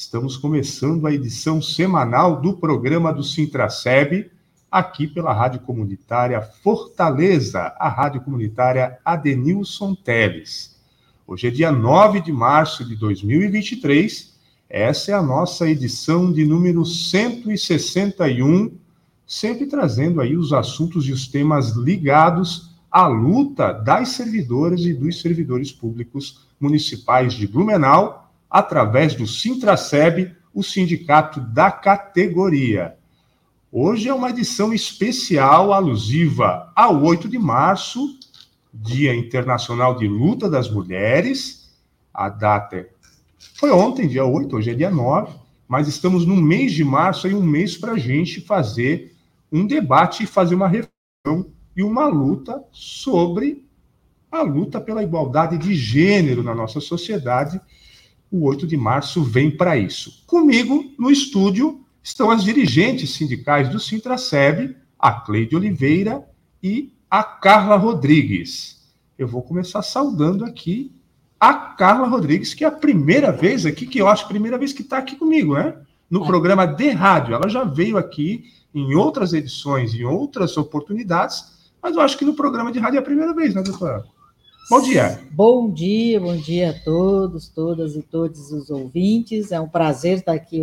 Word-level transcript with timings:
Estamos 0.00 0.38
começando 0.38 1.06
a 1.06 1.12
edição 1.12 1.60
semanal 1.60 2.40
do 2.40 2.56
programa 2.56 3.12
do 3.12 3.22
Sintraceb, 3.22 4.30
aqui 4.70 5.06
pela 5.06 5.30
Rádio 5.30 5.60
Comunitária 5.60 6.40
Fortaleza, 6.40 7.74
a 7.78 7.86
Rádio 7.86 8.22
Comunitária 8.22 8.98
Adenilson 9.04 9.94
Teles. 9.94 10.80
Hoje 11.26 11.48
é 11.48 11.50
dia 11.50 11.70
9 11.70 12.22
de 12.22 12.32
março 12.32 12.82
de 12.82 12.96
2023, 12.96 14.34
essa 14.70 15.10
é 15.10 15.14
a 15.14 15.22
nossa 15.22 15.68
edição 15.68 16.32
de 16.32 16.46
número 16.46 16.82
161, 16.82 18.72
sempre 19.26 19.66
trazendo 19.66 20.22
aí 20.22 20.34
os 20.34 20.54
assuntos 20.54 21.06
e 21.08 21.12
os 21.12 21.28
temas 21.28 21.76
ligados 21.76 22.70
à 22.90 23.06
luta 23.06 23.70
das 23.70 24.08
servidoras 24.08 24.80
e 24.80 24.94
dos 24.94 25.20
servidores 25.20 25.70
públicos 25.70 26.48
municipais 26.58 27.34
de 27.34 27.46
Blumenau 27.46 28.29
através 28.50 29.14
do 29.14 29.26
Sintraceb, 29.26 30.34
o 30.52 30.62
sindicato 30.62 31.40
da 31.40 31.70
categoria. 31.70 32.96
Hoje 33.70 34.08
é 34.08 34.14
uma 34.14 34.30
edição 34.30 34.74
especial 34.74 35.72
alusiva 35.72 36.72
ao 36.74 37.00
8 37.04 37.28
de 37.28 37.38
março, 37.38 38.18
Dia 38.74 39.14
Internacional 39.14 39.96
de 39.96 40.08
Luta 40.08 40.50
das 40.50 40.68
Mulheres. 40.68 41.70
A 42.12 42.28
data 42.28 42.88
foi 43.54 43.70
ontem, 43.70 44.08
dia 44.08 44.24
8, 44.24 44.56
hoje 44.56 44.70
é 44.70 44.74
dia 44.74 44.90
9, 44.90 45.32
mas 45.68 45.86
estamos 45.86 46.26
no 46.26 46.34
mês 46.34 46.72
de 46.72 46.82
março, 46.82 47.28
aí 47.28 47.34
um 47.34 47.42
mês 47.42 47.76
para 47.76 47.92
a 47.92 47.98
gente 47.98 48.40
fazer 48.40 49.14
um 49.52 49.64
debate 49.64 50.24
e 50.24 50.26
fazer 50.26 50.56
uma 50.56 50.66
reflexão 50.66 51.52
e 51.76 51.82
uma 51.84 52.08
luta 52.08 52.62
sobre 52.72 53.64
a 54.30 54.42
luta 54.42 54.80
pela 54.80 55.02
igualdade 55.02 55.56
de 55.56 55.74
gênero 55.74 56.42
na 56.42 56.54
nossa 56.54 56.80
sociedade 56.80 57.60
o 58.30 58.46
8 58.46 58.66
de 58.66 58.76
março 58.76 59.22
vem 59.22 59.50
para 59.50 59.76
isso. 59.76 60.22
Comigo, 60.26 60.92
no 60.98 61.10
estúdio, 61.10 61.80
estão 62.02 62.30
as 62.30 62.44
dirigentes 62.44 63.14
sindicais 63.14 63.68
do 63.68 63.80
Sintraceb, 63.80 64.76
a 64.98 65.12
Cleide 65.12 65.56
Oliveira 65.56 66.24
e 66.62 66.92
a 67.10 67.24
Carla 67.24 67.76
Rodrigues. 67.76 68.94
Eu 69.18 69.26
vou 69.26 69.42
começar 69.42 69.82
saudando 69.82 70.44
aqui 70.44 70.92
a 71.38 71.54
Carla 71.54 72.06
Rodrigues, 72.06 72.54
que 72.54 72.64
é 72.64 72.68
a 72.68 72.72
primeira 72.72 73.32
vez 73.32 73.66
aqui, 73.66 73.86
que 73.86 73.98
eu 73.98 74.06
acho 74.06 74.24
a 74.24 74.28
primeira 74.28 74.58
vez 74.58 74.72
que 74.72 74.82
está 74.82 74.98
aqui 74.98 75.16
comigo, 75.16 75.54
né? 75.54 75.74
No 76.08 76.22
é. 76.22 76.26
programa 76.26 76.66
de 76.66 76.90
rádio. 76.90 77.34
Ela 77.34 77.48
já 77.48 77.64
veio 77.64 77.96
aqui 77.96 78.44
em 78.74 78.94
outras 78.94 79.32
edições, 79.32 79.94
em 79.94 80.04
outras 80.04 80.56
oportunidades, 80.56 81.70
mas 81.82 81.96
eu 81.96 82.02
acho 82.02 82.16
que 82.16 82.24
no 82.24 82.34
programa 82.34 82.70
de 82.70 82.78
rádio 82.78 82.98
é 82.98 83.00
a 83.00 83.04
primeira 83.04 83.34
vez, 83.34 83.54
né, 83.54 83.62
doutora? 83.62 84.04
Bom 84.68 84.82
dia. 84.82 85.20
Bom 85.30 85.70
dia, 85.70 86.20
bom 86.20 86.36
dia 86.36 86.70
a 86.70 86.72
todos, 86.72 87.48
todas 87.48 87.96
e 87.96 88.02
todos 88.02 88.52
os 88.52 88.70
ouvintes. 88.70 89.50
É 89.50 89.60
um 89.60 89.68
prazer 89.68 90.18
estar 90.18 90.32
aqui 90.32 90.62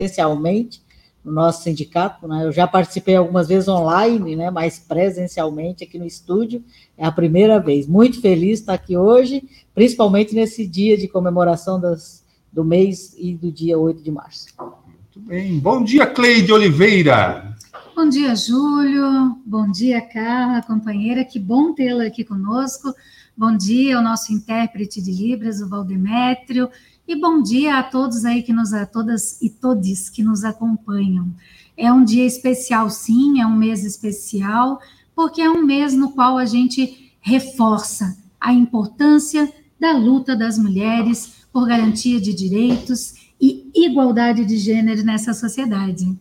especialmente 0.00 0.82
no 1.24 1.32
nosso 1.32 1.62
sindicato. 1.62 2.26
Né? 2.26 2.44
Eu 2.44 2.52
já 2.52 2.66
participei 2.66 3.16
algumas 3.16 3.48
vezes 3.48 3.68
online, 3.68 4.36
né? 4.36 4.50
mas 4.50 4.78
presencialmente 4.78 5.84
aqui 5.84 5.98
no 5.98 6.06
estúdio. 6.06 6.64
É 6.98 7.06
a 7.06 7.12
primeira 7.12 7.58
vez. 7.60 7.86
Muito 7.86 8.20
feliz 8.20 8.60
estar 8.60 8.74
aqui 8.74 8.96
hoje, 8.96 9.42
principalmente 9.74 10.34
nesse 10.34 10.66
dia 10.66 10.96
de 10.96 11.08
comemoração 11.08 11.80
das, 11.80 12.24
do 12.52 12.64
mês 12.64 13.14
e 13.18 13.34
do 13.34 13.50
dia 13.50 13.78
8 13.78 14.02
de 14.02 14.10
março. 14.10 14.46
Muito 14.58 15.20
bem. 15.28 15.58
Bom 15.58 15.82
dia, 15.84 16.06
Cleide 16.06 16.52
Oliveira. 16.52 17.54
Bom 17.94 18.08
dia, 18.08 18.34
Júlio. 18.34 19.38
Bom 19.46 19.70
dia, 19.70 20.00
Carla, 20.00 20.60
companheira. 20.62 21.24
Que 21.24 21.38
bom 21.38 21.72
tê-la 21.72 22.06
aqui 22.06 22.24
conosco. 22.24 22.92
Bom 23.36 23.56
dia 23.56 23.96
ao 23.96 24.02
nosso 24.02 24.32
intérprete 24.32 25.02
de 25.02 25.10
Libras, 25.10 25.60
o 25.60 25.68
Valdemétrio, 25.68 26.70
e 27.06 27.16
bom 27.16 27.42
dia 27.42 27.78
a 27.78 27.82
todos 27.82 28.24
aí 28.24 28.44
que 28.44 28.52
nos, 28.52 28.72
a 28.72 28.86
todas 28.86 29.42
e 29.42 29.50
todes 29.50 30.08
que 30.08 30.22
nos 30.22 30.44
acompanham. 30.44 31.34
É 31.76 31.92
um 31.92 32.04
dia 32.04 32.24
especial, 32.24 32.88
sim, 32.88 33.40
é 33.40 33.46
um 33.46 33.56
mês 33.56 33.84
especial, 33.84 34.80
porque 35.16 35.42
é 35.42 35.50
um 35.50 35.64
mês 35.64 35.94
no 35.94 36.12
qual 36.12 36.38
a 36.38 36.44
gente 36.44 37.12
reforça 37.20 38.16
a 38.40 38.52
importância 38.52 39.52
da 39.80 39.90
luta 39.90 40.36
das 40.36 40.56
mulheres 40.56 41.44
por 41.52 41.66
garantia 41.66 42.20
de 42.20 42.32
direitos 42.32 43.32
e 43.40 43.68
igualdade 43.74 44.44
de 44.44 44.56
gênero 44.58 45.02
nessa 45.02 45.34
sociedade. 45.34 46.16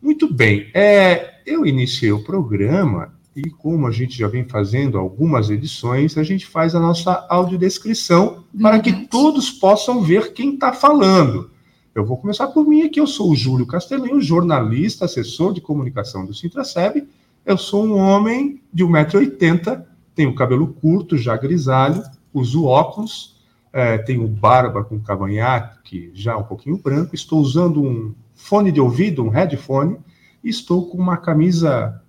Muito 0.00 0.32
bem. 0.32 0.70
É, 0.72 1.40
eu 1.44 1.66
iniciei 1.66 2.12
o 2.12 2.22
programa 2.22 3.15
e 3.36 3.50
como 3.50 3.86
a 3.86 3.90
gente 3.90 4.16
já 4.16 4.26
vem 4.26 4.48
fazendo 4.48 4.96
algumas 4.96 5.50
edições, 5.50 6.16
a 6.16 6.22
gente 6.22 6.46
faz 6.46 6.74
a 6.74 6.80
nossa 6.80 7.26
audiodescrição 7.28 8.44
Verdade. 8.52 8.60
para 8.62 8.80
que 8.80 9.06
todos 9.08 9.50
possam 9.50 10.00
ver 10.00 10.32
quem 10.32 10.54
está 10.54 10.72
falando. 10.72 11.50
Eu 11.94 12.02
vou 12.02 12.16
começar 12.16 12.46
por 12.46 12.66
mim 12.66 12.82
aqui. 12.82 12.98
Eu 12.98 13.06
sou 13.06 13.30
o 13.30 13.36
Júlio 13.36 13.66
Castelinho, 13.66 14.22
jornalista, 14.22 15.04
assessor 15.04 15.52
de 15.52 15.60
comunicação 15.60 16.24
do 16.24 16.32
Sintraceb. 16.32 17.06
Eu 17.44 17.58
sou 17.58 17.86
um 17.86 17.98
homem 17.98 18.62
de 18.72 18.82
1,80m, 18.82 19.84
tenho 20.14 20.34
cabelo 20.34 20.68
curto, 20.68 21.18
já 21.18 21.36
grisalho, 21.36 22.02
uso 22.32 22.64
óculos, 22.64 23.36
é, 23.70 23.98
tenho 23.98 24.26
barba 24.26 24.82
com 24.82 24.98
cavanhaque 24.98 26.10
já 26.14 26.38
um 26.38 26.42
pouquinho 26.42 26.78
branco, 26.78 27.14
estou 27.14 27.38
usando 27.38 27.82
um 27.82 28.14
fone 28.34 28.72
de 28.72 28.80
ouvido, 28.80 29.22
um 29.22 29.28
headphone, 29.28 29.98
e 30.42 30.48
estou 30.48 30.86
com 30.86 30.96
uma 30.96 31.18
camisa 31.18 32.02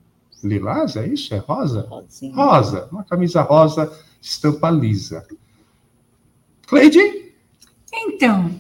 lilás, 0.44 0.96
é 0.96 1.08
isso? 1.08 1.34
É 1.34 1.38
rosa? 1.38 1.88
Sim. 2.08 2.32
Rosa, 2.32 2.88
uma 2.92 3.04
camisa 3.04 3.42
rosa, 3.42 3.92
estampa 4.22 4.70
lisa. 4.70 5.26
Cleide? 6.68 7.00
Então, 7.94 8.52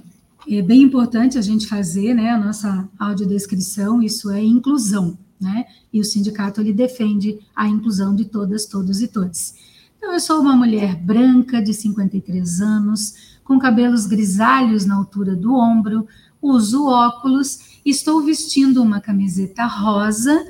é 0.49 0.61
bem 0.61 0.81
importante 0.81 1.38
a 1.38 1.41
gente 1.41 1.67
fazer 1.67 2.13
né, 2.13 2.31
a 2.31 2.38
nossa 2.38 2.88
audiodescrição, 2.97 4.01
isso 4.01 4.31
é 4.31 4.41
inclusão, 4.43 5.17
né? 5.39 5.65
E 5.91 5.99
o 5.99 6.05
sindicato 6.05 6.61
ele 6.61 6.73
defende 6.73 7.39
a 7.55 7.67
inclusão 7.67 8.15
de 8.15 8.25
todas, 8.25 8.65
todos 8.65 9.01
e 9.01 9.07
todos. 9.07 9.53
Então, 9.97 10.13
eu 10.13 10.19
sou 10.19 10.39
uma 10.39 10.55
mulher 10.55 10.95
branca 10.95 11.61
de 11.61 11.73
53 11.73 12.61
anos, 12.61 13.38
com 13.44 13.59
cabelos 13.59 14.05
grisalhos 14.05 14.85
na 14.85 14.95
altura 14.95 15.35
do 15.35 15.53
ombro, 15.53 16.07
uso 16.41 16.85
óculos, 16.88 17.79
estou 17.85 18.21
vestindo 18.23 18.81
uma 18.81 19.01
camiseta 19.01 19.65
rosa 19.65 20.45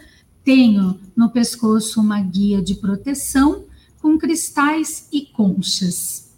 tenho 0.48 0.98
no 1.14 1.30
pescoço 1.30 2.00
uma 2.00 2.22
guia 2.22 2.62
de 2.62 2.76
proteção 2.76 3.66
com 4.02 4.18
cristais 4.18 5.10
e 5.12 5.24
conchas. 5.24 6.34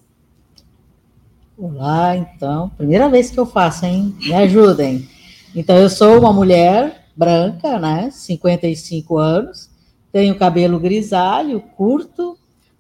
Olá, 1.56 2.18
então, 2.18 2.70
primeira 2.70 3.08
vez 3.08 3.30
que 3.30 3.40
eu 3.40 3.46
faço, 3.46 3.86
hein? 3.86 4.16
Me 4.20 4.34
ajudem. 4.34 5.08
Então, 5.56 5.78
eu 5.78 5.92
sou 5.92 6.18
uma 6.18 6.34
mulher 6.34 7.06
branca, 7.16 7.78
né? 7.78 8.10
55 8.10 9.16
anos, 9.16 9.70
tenho 10.12 10.36
cabelo 10.40 10.80
grisalho, 10.80 11.62
curto, 11.78 12.36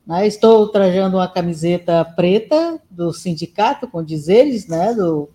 né? 0.07 0.25
Estou 0.25 0.68
trajando 0.69 1.18
uma 1.18 1.28
camiseta 1.28 2.03
preta 2.03 2.81
do 2.89 3.13
sindicato, 3.13 3.88
com 3.88 4.03
dizeres, 4.03 4.68
né? 4.68 4.95
Do 4.95 5.29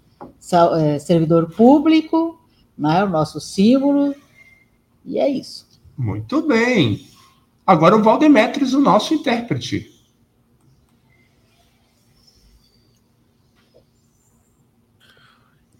é, 0.76 0.98
servidor 0.98 1.54
público, 1.54 2.36
né? 2.76 3.04
O 3.04 3.08
nosso 3.08 3.40
símbolo, 3.40 4.12
e 5.04 5.20
é 5.20 5.28
isso. 5.28 5.73
Muito 5.96 6.42
bem. 6.42 7.08
Agora 7.66 7.96
o 7.96 8.02
Valdemetres, 8.02 8.74
o 8.74 8.80
nosso 8.80 9.14
intérprete. 9.14 9.90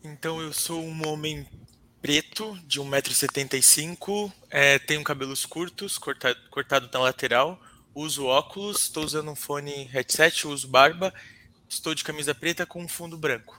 Então 0.02 0.40
eu 0.40 0.52
sou 0.52 0.82
um 0.82 1.06
homem 1.06 1.46
preto, 2.00 2.58
de 2.66 2.80
1,75m, 2.80 4.30
é, 4.50 4.78
tenho 4.78 5.02
cabelos 5.02 5.46
curtos, 5.46 5.96
cortado, 5.96 6.38
cortado 6.50 6.88
na 6.92 7.00
lateral, 7.00 7.58
uso 7.94 8.26
óculos, 8.26 8.82
estou 8.82 9.04
usando 9.04 9.30
um 9.30 9.34
fone 9.34 9.84
headset, 9.84 10.46
uso 10.46 10.68
barba, 10.68 11.12
estou 11.68 11.94
de 11.94 12.04
camisa 12.04 12.34
preta 12.34 12.66
com 12.66 12.82
um 12.82 12.88
fundo 12.88 13.16
branco. 13.16 13.58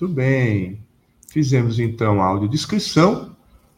Muito 0.00 0.12
bem. 0.12 0.80
Fizemos 1.30 1.78
então 1.78 2.20
a 2.20 2.26
audiodescrição 2.26 3.35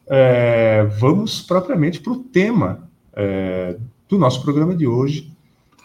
é, 0.09 0.85
vamos 0.99 1.43
propriamente 1.43 2.01
para 2.01 2.13
o 2.13 2.19
tema 2.19 2.89
é, 3.13 3.77
do 4.09 4.19
nosso 4.19 4.43
programa 4.43 4.75
de 4.75 4.87
hoje, 4.87 5.31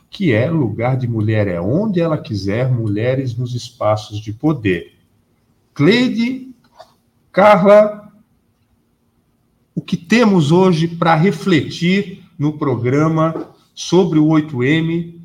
que 0.09 0.31
é 0.31 0.49
lugar 0.49 0.95
de 0.95 1.07
mulher 1.07 1.47
é 1.47 1.59
onde 1.59 1.99
ela 1.99 2.17
quiser, 2.17 2.71
mulheres 2.71 3.35
nos 3.35 3.53
espaços 3.55 4.19
de 4.19 4.31
poder. 4.31 4.93
Cleide, 5.73 6.53
Carla, 7.31 8.11
o 9.75 9.81
que 9.81 9.97
temos 9.97 10.51
hoje 10.51 10.87
para 10.87 11.15
refletir 11.15 12.23
no 12.37 12.53
programa 12.57 13.49
sobre 13.73 14.19
o 14.19 14.27
8M. 14.27 15.15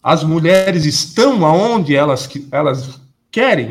As 0.00 0.22
mulheres 0.22 0.84
estão 0.84 1.44
aonde 1.44 1.96
elas, 1.96 2.28
elas 2.52 3.00
querem, 3.30 3.70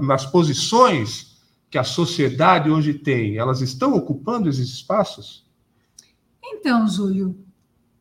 nas 0.00 0.24
posições 0.24 1.27
que 1.70 1.78
a 1.78 1.84
sociedade 1.84 2.70
hoje 2.70 2.94
tem, 2.94 3.36
elas 3.36 3.60
estão 3.60 3.94
ocupando 3.94 4.48
esses 4.48 4.68
espaços? 4.68 5.46
Então, 6.42 6.88
Júlio, 6.88 7.36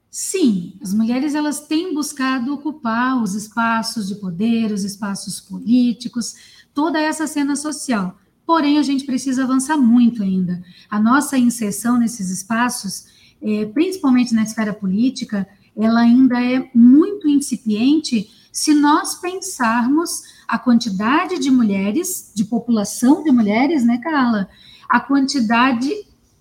sim, 0.10 0.74
as 0.82 0.94
mulheres 0.94 1.36
elas 1.36 1.60
têm 1.60 1.94
buscado 1.94 2.54
ocupar 2.54 3.22
os 3.22 3.36
espaços 3.36 4.08
de 4.08 4.16
poder, 4.16 4.72
os 4.72 4.84
espaços 4.84 5.42
políticos, 5.42 6.36
toda 6.74 7.00
essa 7.00 7.28
cena 7.28 7.56
social. 7.56 8.18
Porém, 8.46 8.80
a 8.80 8.84
gente 8.84 9.06
precisa 9.06 9.44
avançar 9.44 9.78
muito 9.78 10.24
ainda. 10.24 10.64
A 10.90 11.00
nossa 11.00 11.38
inserção 11.38 11.98
nesses 11.98 12.30
espaços, 12.30 13.06
é, 13.42 13.66
principalmente 13.66 14.34
na 14.34 14.44
esfera 14.44 14.74
política, 14.74 15.46
ela 15.76 16.00
ainda 16.00 16.42
é 16.42 16.72
muito 16.74 17.28
incipiente 17.28 18.30
se 18.58 18.74
nós 18.74 19.14
pensarmos 19.14 20.24
a 20.48 20.58
quantidade 20.58 21.38
de 21.38 21.52
mulheres, 21.52 22.32
de 22.34 22.44
população 22.44 23.24
de 23.24 23.32
mulheres, 23.32 23.86
né, 23.86 24.00
Carla? 24.00 24.50
A 24.90 25.00
quantidade 25.00 25.92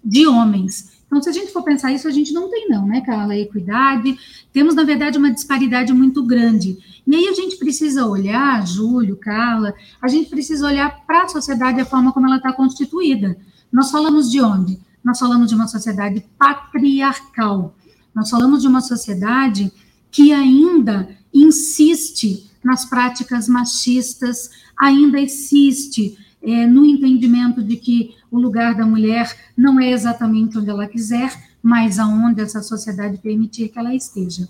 de 0.02 0.26
homens. 0.26 1.02
Então, 1.06 1.20
se 1.20 1.28
a 1.28 1.32
gente 1.32 1.52
for 1.52 1.62
pensar 1.62 1.92
isso, 1.92 2.08
a 2.08 2.10
gente 2.10 2.32
não 2.32 2.48
tem, 2.48 2.70
não, 2.70 2.86
né, 2.86 3.02
Carla? 3.02 3.36
Equidade. 3.36 4.18
Temos, 4.50 4.74
na 4.74 4.82
verdade, 4.82 5.18
uma 5.18 5.30
disparidade 5.30 5.92
muito 5.92 6.24
grande. 6.24 6.78
E 7.06 7.14
aí 7.14 7.28
a 7.28 7.34
gente 7.34 7.58
precisa 7.58 8.06
olhar, 8.06 8.66
Júlio, 8.66 9.18
Carla, 9.18 9.74
a 10.00 10.08
gente 10.08 10.30
precisa 10.30 10.66
olhar 10.66 11.04
para 11.06 11.24
a 11.24 11.28
sociedade, 11.28 11.82
a 11.82 11.84
forma 11.84 12.14
como 12.14 12.26
ela 12.26 12.38
está 12.38 12.50
constituída. 12.50 13.36
Nós 13.70 13.90
falamos 13.90 14.30
de 14.30 14.40
onde? 14.40 14.80
Nós 15.04 15.18
falamos 15.18 15.50
de 15.50 15.54
uma 15.54 15.68
sociedade 15.68 16.24
patriarcal. 16.38 17.76
Nós 18.14 18.30
falamos 18.30 18.62
de 18.62 18.68
uma 18.68 18.80
sociedade 18.80 19.70
que 20.10 20.32
ainda 20.32 21.14
insiste 21.36 22.50
nas 22.64 22.84
práticas 22.84 23.48
machistas, 23.48 24.50
ainda 24.76 25.20
insiste 25.20 26.18
é, 26.42 26.66
no 26.66 26.84
entendimento 26.84 27.62
de 27.62 27.76
que 27.76 28.14
o 28.30 28.38
lugar 28.38 28.74
da 28.74 28.86
mulher 28.86 29.36
não 29.56 29.78
é 29.80 29.90
exatamente 29.90 30.58
onde 30.58 30.70
ela 30.70 30.86
quiser, 30.86 31.32
mas 31.62 31.98
aonde 31.98 32.40
essa 32.40 32.62
sociedade 32.62 33.18
permitir 33.18 33.68
que 33.68 33.78
ela 33.78 33.94
esteja. 33.94 34.48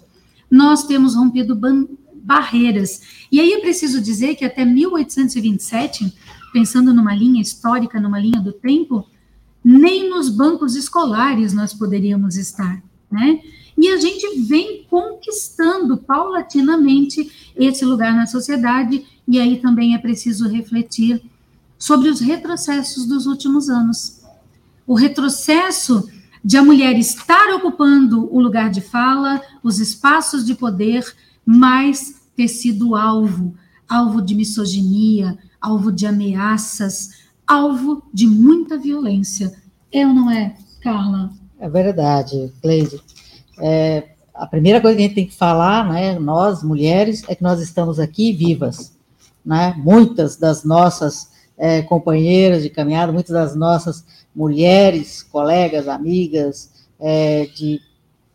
Nós 0.51 0.85
temos 0.85 1.15
rompido 1.15 1.59
barreiras. 2.23 3.27
E 3.31 3.41
aí 3.41 3.53
é 3.53 3.61
preciso 3.61 4.01
dizer 4.01 4.35
que 4.35 4.45
até 4.45 4.65
1827, 4.65 6.13
pensando 6.53 6.93
numa 6.93 7.15
linha 7.15 7.41
histórica, 7.41 8.01
numa 8.01 8.21
linha 8.21 8.41
do 8.41 8.53
tempo, 8.53 9.09
nem 9.65 10.09
nos 10.09 10.29
bancos 10.29 10.77
escolares 10.77 11.53
nós 11.53 11.75
poderíamos 11.75 12.37
estar, 12.37 12.83
né? 13.11 13.41
E 13.77 13.89
a 13.89 13.99
gente 13.99 14.41
vem 14.41 14.85
conquistando 14.89 15.97
paulatinamente 15.97 17.53
esse 17.55 17.85
lugar 17.85 18.15
na 18.15 18.27
sociedade, 18.27 19.05
e 19.29 19.39
aí 19.39 19.61
também 19.61 19.95
é 19.95 19.99
preciso 19.99 20.49
refletir 20.49 21.23
sobre 21.79 22.09
os 22.09 22.21
retrocessos 22.21 23.07
dos 23.07 23.27
últimos 23.27 23.69
anos. 23.69 24.23
O 24.87 24.95
retrocesso 24.95 26.09
de 26.43 26.57
a 26.57 26.63
mulher 26.63 26.97
estar 26.97 27.55
ocupando 27.55 28.33
o 28.33 28.41
lugar 28.41 28.71
de 28.71 28.81
fala, 28.81 29.43
os 29.63 29.81
espaços 29.81 30.47
de 30.47 30.55
poder, 30.55 31.05
mas 31.45 32.23
ter 32.37 32.49
sido 32.49 32.95
alvo, 32.95 33.55
alvo 33.89 34.23
de 34.23 34.35
misoginia, 34.35 35.37
alvo 35.61 35.91
de 35.91 36.07
ameaças, 36.07 37.27
alvo 37.47 38.03
de 38.13 38.27
muita 38.27 38.79
violência. 38.79 39.55
É 39.91 40.07
ou 40.07 40.15
não 40.15 40.31
é, 40.31 40.57
Carla? 40.81 41.33
É 41.59 41.69
verdade, 41.69 42.53
Cleide. 42.63 43.01
É, 43.61 44.05
a 44.35 44.47
primeira 44.47 44.81
coisa 44.81 44.97
que 44.97 45.03
a 45.03 45.07
gente 45.07 45.15
tem 45.15 45.27
que 45.27 45.35
falar, 45.35 45.89
né, 45.89 46.19
nós, 46.19 46.63
mulheres, 46.63 47.23
é 47.29 47.35
que 47.35 47.43
nós 47.43 47.61
estamos 47.61 47.99
aqui 47.99 48.33
vivas. 48.33 48.95
Né? 49.45 49.75
Muitas 49.79 50.37
das 50.37 50.65
nossas 50.65 51.31
é, 51.57 51.83
companheiras 51.83 52.63
de 52.63 52.71
caminhada, 52.71 53.13
muitas 53.13 53.33
das 53.33 53.57
nossas 53.57 54.05
mulheres, 54.35 55.23
colegas, 55.23 55.89
amigas 55.89 56.71
é, 57.01 57.47
de 57.47 57.81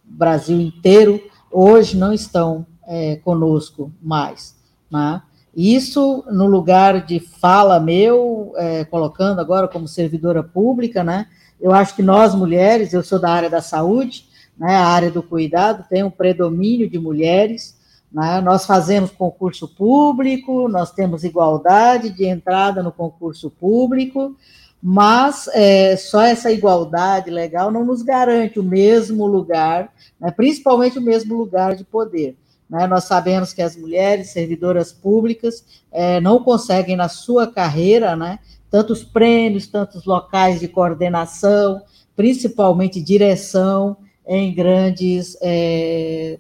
Brasil 0.04 0.60
inteiro, 0.60 1.22
hoje 1.52 1.96
não 1.96 2.12
estão 2.12 2.66
é, 2.88 3.18
conosco 3.18 3.92
mais. 4.02 4.56
Né? 4.90 5.22
Isso 5.56 6.24
no 6.32 6.48
lugar 6.48 7.06
de 7.06 7.20
fala 7.20 7.80
meu, 7.80 8.54
é, 8.56 8.86
colocando 8.86 9.40
agora 9.40 9.68
como 9.68 9.88
servidora 9.88 10.42
pública, 10.42 11.04
né? 11.04 11.28
Eu 11.60 11.74
acho 11.74 11.96
que 11.96 12.02
nós 12.02 12.34
mulheres, 12.34 12.94
eu 12.94 13.04
sou 13.04 13.20
da 13.20 13.30
área 13.30 13.50
da 13.50 13.62
saúde, 13.62 14.26
né? 14.58 14.76
A 14.76 14.88
área 14.88 15.10
do 15.10 15.24
cuidado 15.24 15.86
tem 15.90 16.04
um 16.04 16.12
predomínio 16.12 16.90
de 16.90 17.00
mulheres. 17.00 17.76
Né? 18.12 18.42
Nós 18.42 18.66
fazemos 18.66 19.12
concurso 19.12 19.68
público, 19.68 20.68
nós 20.68 20.92
temos 20.92 21.24
igualdade 21.24 22.10
de 22.10 22.26
entrada 22.26 22.84
no 22.84 22.92
concurso 22.92 23.50
público, 23.50 24.36
mas 24.84 25.48
é, 25.54 25.96
só 25.96 26.22
essa 26.22 26.52
igualdade 26.52 27.30
legal 27.30 27.72
não 27.72 27.86
nos 27.86 28.02
garante 28.02 28.60
o 28.60 28.64
mesmo 28.64 29.26
lugar, 29.26 29.92
né? 30.20 30.30
principalmente 30.32 31.00
o 31.00 31.02
mesmo 31.02 31.36
lugar 31.36 31.76
de 31.76 31.84
poder. 31.84 32.36
Né? 32.70 32.86
Nós 32.88 33.06
sabemos 33.06 33.54
que 33.54 33.62
as 33.62 33.76
mulheres 33.76 34.32
servidoras 34.32 34.92
públicas 34.92 35.64
é, 35.92 36.20
não 36.22 36.44
conseguem, 36.44 36.96
na 36.96 37.10
sua 37.10 37.46
carreira, 37.52 38.16
né, 38.16 38.40
tantos 38.70 39.04
prêmios, 39.04 39.68
tantos 39.68 40.06
locais 40.06 40.60
de 40.60 40.68
coordenação, 40.70 41.82
principalmente 42.16 43.02
direção 43.02 43.98
em 44.28 44.54
grandes 44.54 45.38
é, 45.42 46.40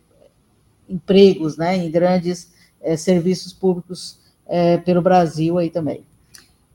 empregos, 0.87 1.57
né, 1.57 1.77
em 1.77 1.89
grandes 1.89 2.51
é, 2.81 2.95
serviços 2.95 3.53
públicos 3.53 4.17
é, 4.47 4.77
pelo 4.77 5.01
Brasil 5.01 5.57
aí 5.57 5.69
também. 5.69 6.03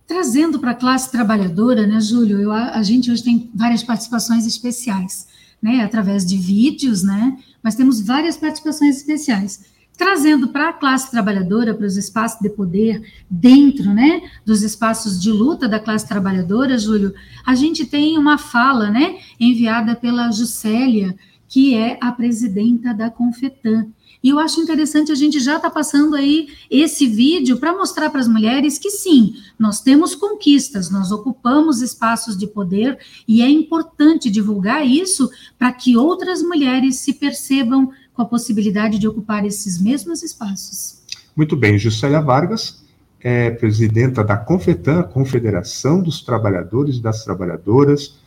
Trazendo 0.06 0.58
para 0.60 0.70
a 0.70 0.74
classe 0.74 1.10
trabalhadora, 1.10 1.86
né, 1.86 2.00
Júlio, 2.00 2.40
eu, 2.40 2.52
a, 2.52 2.70
a 2.70 2.82
gente 2.82 3.10
hoje 3.10 3.22
tem 3.22 3.50
várias 3.54 3.82
participações 3.82 4.46
especiais 4.46 5.26
né, 5.60 5.80
através 5.80 6.24
de 6.24 6.36
vídeos, 6.36 7.02
né, 7.02 7.38
mas 7.62 7.74
temos 7.74 8.00
várias 8.00 8.36
participações 8.36 8.96
especiais, 8.96 9.64
trazendo 9.96 10.48
para 10.48 10.68
a 10.68 10.72
classe 10.72 11.10
trabalhadora, 11.10 11.74
para 11.74 11.86
os 11.86 11.96
espaços 11.96 12.40
de 12.40 12.50
poder, 12.50 13.02
dentro, 13.30 13.92
né, 13.92 14.22
dos 14.44 14.62
espaços 14.62 15.20
de 15.20 15.30
luta 15.30 15.68
da 15.68 15.80
classe 15.80 16.06
trabalhadora, 16.06 16.78
Júlio, 16.78 17.14
a 17.44 17.54
gente 17.54 17.86
tem 17.86 18.18
uma 18.18 18.36
fala, 18.36 18.90
né, 18.90 19.18
enviada 19.40 19.96
pela 19.96 20.30
Juscelia, 20.30 21.16
que 21.48 21.74
é 21.74 21.96
a 22.00 22.12
presidenta 22.12 22.92
da 22.92 23.08
Confetan, 23.08 23.86
e 24.26 24.28
eu 24.28 24.40
acho 24.40 24.60
interessante 24.60 25.12
a 25.12 25.14
gente 25.14 25.38
já 25.38 25.54
estar 25.54 25.68
tá 25.68 25.74
passando 25.74 26.16
aí 26.16 26.48
esse 26.68 27.06
vídeo 27.06 27.58
para 27.58 27.76
mostrar 27.76 28.10
para 28.10 28.20
as 28.20 28.26
mulheres 28.26 28.76
que 28.76 28.90
sim, 28.90 29.36
nós 29.56 29.80
temos 29.80 30.16
conquistas, 30.16 30.90
nós 30.90 31.12
ocupamos 31.12 31.80
espaços 31.80 32.36
de 32.36 32.46
poder 32.46 32.98
e 33.28 33.40
é 33.40 33.48
importante 33.48 34.28
divulgar 34.28 34.84
isso 34.84 35.30
para 35.56 35.70
que 35.70 35.96
outras 35.96 36.42
mulheres 36.42 36.96
se 36.96 37.14
percebam 37.14 37.92
com 38.16 38.22
a 38.22 38.26
possibilidade 38.26 38.98
de 38.98 39.06
ocupar 39.06 39.44
esses 39.44 39.78
mesmos 39.78 40.22
espaços. 40.22 41.02
Muito 41.36 41.54
bem, 41.54 41.78
Juscelia 41.78 42.22
Vargas 42.22 42.82
é 43.20 43.50
presidenta 43.50 44.24
da 44.24 44.36
Confetan, 44.36 45.02
Confederação 45.02 46.02
dos 46.02 46.22
Trabalhadores 46.22 46.96
e 46.96 47.02
das 47.02 47.24
Trabalhadoras 47.24 48.18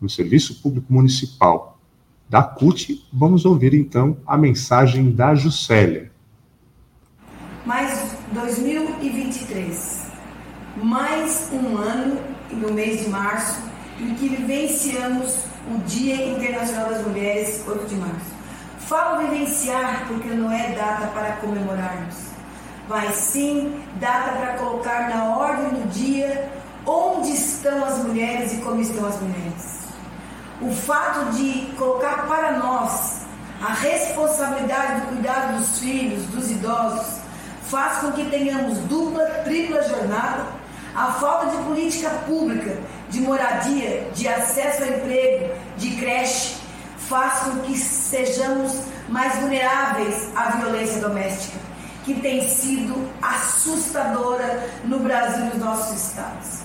no 0.00 0.08
Serviço 0.08 0.62
Público 0.62 0.92
Municipal 0.92 1.78
da 2.28 2.42
CUT, 2.42 3.06
vamos 3.12 3.44
ouvir 3.44 3.74
então 3.74 4.18
a 4.26 4.36
mensagem 4.36 5.10
da 5.10 5.34
Juscelia. 5.34 6.10
Mais 7.64 8.14
2023, 8.32 10.10
mais 10.82 11.50
um 11.52 11.76
ano 11.76 12.20
no 12.52 12.72
mês 12.72 13.02
de 13.02 13.08
março 13.08 13.62
em 13.98 14.14
que 14.14 14.28
vivenciamos 14.28 15.38
o 15.74 15.78
Dia 15.86 16.36
Internacional 16.36 16.90
das 16.90 17.06
Mulheres, 17.06 17.64
8 17.66 17.86
de 17.86 17.94
março. 17.96 18.37
Falo 18.88 19.18
vivenciar 19.18 20.06
porque 20.08 20.30
não 20.30 20.50
é 20.50 20.70
data 20.70 21.08
para 21.08 21.32
comemorarmos, 21.42 22.14
mas 22.88 23.16
sim 23.16 23.84
data 23.96 24.30
para 24.30 24.54
colocar 24.54 25.10
na 25.10 25.36
ordem 25.36 25.68
do 25.78 25.88
dia 25.90 26.50
onde 26.86 27.32
estão 27.32 27.84
as 27.84 27.98
mulheres 27.98 28.54
e 28.54 28.56
como 28.62 28.80
estão 28.80 29.06
as 29.06 29.20
mulheres. 29.20 29.80
O 30.62 30.70
fato 30.72 31.32
de 31.32 31.70
colocar 31.76 32.26
para 32.26 32.52
nós 32.52 33.26
a 33.60 33.74
responsabilidade 33.74 35.02
do 35.02 35.08
cuidado 35.08 35.58
dos 35.58 35.80
filhos, 35.80 36.24
dos 36.28 36.50
idosos, 36.50 37.18
faz 37.64 37.98
com 37.98 38.12
que 38.12 38.24
tenhamos 38.30 38.78
dupla, 38.78 39.22
tripla 39.44 39.82
jornada, 39.82 40.46
a 40.96 41.12
falta 41.12 41.54
de 41.54 41.62
política 41.64 42.08
pública, 42.26 42.78
de 43.10 43.20
moradia, 43.20 44.08
de 44.14 44.26
acesso 44.26 44.82
ao 44.82 44.88
emprego, 44.88 45.54
de 45.76 45.94
creche, 45.96 46.57
faz 47.08 47.40
com 47.40 47.60
que 47.60 47.76
sejamos 47.76 48.72
mais 49.08 49.34
vulneráveis 49.40 50.28
à 50.36 50.50
violência 50.56 51.00
doméstica, 51.00 51.58
que 52.04 52.14
tem 52.20 52.46
sido 52.48 53.08
assustadora 53.22 54.68
no 54.84 54.98
Brasil 55.00 55.46
e 55.46 55.48
nos 55.48 55.58
nossos 55.58 56.08
estados. 56.08 56.60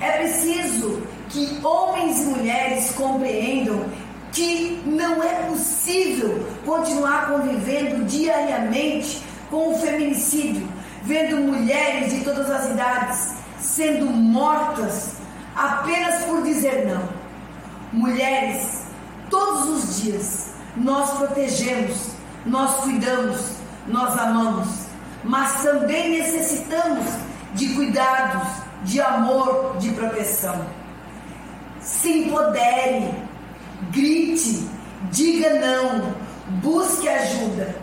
É 0.00 0.18
preciso 0.18 1.02
que 1.28 1.60
homens 1.62 2.20
e 2.20 2.24
mulheres 2.26 2.92
compreendam 2.92 3.84
que 4.32 4.82
não 4.86 5.22
é 5.22 5.46
possível 5.48 6.46
continuar 6.64 7.28
convivendo 7.28 8.04
diariamente 8.04 9.22
com 9.50 9.74
o 9.74 9.78
feminicídio, 9.78 10.68
vendo 11.02 11.36
mulheres 11.38 12.12
de 12.12 12.20
todas 12.24 12.50
as 12.50 12.70
idades 12.70 13.34
sendo 13.58 14.06
mortas 14.06 15.16
apenas 15.56 16.24
por 16.24 16.42
dizer 16.42 16.86
não. 16.86 17.20
Mulheres, 17.92 18.79
todos 19.30 19.68
os 19.68 20.02
dias 20.02 20.50
nós 20.76 21.10
protegemos, 21.12 22.10
nós 22.44 22.76
cuidamos, 22.80 23.40
nós 23.86 24.18
amamos, 24.18 24.68
mas 25.24 25.62
também 25.62 26.18
necessitamos 26.18 27.06
de 27.54 27.74
cuidados, 27.74 28.48
de 28.84 29.00
amor, 29.00 29.76
de 29.78 29.90
proteção. 29.90 30.64
Se 31.80 32.24
empodere, 32.24 33.14
grite, 33.90 34.68
diga 35.10 35.54
não, 35.54 36.14
busque 36.60 37.08
ajuda, 37.08 37.74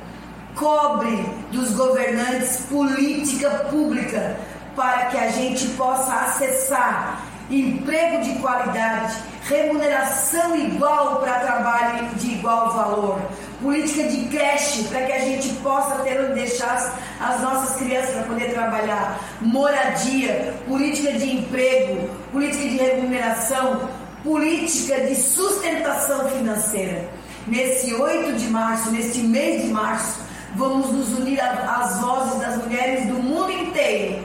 cobre 0.56 1.24
dos 1.52 1.72
governantes 1.72 2.66
política 2.70 3.50
pública 3.70 4.38
para 4.76 5.08
que 5.08 5.18
a 5.18 5.32
gente 5.32 5.68
possa 5.70 6.14
acessar 6.14 7.27
emprego 7.50 8.24
de 8.24 8.40
qualidade, 8.40 9.16
remuneração 9.44 10.56
igual 10.56 11.18
para 11.18 11.40
trabalho 11.40 12.08
de 12.16 12.32
igual 12.34 12.72
valor, 12.72 13.22
política 13.62 14.04
de 14.04 14.26
creche 14.28 14.84
para 14.86 15.06
que 15.06 15.12
a 15.14 15.20
gente 15.20 15.50
possa 15.56 15.96
ter 16.04 16.20
onde 16.20 16.34
deixar 16.34 16.94
as 17.20 17.42
nossas 17.42 17.78
crianças 17.78 18.12
para 18.12 18.24
poder 18.24 18.54
trabalhar, 18.54 19.20
moradia, 19.40 20.54
política 20.68 21.14
de 21.14 21.38
emprego, 21.38 22.10
política 22.32 22.64
de 22.64 22.78
remuneração, 22.78 23.90
política 24.24 25.02
de 25.02 25.16
sustentação 25.16 26.30
financeira. 26.30 27.10
Nesse 27.48 27.94
8 27.94 28.34
de 28.34 28.48
março, 28.48 28.92
neste 28.92 29.20
mês 29.20 29.64
de 29.64 29.70
março, 29.70 30.20
vamos 30.56 30.92
nos 30.92 31.18
unir 31.18 31.40
às 31.40 31.98
vozes 32.02 32.40
das 32.42 32.58
mulheres 32.58 33.06
do 33.08 33.14
mundo 33.14 33.52
inteiro 33.52 34.22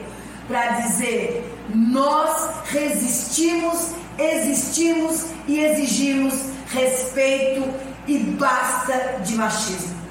para 0.47 0.67
dizer: 0.81 1.52
nós 1.73 2.69
resistimos, 2.69 3.95
existimos 4.17 5.31
e 5.47 5.59
exigimos 5.59 6.33
respeito 6.67 7.63
e 8.07 8.19
basta 8.19 9.19
de 9.25 9.35
machismo. 9.35 10.03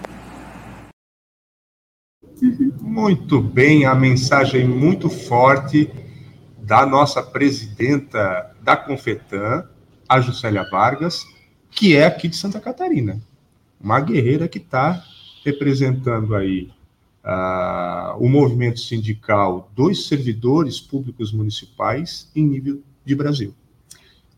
Muito 2.80 3.40
bem, 3.40 3.84
a 3.84 3.94
mensagem 3.94 4.66
muito 4.66 5.08
forte 5.08 5.90
da 6.58 6.84
nossa 6.84 7.22
presidenta 7.22 8.54
da 8.60 8.76
Confetan, 8.76 9.68
a 10.08 10.20
Juscelia 10.20 10.68
Vargas, 10.68 11.24
que 11.70 11.96
é 11.96 12.04
aqui 12.04 12.28
de 12.28 12.36
Santa 12.36 12.60
Catarina. 12.60 13.20
Uma 13.80 14.00
guerreira 14.00 14.48
que 14.48 14.58
está 14.58 15.02
representando 15.44 16.34
aí 16.34 16.70
o 18.18 18.28
movimento 18.28 18.80
sindical 18.80 19.70
dos 19.74 20.06
servidores 20.08 20.80
públicos 20.80 21.32
municipais 21.32 22.28
em 22.34 22.46
nível 22.46 22.82
de 23.04 23.14
Brasil. 23.14 23.54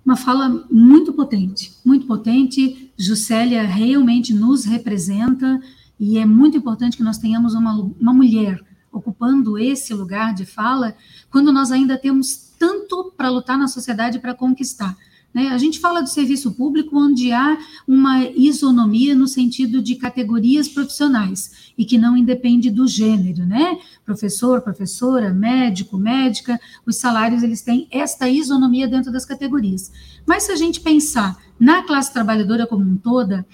Uma 0.04 0.16
fala 0.16 0.66
muito 0.70 1.14
potente, 1.14 1.72
muito 1.84 2.06
potente. 2.06 2.92
Juscelia 2.96 3.62
realmente 3.62 4.34
nos 4.34 4.64
representa 4.64 5.60
e 5.98 6.18
é 6.18 6.26
muito 6.26 6.58
importante 6.58 6.96
que 6.96 7.02
nós 7.02 7.16
tenhamos 7.16 7.54
uma, 7.54 7.72
uma 7.98 8.12
mulher 8.12 8.60
ocupando 8.92 9.58
esse 9.58 9.94
lugar 9.94 10.34
de 10.34 10.44
fala 10.44 10.94
quando 11.30 11.52
nós 11.52 11.72
ainda 11.72 11.96
temos 11.96 12.52
tanto 12.58 13.12
para 13.16 13.30
lutar 13.30 13.58
na 13.58 13.66
sociedade 13.66 14.18
para 14.18 14.34
conquistar. 14.34 14.96
Né? 15.34 15.48
A 15.48 15.58
gente 15.58 15.80
fala 15.80 16.00
do 16.00 16.08
serviço 16.08 16.52
público 16.52 16.96
onde 16.96 17.32
há 17.32 17.58
uma 17.88 18.24
isonomia 18.24 19.16
no 19.16 19.26
sentido 19.26 19.82
de 19.82 19.96
categorias 19.96 20.68
profissionais 20.68 21.72
e 21.76 21.84
que 21.84 21.98
não 21.98 22.16
independe 22.16 22.70
do 22.70 22.86
gênero, 22.86 23.44
né? 23.44 23.78
Professor, 24.04 24.60
professora, 24.60 25.34
médico, 25.34 25.98
médica, 25.98 26.60
os 26.86 26.96
salários 26.96 27.42
eles 27.42 27.62
têm 27.62 27.88
esta 27.90 28.28
isonomia 28.28 28.86
dentro 28.86 29.10
das 29.10 29.24
categorias. 29.24 29.90
Mas 30.24 30.44
se 30.44 30.52
a 30.52 30.56
gente 30.56 30.80
pensar 30.80 31.36
na 31.58 31.82
classe 31.82 32.12
trabalhadora 32.12 32.64
como 32.64 32.84
um 32.84 32.96
toda, 32.96 33.44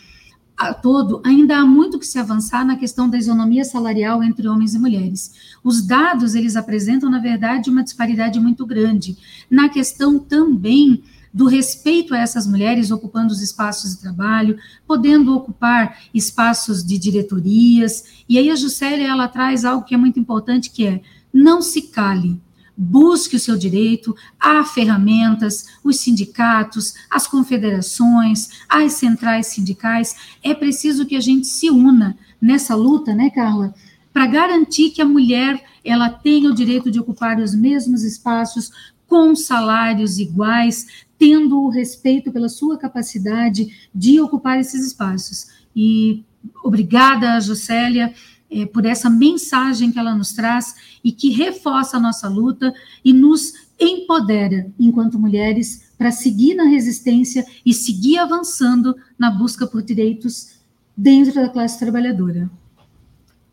a 0.59 0.75
todo, 0.75 1.23
ainda 1.25 1.57
há 1.57 1.65
muito 1.65 1.99
que 1.99 2.07
se 2.07 2.19
avançar 2.19 2.67
na 2.67 2.77
questão 2.77 3.09
da 3.09 3.17
isonomia 3.17 3.65
salarial 3.65 4.23
entre 4.23 4.47
homens 4.47 4.75
e 4.75 4.79
mulheres. 4.79 5.33
Os 5.65 5.81
dados, 5.87 6.35
eles 6.35 6.55
apresentam, 6.55 7.09
na 7.09 7.19
verdade, 7.19 7.71
uma 7.71 7.83
disparidade 7.83 8.39
muito 8.39 8.67
grande. 8.67 9.17
Na 9.51 9.71
questão 9.71 10.19
também 10.19 11.03
do 11.33 11.47
respeito 11.47 12.15
a 12.15 12.19
essas 12.19 12.47
mulheres 12.47 12.91
ocupando 12.91 13.33
os 13.33 13.41
espaços 13.41 13.93
de 13.93 14.01
trabalho, 14.01 14.59
podendo 14.87 15.35
ocupar 15.35 15.99
espaços 16.13 16.85
de 16.85 16.99
diretorias. 16.99 18.05
E 18.29 18.37
aí 18.37 18.51
a 18.51 18.57
Juscelia, 18.57 19.09
ela 19.09 19.29
traz 19.29 19.65
algo 19.65 19.85
que 19.85 19.95
é 19.95 19.99
muito 19.99 20.19
importante, 20.19 20.71
que 20.71 20.87
é 20.87 21.01
não 21.33 21.63
se 21.63 21.83
cale, 21.83 22.41
busque 22.77 23.37
o 23.37 23.41
seu 23.41 23.57
direito, 23.57 24.17
há 24.41 24.65
ferramentas, 24.65 25.67
os 25.85 26.01
sindicatos, 26.01 26.95
as 27.11 27.27
confederações, 27.27 28.51
as 28.69 28.95
centrais 28.95 29.49
sindicais, 29.49 30.17
é 30.43 30.55
preciso 30.55 31.07
que 31.07 31.15
a 31.15 31.21
gente 31.21 31.47
se 31.47 31.71
una 31.71 32.17
nessa 32.41 32.75
luta, 32.75 33.15
né, 33.15 33.31
Carla, 33.31 33.75
para 34.13 34.27
garantir 34.27 34.91
que 34.91 35.03
a 35.03 35.05
mulher 35.05 35.63
ela 35.85 36.09
tenha 36.09 36.51
o 36.51 36.55
direito 36.55 36.91
de 36.91 36.99
ocupar 36.99 37.39
os 37.39 37.55
mesmos 37.55 38.03
espaços 38.03 38.73
com 39.11 39.35
salários 39.35 40.21
iguais, 40.21 40.87
tendo 41.19 41.65
o 41.65 41.69
respeito 41.69 42.31
pela 42.31 42.49
sua 42.49 42.79
capacidade 42.79 43.89
de 43.93 44.21
ocupar 44.21 44.61
esses 44.61 44.87
espaços. 44.87 45.49
E 45.75 46.25
obrigada, 46.63 47.41
Josélia, 47.41 48.15
é, 48.49 48.65
por 48.67 48.87
essa 48.87 49.11
mensagem 49.11 49.91
que 49.91 49.99
ela 49.99 50.15
nos 50.15 50.33
traz 50.33 50.77
e 51.03 51.11
que 51.11 51.31
reforça 51.31 51.97
a 51.97 52.01
nossa 52.01 52.29
luta 52.29 52.73
e 53.05 53.13
nos 53.13 53.53
empodera, 53.81 54.71
enquanto 54.79 55.19
mulheres, 55.19 55.91
para 55.99 56.13
seguir 56.13 56.55
na 56.55 56.65
resistência 56.65 57.45
e 57.67 57.75
seguir 57.75 58.19
avançando 58.19 58.95
na 59.19 59.29
busca 59.29 59.67
por 59.67 59.83
direitos 59.83 60.61
dentro 60.97 61.35
da 61.35 61.49
classe 61.49 61.81
trabalhadora. 61.81 62.49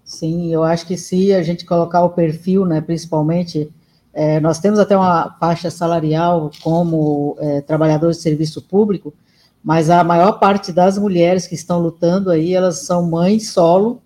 Sim, 0.04 0.54
eu 0.54 0.64
acho 0.64 0.86
que 0.86 0.98
se 0.98 1.34
a 1.34 1.42
gente 1.42 1.66
colocar 1.66 2.04
o 2.04 2.12
perfil, 2.12 2.64
né, 2.64 2.80
principalmente 2.80 3.70
é, 4.19 4.39
nós 4.39 4.57
temos 4.57 4.79
até 4.79 4.97
uma 4.97 5.38
faixa 5.39 5.69
salarial 5.69 6.50
como 6.63 7.38
é, 7.39 7.62
trabalhadores 7.62 8.17
de 8.17 8.24
serviço 8.24 8.63
público, 8.63 9.13
mas 9.63 9.91
a 9.91 10.03
maior 10.03 10.39
parte 10.39 10.71
das 10.71 10.97
mulheres 10.97 11.45
que 11.45 11.53
estão 11.53 11.79
lutando 11.79 12.31
aí, 12.31 12.55
elas 12.55 12.79
são 12.79 13.07
mães 13.07 13.51
solo, 13.51 14.01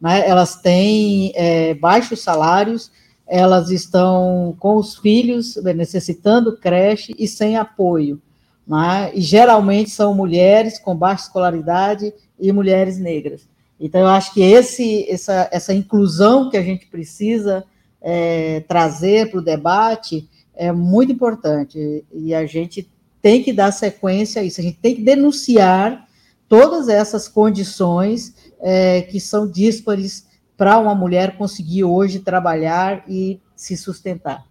né, 0.00 0.22
elas 0.24 0.54
têm 0.54 1.32
é, 1.34 1.74
baixos 1.74 2.20
salários, 2.20 2.92
elas 3.26 3.68
estão 3.72 4.54
com 4.60 4.76
os 4.76 4.96
filhos 4.98 5.56
necessitando 5.56 6.56
creche 6.56 7.12
e 7.18 7.26
sem 7.26 7.56
apoio. 7.56 8.22
Né, 8.64 9.10
e 9.14 9.20
geralmente 9.20 9.90
são 9.90 10.14
mulheres 10.14 10.78
com 10.78 10.94
baixa 10.94 11.24
escolaridade 11.24 12.14
e 12.38 12.52
mulheres 12.52 13.00
negras. 13.00 13.48
Então, 13.80 14.02
eu 14.02 14.06
acho 14.06 14.32
que 14.32 14.42
esse, 14.42 15.10
essa, 15.10 15.48
essa 15.50 15.74
inclusão 15.74 16.50
que 16.50 16.56
a 16.56 16.62
gente 16.62 16.86
precisa 16.86 17.64
é, 18.00 18.60
trazer 18.60 19.30
para 19.30 19.38
o 19.38 19.44
debate 19.44 20.28
é 20.54 20.72
muito 20.72 21.12
importante 21.12 22.04
e 22.12 22.34
a 22.34 22.46
gente 22.46 22.90
tem 23.20 23.42
que 23.42 23.52
dar 23.52 23.72
sequência 23.72 24.40
a 24.40 24.44
isso, 24.44 24.60
a 24.60 24.64
gente 24.64 24.78
tem 24.78 24.94
que 24.94 25.02
denunciar 25.02 26.06
todas 26.48 26.88
essas 26.88 27.28
condições 27.28 28.34
é, 28.60 29.02
que 29.02 29.18
são 29.18 29.50
díspares 29.50 30.26
para 30.56 30.78
uma 30.78 30.94
mulher 30.94 31.36
conseguir 31.36 31.84
hoje 31.84 32.20
trabalhar 32.20 33.04
e 33.08 33.40
se 33.54 33.76
sustentar. 33.76 34.44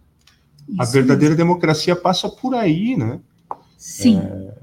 A 0.78 0.84
verdadeira 0.84 1.34
democracia 1.34 1.96
passa 1.96 2.28
por 2.28 2.54
aí, 2.54 2.96
né? 2.96 3.20
Sim. 3.76 4.18
É, 4.18 4.54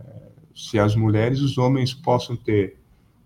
se 0.56 0.78
as 0.78 0.96
mulheres 0.96 1.40
e 1.40 1.44
os 1.44 1.58
homens 1.58 1.94
possam 1.94 2.36
ter, 2.36 2.78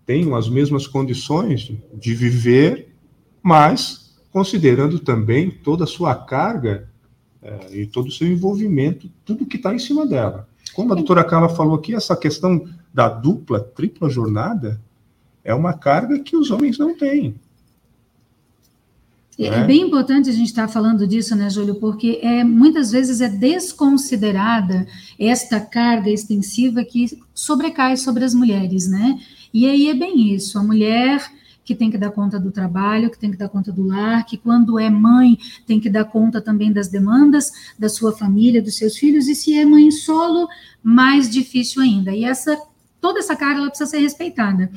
tenham 0.06 0.34
as 0.34 0.48
mesmas 0.48 0.86
condições 0.86 1.72
de 1.92 2.14
viver, 2.14 2.94
mas 3.42 4.07
considerando 4.38 5.00
também 5.00 5.50
toda 5.50 5.82
a 5.82 5.86
sua 5.86 6.14
carga 6.14 6.88
é, 7.42 7.80
e 7.80 7.86
todo 7.86 8.06
o 8.06 8.12
seu 8.12 8.28
envolvimento, 8.28 9.10
tudo 9.24 9.44
que 9.44 9.56
está 9.56 9.74
em 9.74 9.80
cima 9.80 10.06
dela. 10.06 10.48
Como 10.74 10.92
a 10.92 10.94
doutora 10.94 11.24
Carla 11.24 11.48
falou 11.48 11.74
aqui, 11.74 11.92
essa 11.92 12.14
questão 12.14 12.64
da 12.94 13.08
dupla, 13.08 13.58
tripla 13.58 14.08
jornada 14.08 14.80
é 15.42 15.52
uma 15.52 15.72
carga 15.72 16.20
que 16.20 16.36
os 16.36 16.52
homens 16.52 16.78
não 16.78 16.96
têm. 16.96 17.34
É, 19.36 19.46
é 19.46 19.64
bem 19.64 19.82
importante 19.82 20.30
a 20.30 20.32
gente 20.32 20.50
estar 20.50 20.68
tá 20.68 20.72
falando 20.72 21.04
disso, 21.04 21.34
né, 21.34 21.50
Júlio, 21.50 21.74
porque 21.74 22.20
é, 22.22 22.44
muitas 22.44 22.92
vezes 22.92 23.20
é 23.20 23.28
desconsiderada 23.28 24.86
esta 25.18 25.58
carga 25.58 26.10
extensiva 26.10 26.84
que 26.84 27.20
sobrecai 27.34 27.96
sobre 27.96 28.22
as 28.24 28.34
mulheres, 28.34 28.88
né? 28.88 29.18
E 29.52 29.66
aí 29.66 29.88
é 29.88 29.94
bem 29.94 30.32
isso, 30.32 30.56
a 30.60 30.62
mulher 30.62 31.28
que 31.68 31.74
tem 31.74 31.90
que 31.90 31.98
dar 31.98 32.10
conta 32.10 32.40
do 32.40 32.50
trabalho, 32.50 33.10
que 33.10 33.18
tem 33.18 33.30
que 33.30 33.36
dar 33.36 33.50
conta 33.50 33.70
do 33.70 33.86
lar, 33.86 34.24
que 34.24 34.38
quando 34.38 34.78
é 34.78 34.88
mãe 34.88 35.38
tem 35.66 35.78
que 35.78 35.90
dar 35.90 36.06
conta 36.06 36.40
também 36.40 36.72
das 36.72 36.88
demandas 36.88 37.52
da 37.78 37.90
sua 37.90 38.10
família, 38.10 38.62
dos 38.62 38.78
seus 38.78 38.96
filhos, 38.96 39.28
e 39.28 39.34
se 39.34 39.54
é 39.54 39.66
mãe 39.66 39.90
solo, 39.90 40.48
mais 40.82 41.28
difícil 41.28 41.82
ainda. 41.82 42.10
E 42.16 42.24
essa 42.24 42.58
toda 43.02 43.18
essa 43.18 43.36
carga 43.36 43.60
ela 43.60 43.68
precisa 43.68 43.90
ser 43.90 43.98
respeitada. 43.98 44.72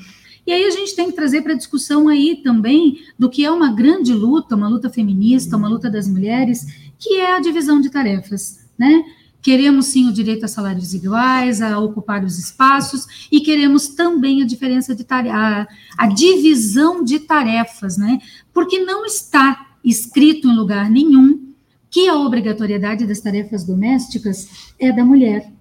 E 0.46 0.52
aí 0.52 0.66
a 0.66 0.70
gente 0.70 0.94
tem 0.94 1.10
que 1.10 1.16
trazer 1.16 1.42
para 1.42 1.54
a 1.54 1.58
discussão 1.58 2.10
aí 2.10 2.42
também 2.44 3.00
do 3.18 3.30
que 3.30 3.46
é 3.46 3.50
uma 3.50 3.72
grande 3.72 4.12
luta, 4.12 4.58
uma 4.58 4.68
luta 4.68 4.90
feminista, 4.90 5.56
uma 5.56 5.70
luta 5.70 5.90
das 5.90 6.10
mulheres, 6.10 6.92
que 7.00 7.22
é 7.22 7.38
a 7.38 7.40
divisão 7.40 7.80
de 7.80 7.90
tarefas, 7.90 8.68
né? 8.78 9.02
Queremos 9.42 9.88
sim 9.88 10.08
o 10.08 10.14
direito 10.14 10.46
a 10.46 10.48
salários 10.48 10.94
iguais, 10.94 11.62
a 11.62 11.80
ocupar 11.80 12.24
os 12.24 12.38
espaços, 12.38 13.28
e 13.32 13.42
queremos 13.42 13.90
também 13.90 14.42
a 14.42 14.46
diferença 14.46 14.94
de 14.94 15.04
tarefa, 15.04 15.68
a 15.98 16.08
divisão 16.08 17.04
de 17.04 17.20
tarefas, 17.20 17.98
né? 17.98 18.20
Porque 18.54 18.80
não 18.80 19.06
está 19.06 19.76
escrito 19.84 20.48
em 20.48 20.56
lugar 20.56 20.90
nenhum 20.90 21.52
que 21.90 22.08
a 22.08 22.16
obrigatoriedade 22.16 23.06
das 23.06 23.20
tarefas 23.20 23.66
domésticas 23.66 24.72
é 24.80 24.92
da 24.92 25.04
mulher. 25.04 25.52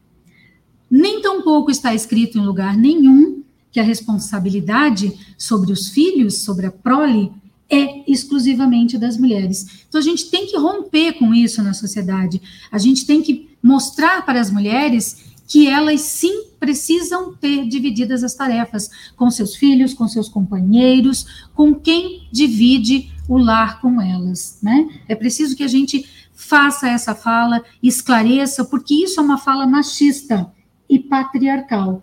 Nem 0.91 1.21
tampouco 1.23 1.71
está 1.71 1.95
escrito 1.95 2.39
em 2.39 2.45
lugar 2.45 2.77
nenhum 2.77 3.43
que 3.73 3.81
a 3.81 3.85
responsabilidade 3.85 5.13
sobre 5.39 5.73
os 5.73 5.89
filhos, 5.89 6.43
sobre 6.43 6.67
a 6.67 6.71
prole, 6.71 7.33
é 7.69 8.11
exclusivamente 8.11 8.99
das 8.99 9.17
mulheres. 9.17 9.85
Então 9.89 10.01
a 10.01 10.05
gente 10.05 10.29
tem 10.29 10.47
que 10.47 10.57
romper 10.59 11.13
com 11.13 11.33
isso 11.33 11.63
na 11.63 11.73
sociedade. 11.73 12.43
A 12.71 12.79
gente 12.79 13.07
tem 13.07 13.23
que 13.23 13.50
mostrar 13.63 14.25
para 14.25 14.41
as 14.41 14.51
mulheres 14.51 15.31
que 15.47 15.67
elas 15.67 16.03
sim 16.03 16.45
precisam 16.61 17.35
ter 17.35 17.67
divididas 17.67 18.23
as 18.23 18.35
tarefas 18.35 18.89
com 19.17 19.29
seus 19.31 19.57
filhos, 19.57 19.93
com 19.93 20.07
seus 20.07 20.29
companheiros, 20.29 21.49
com 21.55 21.75
quem 21.75 22.29
divide 22.31 23.13
o 23.29 23.37
lar 23.37 23.81
com 23.81 24.01
elas, 24.01 24.59
né? 24.63 24.89
É 25.09 25.15
preciso 25.15 25.57
que 25.57 25.65
a 25.65 25.69
gente 25.69 26.09
faça 26.33 26.89
essa 26.89 27.15
fala, 27.15 27.63
esclareça, 27.83 28.65
porque 28.65 28.95
isso 28.95 29.19
é 29.19 29.23
uma 29.23 29.39
fala 29.39 29.67
machista 29.67 30.53
e 30.89 30.99
patriarcal. 30.99 32.03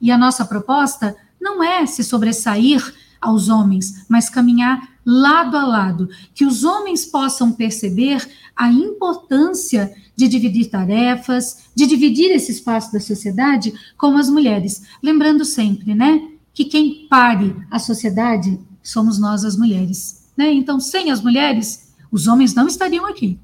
E 0.00 0.10
a 0.10 0.16
nossa 0.16 0.44
proposta 0.44 1.14
não 1.40 1.62
é 1.62 1.84
se 1.86 2.02
sobressair 2.02 2.82
aos 3.20 3.48
homens, 3.48 4.06
mas 4.08 4.30
caminhar 4.30 4.95
lado 5.06 5.56
a 5.56 5.64
lado, 5.64 6.08
que 6.34 6.44
os 6.44 6.64
homens 6.64 7.06
possam 7.06 7.52
perceber 7.52 8.28
a 8.56 8.72
importância 8.72 9.94
de 10.16 10.26
dividir 10.26 10.68
tarefas, 10.68 11.68
de 11.74 11.86
dividir 11.86 12.32
esse 12.32 12.50
espaço 12.50 12.92
da 12.92 12.98
sociedade 12.98 13.72
com 13.96 14.16
as 14.16 14.28
mulheres. 14.28 14.82
Lembrando 15.00 15.44
sempre, 15.44 15.94
né, 15.94 16.28
que 16.52 16.64
quem 16.64 17.06
pare 17.08 17.54
a 17.70 17.78
sociedade 17.78 18.58
somos 18.82 19.18
nós, 19.18 19.44
as 19.44 19.56
mulheres. 19.56 20.26
Né? 20.36 20.52
Então, 20.52 20.80
sem 20.80 21.10
as 21.10 21.22
mulheres, 21.22 21.94
os 22.10 22.26
homens 22.26 22.54
não 22.54 22.66
estariam 22.66 23.06
aqui. 23.06 23.38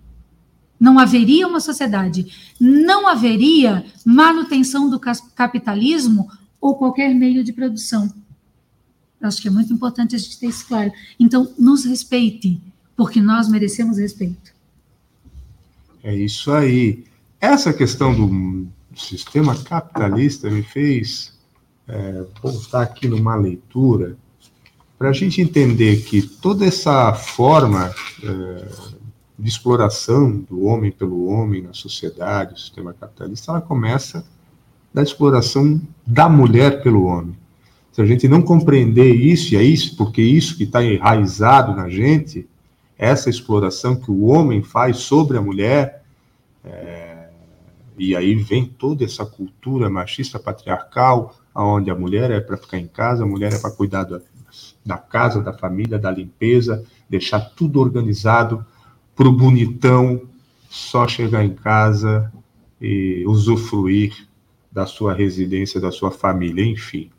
Não 0.81 0.99
haveria 0.99 1.47
uma 1.47 1.61
sociedade, 1.61 2.55
não 2.59 3.07
haveria 3.07 3.85
manutenção 4.05 4.91
do 4.91 4.99
capitalismo 4.99 6.29
ou 6.61 6.75
qualquer 6.75 7.15
meio 7.15 7.45
de 7.45 7.53
produção. 7.53 8.13
Acho 9.23 9.41
que 9.41 9.49
é 9.49 9.51
muito 9.51 9.73
importante 9.73 10.17
a 10.17 10.19
gente 10.19 10.39
ter 10.39 10.49
isso 10.49 10.67
claro. 10.67 10.93
Então, 11.19 11.53
nos 11.59 11.85
respeite, 11.85 12.61
porque 12.97 13.21
nós 13.21 13.49
merecemos 13.49 13.99
respeito. 13.99 14.53
É 16.03 16.15
isso 16.15 16.51
aí. 16.51 17.05
Essa 17.41 17.73
questão 17.73 18.15
do 18.15 18.67
sistema 18.95 19.57
capitalista 19.57 20.51
me 20.51 20.63
fez 20.63 21.33
é, 21.89 22.25
voltar 22.43 22.83
aqui 22.83 23.09
numa 23.09 23.35
leitura 23.35 24.17
para 24.99 25.11
a 25.11 25.13
gente 25.13 25.41
entender 25.41 26.03
que 26.03 26.23
toda 26.23 26.65
essa 26.65 27.13
forma 27.13 27.93
é, 28.23 28.69
de 29.39 29.49
exploração 29.49 30.31
do 30.49 30.65
homem 30.65 30.93
pelo 30.93 31.27
homem 31.27 31.63
na 31.63 31.73
sociedade, 31.73 32.55
o 32.55 32.59
sistema 32.59 32.93
capitalista, 32.93 33.51
ela 33.51 33.61
começa 33.61 34.25
da 34.95 35.03
exploração 35.03 35.81
da 36.07 36.29
mulher 36.29 36.83
pelo 36.83 37.05
homem. 37.05 37.37
Se 37.93 38.01
a 38.01 38.07
gente 38.07 38.27
não 38.27 38.41
compreender 38.41 39.15
isso, 39.15 39.55
e 39.55 39.57
é 39.59 39.63
isso, 39.63 39.97
porque 39.97 40.23
isso 40.23 40.57
que 40.57 40.65
está 40.65 40.83
enraizado 40.83 41.77
na 41.77 41.91
gente, 41.91 42.49
essa 42.97 43.29
exploração 43.29 43.95
que 43.95 44.11
o 44.11 44.25
homem 44.25 44.63
faz 44.63 44.97
sobre 44.97 45.37
a 45.37 45.43
mulher, 45.43 46.03
é, 46.65 47.29
e 47.99 48.17
aí 48.17 48.35
vem 48.35 48.65
toda 48.65 49.05
essa 49.05 49.27
cultura 49.27 49.91
machista 49.91 50.39
patriarcal, 50.39 51.37
onde 51.55 51.91
a 51.91 51.95
mulher 51.95 52.31
é 52.31 52.41
para 52.41 52.57
ficar 52.57 52.79
em 52.79 52.87
casa, 52.87 53.25
a 53.25 53.27
mulher 53.27 53.53
é 53.53 53.59
para 53.59 53.71
cuidar 53.71 54.05
da, 54.05 54.23
da 54.85 54.97
casa, 54.97 55.43
da 55.43 55.53
família, 55.53 55.99
da 55.99 56.11
limpeza, 56.11 56.83
deixar 57.11 57.41
tudo 57.41 57.79
organizado 57.79 58.65
para 59.15 59.29
o 59.29 59.33
bonitão 59.33 60.23
só 60.71 61.07
chegar 61.07 61.45
em 61.45 61.55
casa 61.55 62.33
e 62.81 63.23
usufruir 63.27 64.27
da 64.71 64.87
sua 64.87 65.13
residência, 65.13 65.79
da 65.79 65.93
sua 65.93 66.11
família, 66.11 66.65
enfim. 66.65 67.11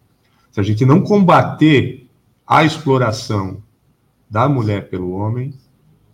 Se 0.53 0.59
a 0.59 0.63
gente 0.63 0.85
não 0.85 1.01
combater 1.01 2.07
a 2.45 2.63
exploração 2.63 3.57
da 4.29 4.47
mulher 4.47 4.87
pelo 4.87 5.09
homem, 5.13 5.51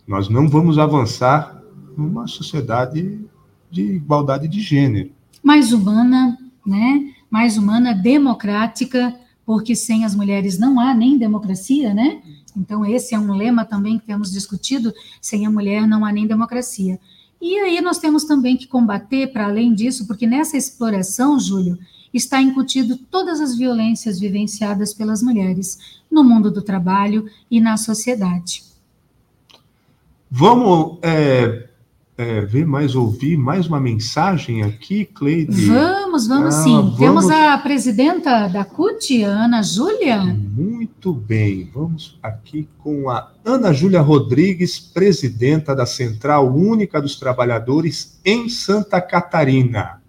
nós 0.08 0.30
não 0.30 0.48
vamos 0.48 0.78
avançar 0.78 1.62
numa 1.94 2.26
sociedade 2.26 3.20
de 3.70 3.82
igualdade 3.82 4.48
de 4.48 4.58
gênero. 4.62 5.10
Mais 5.42 5.74
humana, 5.74 6.38
né? 6.66 7.12
Mais 7.30 7.58
humana, 7.58 7.92
democrática, 7.92 9.14
porque 9.44 9.76
sem 9.76 10.06
as 10.06 10.14
mulheres 10.14 10.58
não 10.58 10.80
há 10.80 10.94
nem 10.94 11.18
democracia, 11.18 11.92
né? 11.92 12.22
Então, 12.56 12.84
esse 12.84 13.14
é 13.14 13.18
um 13.18 13.34
lema 13.34 13.66
também 13.66 13.98
que 13.98 14.06
temos 14.06 14.32
discutido: 14.32 14.90
sem 15.20 15.44
a 15.44 15.50
mulher 15.50 15.86
não 15.86 16.02
há 16.02 16.10
nem 16.10 16.26
democracia. 16.26 16.98
E 17.38 17.58
aí 17.58 17.82
nós 17.82 17.98
temos 17.98 18.24
também 18.24 18.56
que 18.56 18.66
combater, 18.66 19.34
para 19.34 19.48
além 19.48 19.74
disso, 19.74 20.06
porque 20.06 20.26
nessa 20.26 20.56
exploração, 20.56 21.38
Júlio, 21.38 21.78
está 22.12 22.40
incutido 22.40 22.96
todas 22.96 23.40
as 23.40 23.56
violências 23.56 24.18
vivenciadas 24.18 24.92
pelas 24.92 25.22
mulheres 25.22 25.78
no 26.10 26.24
mundo 26.24 26.50
do 26.50 26.62
trabalho 26.62 27.26
e 27.50 27.60
na 27.60 27.76
sociedade. 27.76 28.62
Vamos 30.30 30.98
é, 31.02 31.68
é, 32.16 32.40
ver 32.42 32.66
mais, 32.66 32.94
ouvir 32.94 33.36
mais 33.36 33.66
uma 33.66 33.80
mensagem 33.80 34.62
aqui, 34.62 35.04
Cleide? 35.06 35.66
Vamos, 35.66 36.28
vamos 36.28 36.54
ah, 36.54 36.62
sim. 36.62 36.74
Vamos... 36.74 36.98
Temos 36.98 37.30
a 37.30 37.56
presidenta 37.58 38.46
da 38.46 38.64
CUT, 38.64 39.22
Ana 39.22 39.62
Júlia. 39.62 40.22
Muito 40.22 41.12
bem, 41.12 41.70
vamos 41.72 42.18
aqui 42.22 42.68
com 42.78 43.08
a 43.08 43.32
Ana 43.44 43.72
Júlia 43.72 44.02
Rodrigues, 44.02 44.78
presidenta 44.78 45.74
da 45.74 45.86
Central 45.86 46.54
Única 46.54 47.00
dos 47.00 47.16
Trabalhadores 47.16 48.20
em 48.24 48.48
Santa 48.48 49.00
Catarina. 49.00 49.99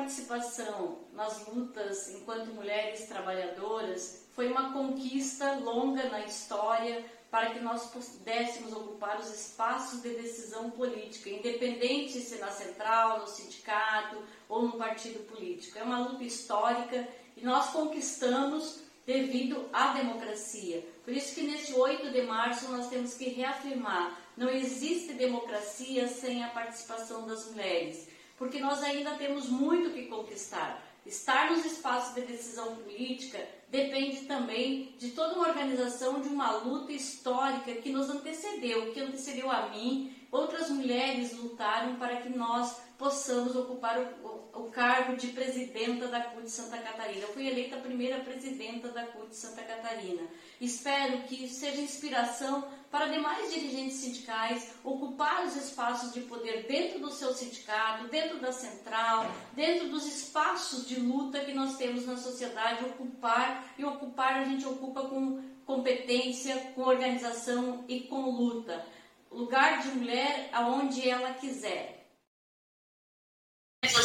Participação 0.00 0.98
nas 1.12 1.46
lutas 1.46 2.08
enquanto 2.10 2.54
mulheres 2.54 3.06
trabalhadoras 3.06 4.26
foi 4.34 4.50
uma 4.50 4.72
conquista 4.72 5.54
longa 5.56 6.08
na 6.08 6.24
história 6.24 7.04
para 7.30 7.50
que 7.50 7.60
nós 7.60 7.86
pudéssemos 7.90 8.72
ocupar 8.72 9.20
os 9.20 9.32
espaços 9.32 10.02
de 10.02 10.10
decisão 10.10 10.70
política, 10.70 11.30
independente 11.30 12.20
se 12.20 12.38
na 12.38 12.50
central, 12.50 13.20
no 13.20 13.28
sindicato 13.28 14.16
ou 14.48 14.62
no 14.62 14.72
partido 14.72 15.20
político. 15.26 15.78
É 15.78 15.82
uma 15.82 16.00
luta 16.00 16.24
histórica 16.24 17.06
e 17.36 17.44
nós 17.44 17.68
conquistamos 17.70 18.80
devido 19.06 19.68
à 19.72 19.92
democracia. 19.92 20.84
Por 21.04 21.12
isso 21.12 21.34
que 21.34 21.42
neste 21.42 21.72
8 21.74 22.10
de 22.10 22.22
março 22.22 22.70
nós 22.70 22.88
temos 22.88 23.14
que 23.14 23.28
reafirmar, 23.28 24.18
não 24.36 24.48
existe 24.48 25.12
democracia 25.12 26.08
sem 26.08 26.42
a 26.42 26.48
participação 26.48 27.26
das 27.26 27.50
mulheres 27.50 28.08
porque 28.40 28.58
nós 28.58 28.82
ainda 28.82 29.16
temos 29.16 29.50
muito 29.50 29.90
que 29.90 30.06
conquistar. 30.06 30.82
Estar 31.04 31.50
nos 31.50 31.62
espaços 31.66 32.14
de 32.14 32.22
decisão 32.22 32.74
política 32.76 33.38
depende 33.68 34.22
também 34.22 34.94
de 34.98 35.10
toda 35.10 35.34
uma 35.34 35.48
organização, 35.48 36.22
de 36.22 36.28
uma 36.28 36.50
luta 36.52 36.90
histórica 36.90 37.70
que 37.74 37.92
nos 37.92 38.08
antecedeu, 38.08 38.92
que 38.92 39.00
antecedeu 39.00 39.50
a 39.50 39.68
mim. 39.68 40.16
Outras 40.32 40.70
mulheres 40.70 41.36
lutaram 41.36 41.96
para 41.96 42.16
que 42.16 42.30
nós 42.30 42.80
possamos 42.96 43.54
ocupar 43.54 43.98
o, 43.98 44.26
o, 44.26 44.62
o 44.62 44.70
cargo 44.70 45.16
de 45.16 45.28
presidenta 45.28 46.08
da 46.08 46.22
CUT 46.22 46.50
Santa 46.50 46.78
Catarina. 46.78 47.20
Eu 47.20 47.34
fui 47.34 47.46
eleita 47.46 47.76
a 47.76 47.80
primeira 47.80 48.20
presidenta 48.20 48.88
da 48.88 49.04
CUT 49.04 49.36
Santa 49.36 49.62
Catarina. 49.62 50.22
Espero 50.58 51.24
que 51.24 51.46
seja 51.46 51.82
inspiração 51.82 52.66
para 52.90 53.06
demais 53.06 53.52
dirigentes 53.52 53.98
sindicais 53.98 54.72
ocupar 54.82 55.46
os 55.46 55.56
espaços 55.56 56.12
de 56.12 56.20
poder 56.22 56.66
dentro 56.68 56.98
do 56.98 57.10
seu 57.10 57.32
sindicato, 57.32 58.08
dentro 58.08 58.40
da 58.40 58.52
central, 58.52 59.30
dentro 59.54 59.88
dos 59.88 60.06
espaços 60.06 60.88
de 60.88 60.98
luta 60.98 61.40
que 61.40 61.54
nós 61.54 61.76
temos 61.76 62.06
na 62.06 62.16
sociedade, 62.16 62.84
ocupar 62.84 63.72
e 63.78 63.84
ocupar 63.84 64.40
a 64.40 64.44
gente 64.44 64.66
ocupa 64.66 65.02
com 65.02 65.40
competência, 65.64 66.72
com 66.74 66.82
organização 66.82 67.84
e 67.88 68.00
com 68.00 68.28
luta. 68.30 68.84
Lugar 69.30 69.80
de 69.80 69.88
mulher 69.90 70.48
aonde 70.52 71.08
ela 71.08 71.32
quiser 71.34 72.00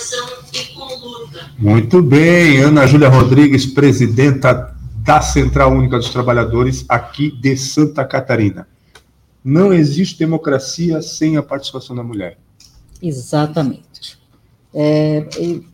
coração 0.05 0.27
e 0.53 0.73
com 0.73 0.85
luta. 0.85 1.51
Muito 1.57 2.01
bem, 2.01 2.59
Ana 2.59 2.85
Júlia 2.87 3.09
Rodrigues, 3.09 3.65
presidenta 3.65 4.75
da 5.03 5.21
Central 5.21 5.71
Única 5.71 5.97
dos 5.97 6.09
Trabalhadores 6.09 6.85
aqui 6.87 7.31
de 7.31 7.55
Santa 7.57 8.05
Catarina. 8.05 8.67
Não 9.45 9.71
existe 9.71 10.17
democracia 10.17 11.03
sem 11.03 11.37
a 11.37 11.43
participação 11.43 11.95
da 11.95 12.01
mulher. 12.01 12.39
Exatamente. 12.99 14.17
É, 14.73 15.27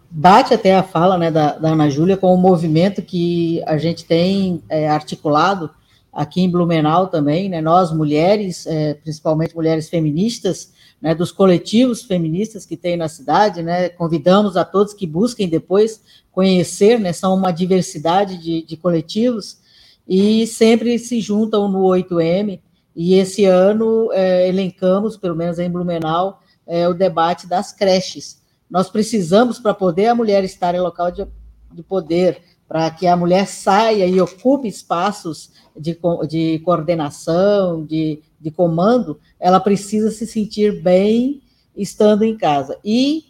bate 0.09 0.53
até 0.53 0.75
a 0.75 0.83
fala 0.83 1.17
né, 1.17 1.31
da, 1.31 1.57
da 1.57 1.69
Ana 1.69 1.89
Júlia 1.89 2.17
com 2.17 2.33
o 2.33 2.37
movimento 2.37 3.01
que 3.01 3.63
a 3.65 3.77
gente 3.77 4.03
tem 4.03 4.61
é, 4.67 4.89
articulado 4.89 5.69
aqui 6.11 6.41
em 6.41 6.49
Blumenau 6.49 7.07
também, 7.07 7.47
né, 7.47 7.61
nós 7.61 7.93
mulheres, 7.93 8.67
é, 8.67 8.95
principalmente 8.95 9.55
mulheres 9.55 9.87
feministas, 9.87 10.73
né, 11.01 11.15
dos 11.15 11.31
coletivos 11.31 12.03
feministas 12.03 12.65
que 12.65 12.75
tem 12.75 12.97
na 12.97 13.07
cidade, 13.07 13.63
né, 13.63 13.87
convidamos 13.87 14.57
a 14.57 14.65
todos 14.65 14.93
que 14.93 15.07
busquem 15.07 15.47
depois 15.47 16.01
conhecer, 16.29 16.99
né, 16.99 17.13
são 17.13 17.33
uma 17.33 17.51
diversidade 17.51 18.37
de, 18.37 18.63
de 18.63 18.75
coletivos, 18.75 19.61
e 20.05 20.45
sempre 20.45 20.99
se 20.99 21.21
juntam 21.21 21.69
no 21.69 21.83
8M, 21.83 22.59
e 22.95 23.15
esse 23.15 23.45
ano 23.45 24.11
é, 24.11 24.47
elencamos, 24.47 25.17
pelo 25.17 25.35
menos 25.35 25.59
em 25.59 25.69
Blumenau, 25.69 26.41
é, 26.67 26.87
o 26.87 26.93
debate 26.93 27.47
das 27.47 27.71
creches. 27.71 28.41
Nós 28.69 28.89
precisamos, 28.89 29.59
para 29.59 29.73
poder 29.73 30.07
a 30.07 30.15
mulher 30.15 30.43
estar 30.43 30.75
em 30.75 30.79
local 30.79 31.11
de, 31.11 31.25
de 31.73 31.83
poder, 31.83 32.41
para 32.67 32.89
que 32.89 33.05
a 33.05 33.17
mulher 33.17 33.47
saia 33.47 34.05
e 34.05 34.21
ocupe 34.21 34.67
espaços 34.67 35.51
de, 35.77 35.99
de 36.27 36.59
coordenação, 36.59 37.85
de, 37.85 38.21
de 38.39 38.49
comando, 38.49 39.19
ela 39.39 39.59
precisa 39.59 40.09
se 40.09 40.25
sentir 40.25 40.81
bem 40.81 41.41
estando 41.75 42.23
em 42.23 42.37
casa. 42.37 42.77
E 42.83 43.25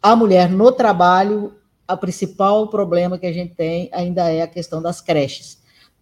a 0.00 0.16
mulher 0.16 0.50
no 0.50 0.72
trabalho, 0.72 1.54
o 1.90 1.96
principal 1.96 2.68
problema 2.68 3.18
que 3.18 3.26
a 3.26 3.32
gente 3.32 3.54
tem 3.54 3.90
ainda 3.92 4.30
é 4.30 4.42
a 4.42 4.48
questão 4.48 4.80
das 4.80 5.00
creches. 5.00 5.58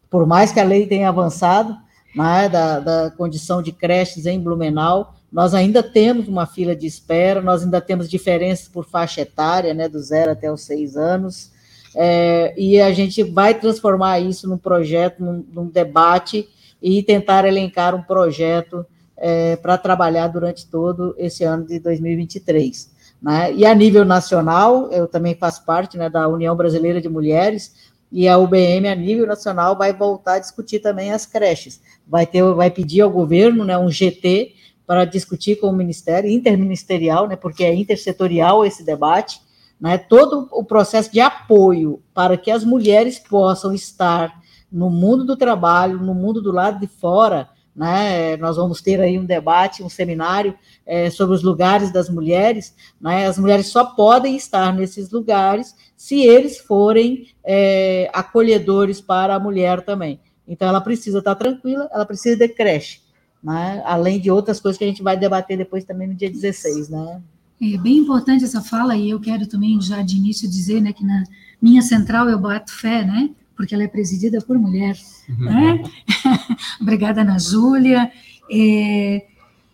Por 0.09 0.27
mais 0.27 0.53
que 0.53 0.61
a 0.61 0.65
lei 0.65 0.87
tenha 0.87 1.09
avançado, 1.09 1.77
né, 2.15 2.49
da, 2.49 2.81
da 2.81 3.11
condição 3.11 3.63
de 3.63 3.73
creches 3.73 4.27
em 4.27 4.41
Blumenau, 4.41 5.15
nós 5.33 5.53
ainda 5.53 5.83
temos 5.83 6.29
uma 6.29 6.47
fila 6.47 6.77
de 6.77 6.87
espera, 6.87 7.43
nós 7.43 7.65
ainda 7.65 7.81
temos 7.81 8.09
diferenças 8.09 8.69
por 8.69 8.85
faixa 8.85 9.23
etária, 9.23 9.75
né, 9.75 9.89
do 9.89 9.99
zero 9.99 10.31
até 10.31 10.51
os 10.51 10.63
seis 10.63 10.97
anos, 10.97 11.51
é, 11.97 12.55
e 12.57 12.81
a 12.81 12.93
gente 12.93 13.23
vai 13.23 13.55
transformar 13.55 14.21
isso 14.21 14.49
num 14.49 14.59
projeto, 14.59 15.23
num, 15.23 15.45
num 15.53 15.67
debate, 15.67 16.49
e 16.81 17.03
tentar 17.03 17.47
elencar 17.47 17.95
um 17.95 18.03
projeto 18.03 18.85
é, 19.17 19.57
para 19.57 19.79
trabalhar 19.79 20.29
durante 20.29 20.67
todo 20.67 21.15
esse 21.17 21.43
ano 21.43 21.67
de 21.67 21.79
2023. 21.79 22.91
Né? 23.23 23.55
E 23.55 23.65
a 23.65 23.75
nível 23.75 24.05
nacional, 24.05 24.91
eu 24.93 25.09
também 25.09 25.35
faço 25.35 25.65
parte 25.65 25.97
né, 25.97 26.11
da 26.11 26.29
União 26.29 26.55
Brasileira 26.55 27.01
de 27.01 27.09
Mulheres, 27.09 27.73
e 28.13 28.29
a 28.29 28.39
UBM, 28.39 28.87
a 28.87 28.95
nível 28.95 29.27
nacional, 29.27 29.77
vai 29.77 29.93
voltar 29.93 30.35
a 30.35 30.39
discutir 30.39 30.79
também 30.79 31.11
as 31.11 31.27
creches. 31.27 31.81
Vai, 32.07 32.27
ter, 32.27 32.43
vai 32.55 32.71
pedir 32.71 33.01
ao 33.01 33.11
governo 33.11 33.65
né, 33.65 33.77
um 33.79 33.91
GT 33.91 34.55
para 34.87 35.05
discutir 35.05 35.57
com 35.57 35.69
o 35.69 35.73
Ministério, 35.73 36.31
interministerial, 36.31 37.27
né, 37.27 37.37
porque 37.37 37.65
é 37.65 37.75
intersetorial 37.75 38.65
esse 38.65 38.85
debate, 38.85 39.41
né, 39.81 39.99
todo 39.99 40.49
o 40.53 40.65
processo 40.65 41.11
de 41.11 41.21
apoio 41.21 42.03
para 42.13 42.37
que 42.37 42.51
as 42.51 42.65
mulheres 42.65 43.19
possam 43.19 43.73
estar 43.73 44.33
no 44.71 44.91
mundo 44.91 45.25
do 45.25 45.37
trabalho, 45.37 45.99
no 45.99 46.15
mundo 46.15 46.43
do 46.43 46.53
lado 46.53 46.81
de 46.81 46.87
fora, 46.87 47.49
né, 47.75 48.37
nós 48.37 48.57
vamos 48.57 48.81
ter 48.81 49.01
aí 49.01 49.19
um 49.19 49.25
debate, 49.25 49.83
um 49.83 49.89
seminário 49.89 50.57
é, 50.87 51.11
sobre 51.11 51.35
os 51.35 51.43
lugares 51.43 51.93
das 51.93 52.09
mulheres, 52.09 52.75
né, 53.01 53.27
as 53.27 53.39
mulheres 53.39 53.67
só 53.67 53.85
podem 53.85 54.37
estar 54.37 54.73
nesses 54.73 55.11
lugares 55.11 55.75
se 55.97 56.23
eles 56.23 56.59
forem 56.59 57.29
é, 57.45 58.11
acolhedores 58.13 59.01
para 59.01 59.35
a 59.35 59.41
mulher 59.41 59.83
também. 59.85 60.21
Então, 60.47 60.69
ela 60.69 60.81
precisa 60.81 61.19
estar 61.19 61.35
tranquila, 61.35 61.89
ela 61.93 62.05
precisa 62.05 62.37
de 62.37 62.49
creche, 62.49 63.01
né? 63.43 63.83
além 63.85 64.21
de 64.21 64.31
outras 64.31 64.61
coisas 64.61 64.79
que 64.79 64.85
a 64.85 64.87
gente 64.87 65.03
vai 65.03 65.17
debater 65.17 65.57
depois 65.57 65.85
também 65.85 66.09
no 66.09 66.15
dia 66.15 66.31
16, 66.31 66.89
né? 66.89 67.23
É 67.61 67.79
bem 67.79 67.99
importante 67.99 68.45
essa 68.45 68.61
fala, 68.61 68.97
e 68.97 69.11
eu 69.11 69.21
quero 69.21 69.47
também 69.47 69.81
já 69.81 70.03
de 70.03 70.17
início 70.17 70.49
dizer 70.49 70.83
né, 70.83 70.93
que 70.93 71.05
na 71.05 71.23
minha 71.63 71.81
central 71.81 72.29
eu 72.29 72.39
bato 72.39 72.73
fé, 72.73 73.05
né? 73.05 73.31
Porque 73.57 73.75
ela 73.75 73.85
é 73.85 73.89
presidida 73.89 74.41
por 74.41 74.59
mulher. 74.59 74.99
Uhum. 75.29 75.45
Né? 75.45 75.83
Obrigada, 76.81 77.23
Ana 77.23 77.39
Júlia. 77.39 78.11
É, 78.51 79.27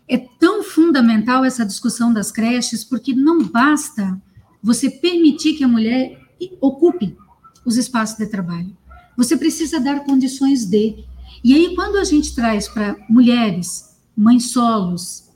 é 0.06 0.18
tão 0.38 0.62
fundamental 0.62 1.44
essa 1.44 1.64
discussão 1.64 2.12
das 2.12 2.30
creches, 2.30 2.84
porque 2.84 3.14
não 3.14 3.44
basta 3.44 4.20
você 4.62 4.90
permitir 4.90 5.54
que 5.54 5.64
a 5.64 5.68
mulher 5.68 6.20
ocupe 6.60 7.16
os 7.64 7.76
espaços 7.76 8.18
de 8.18 8.26
trabalho. 8.26 8.76
Você 9.20 9.36
precisa 9.36 9.78
dar 9.78 10.00
condições 10.00 10.64
de. 10.64 11.04
E 11.44 11.52
aí, 11.52 11.74
quando 11.74 11.98
a 11.98 12.04
gente 12.04 12.34
traz 12.34 12.66
para 12.66 12.96
mulheres, 13.06 13.94
mães 14.16 14.50
solos, 14.50 15.28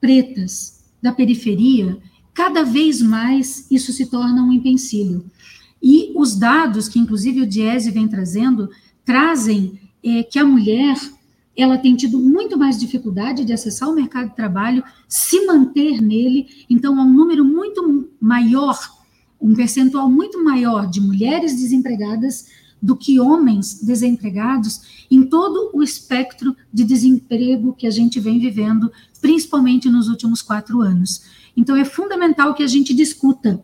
pretas, 0.00 0.84
da 1.02 1.10
periferia, 1.10 1.98
cada 2.32 2.62
vez 2.62 3.02
mais 3.02 3.66
isso 3.68 3.92
se 3.92 4.06
torna 4.06 4.44
um 4.44 4.52
empecilho. 4.52 5.24
E 5.82 6.12
os 6.14 6.36
dados 6.36 6.88
que, 6.88 7.00
inclusive, 7.00 7.42
o 7.42 7.46
Diese 7.46 7.90
vem 7.90 8.06
trazendo, 8.06 8.70
trazem 9.04 9.80
é, 10.04 10.22
que 10.22 10.38
a 10.38 10.44
mulher 10.44 10.96
ela 11.56 11.76
tem 11.76 11.96
tido 11.96 12.20
muito 12.20 12.56
mais 12.56 12.78
dificuldade 12.78 13.44
de 13.44 13.52
acessar 13.52 13.88
o 13.88 13.94
mercado 13.94 14.28
de 14.28 14.36
trabalho, 14.36 14.84
se 15.08 15.44
manter 15.46 16.00
nele, 16.00 16.46
então 16.70 16.96
há 16.96 17.02
um 17.02 17.12
número 17.12 17.44
muito 17.44 18.08
maior, 18.20 18.78
um 19.40 19.52
percentual 19.52 20.08
muito 20.08 20.42
maior 20.44 20.88
de 20.88 21.00
mulheres 21.00 21.56
desempregadas 21.56 22.61
do 22.82 22.96
que 22.96 23.20
homens 23.20 23.80
desempregados 23.80 25.06
em 25.10 25.22
todo 25.22 25.70
o 25.72 25.82
espectro 25.82 26.56
de 26.72 26.82
desemprego 26.82 27.72
que 27.72 27.86
a 27.86 27.90
gente 27.90 28.18
vem 28.18 28.40
vivendo, 28.40 28.90
principalmente 29.20 29.88
nos 29.88 30.08
últimos 30.08 30.42
quatro 30.42 30.80
anos. 30.80 31.22
Então, 31.56 31.76
é 31.76 31.84
fundamental 31.84 32.54
que 32.54 32.62
a 32.62 32.66
gente 32.66 32.92
discuta. 32.92 33.62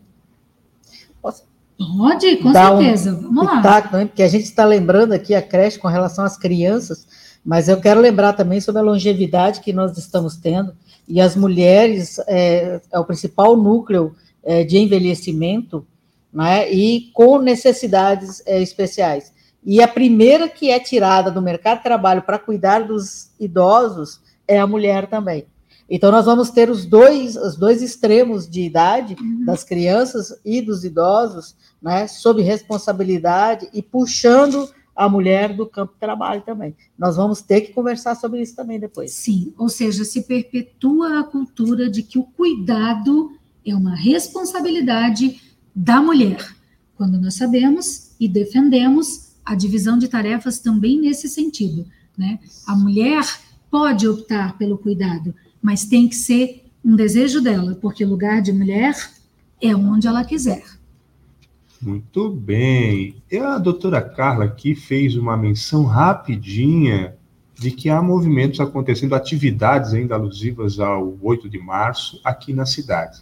Pode, 1.79 2.35
com 2.37 2.51
certeza. 2.51 3.13
Um 3.13 3.21
Vamos 3.21 3.45
lá. 3.45 3.61
Tato, 3.61 3.95
né? 3.95 4.05
Porque 4.05 4.21
a 4.21 4.27
gente 4.27 4.43
está 4.43 4.65
lembrando 4.65 5.13
aqui 5.13 5.33
a 5.33 5.41
creche 5.41 5.79
com 5.79 5.87
relação 5.87 6.25
às 6.25 6.35
crianças, 6.35 7.07
mas 7.43 7.69
eu 7.69 7.79
quero 7.79 8.01
lembrar 8.01 8.33
também 8.33 8.59
sobre 8.59 8.81
a 8.81 8.83
longevidade 8.83 9.61
que 9.61 9.71
nós 9.71 9.97
estamos 9.97 10.35
tendo, 10.35 10.73
e 11.07 11.21
as 11.21 11.37
mulheres 11.37 12.19
é, 12.27 12.81
é 12.91 12.99
o 12.99 13.05
principal 13.05 13.55
núcleo 13.55 14.13
é, 14.43 14.65
de 14.65 14.77
envelhecimento 14.77 15.87
né, 16.33 16.71
e 16.71 17.09
com 17.13 17.39
necessidades 17.39 18.41
é, 18.45 18.61
especiais. 18.61 19.33
E 19.63 19.81
a 19.81 19.87
primeira 19.87 20.47
que 20.47 20.69
é 20.69 20.79
tirada 20.79 21.29
do 21.29 21.41
mercado 21.41 21.77
de 21.77 21.83
trabalho 21.83 22.21
para 22.21 22.39
cuidar 22.39 22.79
dos 22.87 23.31
idosos 23.39 24.21
é 24.47 24.59
a 24.59 24.67
mulher 24.67 25.07
também. 25.07 25.45
Então, 25.89 26.11
nós 26.11 26.25
vamos 26.25 26.51
ter 26.51 26.69
os 26.69 26.85
dois, 26.85 27.35
os 27.35 27.55
dois 27.55 27.81
extremos 27.81 28.47
de 28.47 28.61
idade, 28.61 29.15
uhum. 29.19 29.43
das 29.43 29.63
crianças 29.63 30.39
e 30.45 30.61
dos 30.61 30.83
idosos, 30.83 31.55
né, 31.81 32.07
sob 32.07 32.41
responsabilidade 32.43 33.67
e 33.73 33.81
puxando 33.81 34.69
a 34.95 35.09
mulher 35.09 35.55
do 35.55 35.65
campo 35.65 35.93
de 35.93 35.99
trabalho 35.99 36.41
também. 36.41 36.75
Nós 36.97 37.15
vamos 37.15 37.41
ter 37.41 37.61
que 37.61 37.73
conversar 37.73 38.15
sobre 38.15 38.41
isso 38.41 38.55
também 38.55 38.79
depois. 38.79 39.11
Sim, 39.13 39.53
ou 39.57 39.69
seja, 39.69 40.03
se 40.03 40.23
perpetua 40.23 41.21
a 41.21 41.23
cultura 41.23 41.89
de 41.89 42.03
que 42.03 42.19
o 42.19 42.23
cuidado 42.23 43.31
é 43.65 43.73
uma 43.73 43.95
responsabilidade 43.95 45.41
da 45.75 46.01
mulher, 46.01 46.45
quando 46.95 47.19
nós 47.19 47.35
sabemos 47.35 48.11
e 48.19 48.27
defendemos 48.27 49.29
a 49.45 49.55
divisão 49.55 49.97
de 49.97 50.07
tarefas 50.07 50.59
também 50.59 50.99
nesse 50.99 51.27
sentido. 51.27 51.85
Né? 52.17 52.39
A 52.67 52.75
mulher 52.75 53.23
pode 53.71 54.07
optar 54.07 54.57
pelo 54.57 54.77
cuidado, 54.77 55.33
mas 55.61 55.85
tem 55.85 56.07
que 56.07 56.15
ser 56.15 56.65
um 56.83 56.95
desejo 56.95 57.41
dela, 57.41 57.75
porque 57.75 58.05
lugar 58.05 58.41
de 58.41 58.51
mulher 58.53 58.95
é 59.61 59.75
onde 59.75 60.07
ela 60.07 60.23
quiser. 60.23 60.63
Muito 61.81 62.29
bem. 62.29 63.15
E 63.31 63.37
a 63.37 63.57
doutora 63.57 64.01
Carla 64.01 64.45
aqui 64.45 64.75
fez 64.75 65.15
uma 65.15 65.37
menção 65.37 65.83
rapidinha 65.85 67.15
de 67.57 67.71
que 67.71 67.89
há 67.89 68.01
movimentos 68.01 68.59
acontecendo, 68.59 69.15
atividades 69.15 69.93
ainda 69.93 70.15
alusivas 70.15 70.79
ao 70.79 71.17
8 71.21 71.49
de 71.49 71.59
março 71.59 72.19
aqui 72.23 72.53
na 72.53 72.65
cidade. 72.65 73.21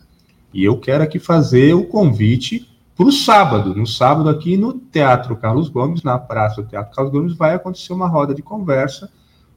E 0.54 0.64
eu 0.64 0.78
quero 0.78 1.04
aqui 1.04 1.20
fazer 1.20 1.74
o 1.74 1.84
convite 1.84 2.68
para 2.96 3.06
o 3.06 3.12
sábado. 3.12 3.76
No 3.76 3.86
sábado, 3.86 4.30
aqui 4.30 4.58
no 4.58 4.74
Teatro 4.74 5.36
Carlos 5.36 5.70
Gomes, 5.70 6.04
na 6.04 6.18
Praça 6.18 6.62
do 6.62 6.68
Teatro 6.68 6.96
Carlos 6.96 7.14
Gomes, 7.14 7.34
vai 7.34 7.54
acontecer 7.54 7.94
uma 7.94 8.08
roda 8.08 8.34
de 8.34 8.42
conversa 8.42 9.10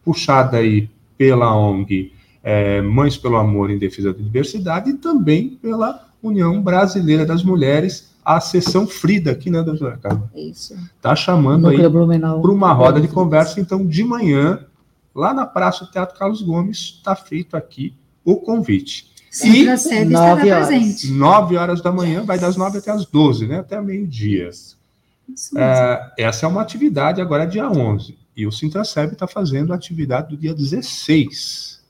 puxada 0.05 0.59
aí 0.59 0.91
pela 1.17 1.55
ONG 1.55 2.13
é, 2.43 2.81
Mães 2.81 3.17
pelo 3.17 3.37
Amor 3.37 3.71
em 3.71 3.79
Defesa 3.79 4.13
da 4.13 4.19
Diversidade 4.19 4.91
e 4.91 4.95
também 4.95 5.51
pela 5.63 6.09
União 6.23 6.61
Brasileira 6.63 7.25
das 7.25 7.43
Mulheres, 7.43 8.15
a 8.25 8.41
sessão 8.41 8.87
Frida 8.87 9.31
aqui, 9.31 9.51
né, 9.51 9.63
doutora 9.63 9.97
Carla? 9.97 10.31
Isso. 10.35 10.75
Está 10.97 11.17
chamando 11.17 11.69
aí 11.69 11.79
para 11.79 12.51
uma 12.51 12.73
roda 12.73 13.01
de 13.01 13.09
conversa, 13.09 13.61
então, 13.61 13.87
de 13.87 14.05
manhã, 14.05 14.65
lá 15.15 15.33
na 15.33 15.47
Praça 15.47 15.85
do 15.85 15.91
Teatro 15.91 16.19
Carlos 16.19 16.43
Gomes, 16.43 16.97
está 16.99 17.17
feito 17.17 17.57
aqui 17.57 17.95
o 18.25 18.37
convite. 18.37 19.10
Sede 19.31 19.69
estará 19.69 20.33
horas. 20.33 20.67
presente. 20.69 21.11
9 21.13 21.57
horas 21.57 21.81
da 21.81 21.93
manhã, 21.93 22.25
vai 22.25 22.39
das 22.39 22.57
9 22.57 22.79
até 22.79 22.91
as 22.91 23.07
12, 23.07 23.47
né? 23.47 23.61
Até 23.61 23.81
meio-dia. 23.81 24.51
É, 25.57 26.13
essa 26.19 26.47
é 26.47 26.49
uma 26.49 26.61
atividade 26.61 27.21
agora 27.21 27.47
dia 27.47 27.71
11. 27.71 28.19
E 28.37 28.47
o 28.47 28.51
Sintraceb 28.51 29.13
está 29.13 29.29
fazendo 29.29 29.73
a 29.73 29.77
atividade 29.77 30.31
do 30.31 30.37
dia 30.37 30.53
16. 30.53 31.81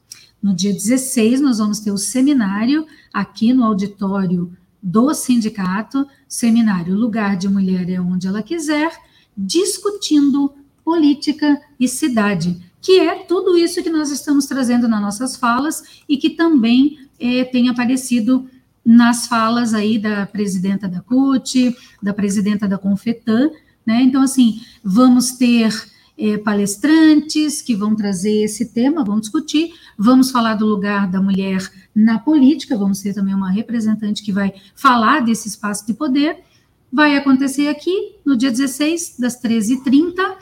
No 0.43 0.55
dia 0.55 0.73
16, 0.73 1.41
nós 1.41 1.59
vamos 1.59 1.81
ter 1.81 1.91
o 1.91 1.99
seminário 1.99 2.87
aqui 3.13 3.53
no 3.53 3.65
auditório 3.65 4.53
do 4.83 5.13
sindicato, 5.15 6.07
seminário 6.27 6.95
Lugar 6.95 7.37
de 7.37 7.49
Mulher 7.49 7.89
é 7.91 8.01
onde 8.01 8.27
ela 8.27 8.43
quiser, 8.43 8.91
discutindo 9.37 10.55
política 10.83 11.61
e 11.79 11.87
cidade, 11.87 12.61
que 12.81 12.99
é 13.01 13.17
tudo 13.25 13.57
isso 13.57 13.83
que 13.83 13.91
nós 13.91 14.11
estamos 14.11 14.47
trazendo 14.47 14.89
nas 14.89 15.01
nossas 15.01 15.37
falas 15.37 15.83
e 16.09 16.17
que 16.17 16.31
também 16.31 16.99
é, 17.21 17.45
tem 17.45 17.69
aparecido 17.69 18.49
nas 18.85 19.27
falas 19.27 19.75
aí 19.75 19.99
da 19.99 20.27
presidenta 20.27 20.89
da 20.89 21.01
CUT, 21.01 21.77
da 22.03 22.15
presidenta 22.15 22.67
da 22.67 22.79
Confetan, 22.79 23.51
né? 23.87 24.03
Então, 24.03 24.23
assim, 24.23 24.61
vamos 24.83 25.33
ter 25.33 25.71
é, 26.19 26.39
palestrantes 26.39 27.63
que 27.63 27.75
vão 27.75 27.95
trazer 27.95 28.45
esse 28.45 28.73
tema, 28.73 29.05
vão 29.05 29.21
discutir, 29.21 29.73
vamos 29.97 30.31
falar 30.31 30.55
do 30.55 30.67
lugar 30.67 31.11
da 31.11 31.21
mulher 31.21 31.59
na 31.95 32.19
política, 32.19 32.77
vamos 32.77 33.01
ter 33.01 33.15
também 33.15 33.35
uma 33.35 33.51
representante 33.51 34.23
que 34.23 34.33
vai 34.33 34.53
falar 34.75 35.21
desse 35.21 35.49
espaço 35.49 35.87
de 35.87 35.95
poder. 35.95 36.39
Vai 36.93 37.17
acontecer 37.17 37.69
aqui 37.69 38.17
no 38.25 38.37
dia 38.37 38.51
16, 38.51 39.17
das 39.19 39.41
13h30 39.41 40.37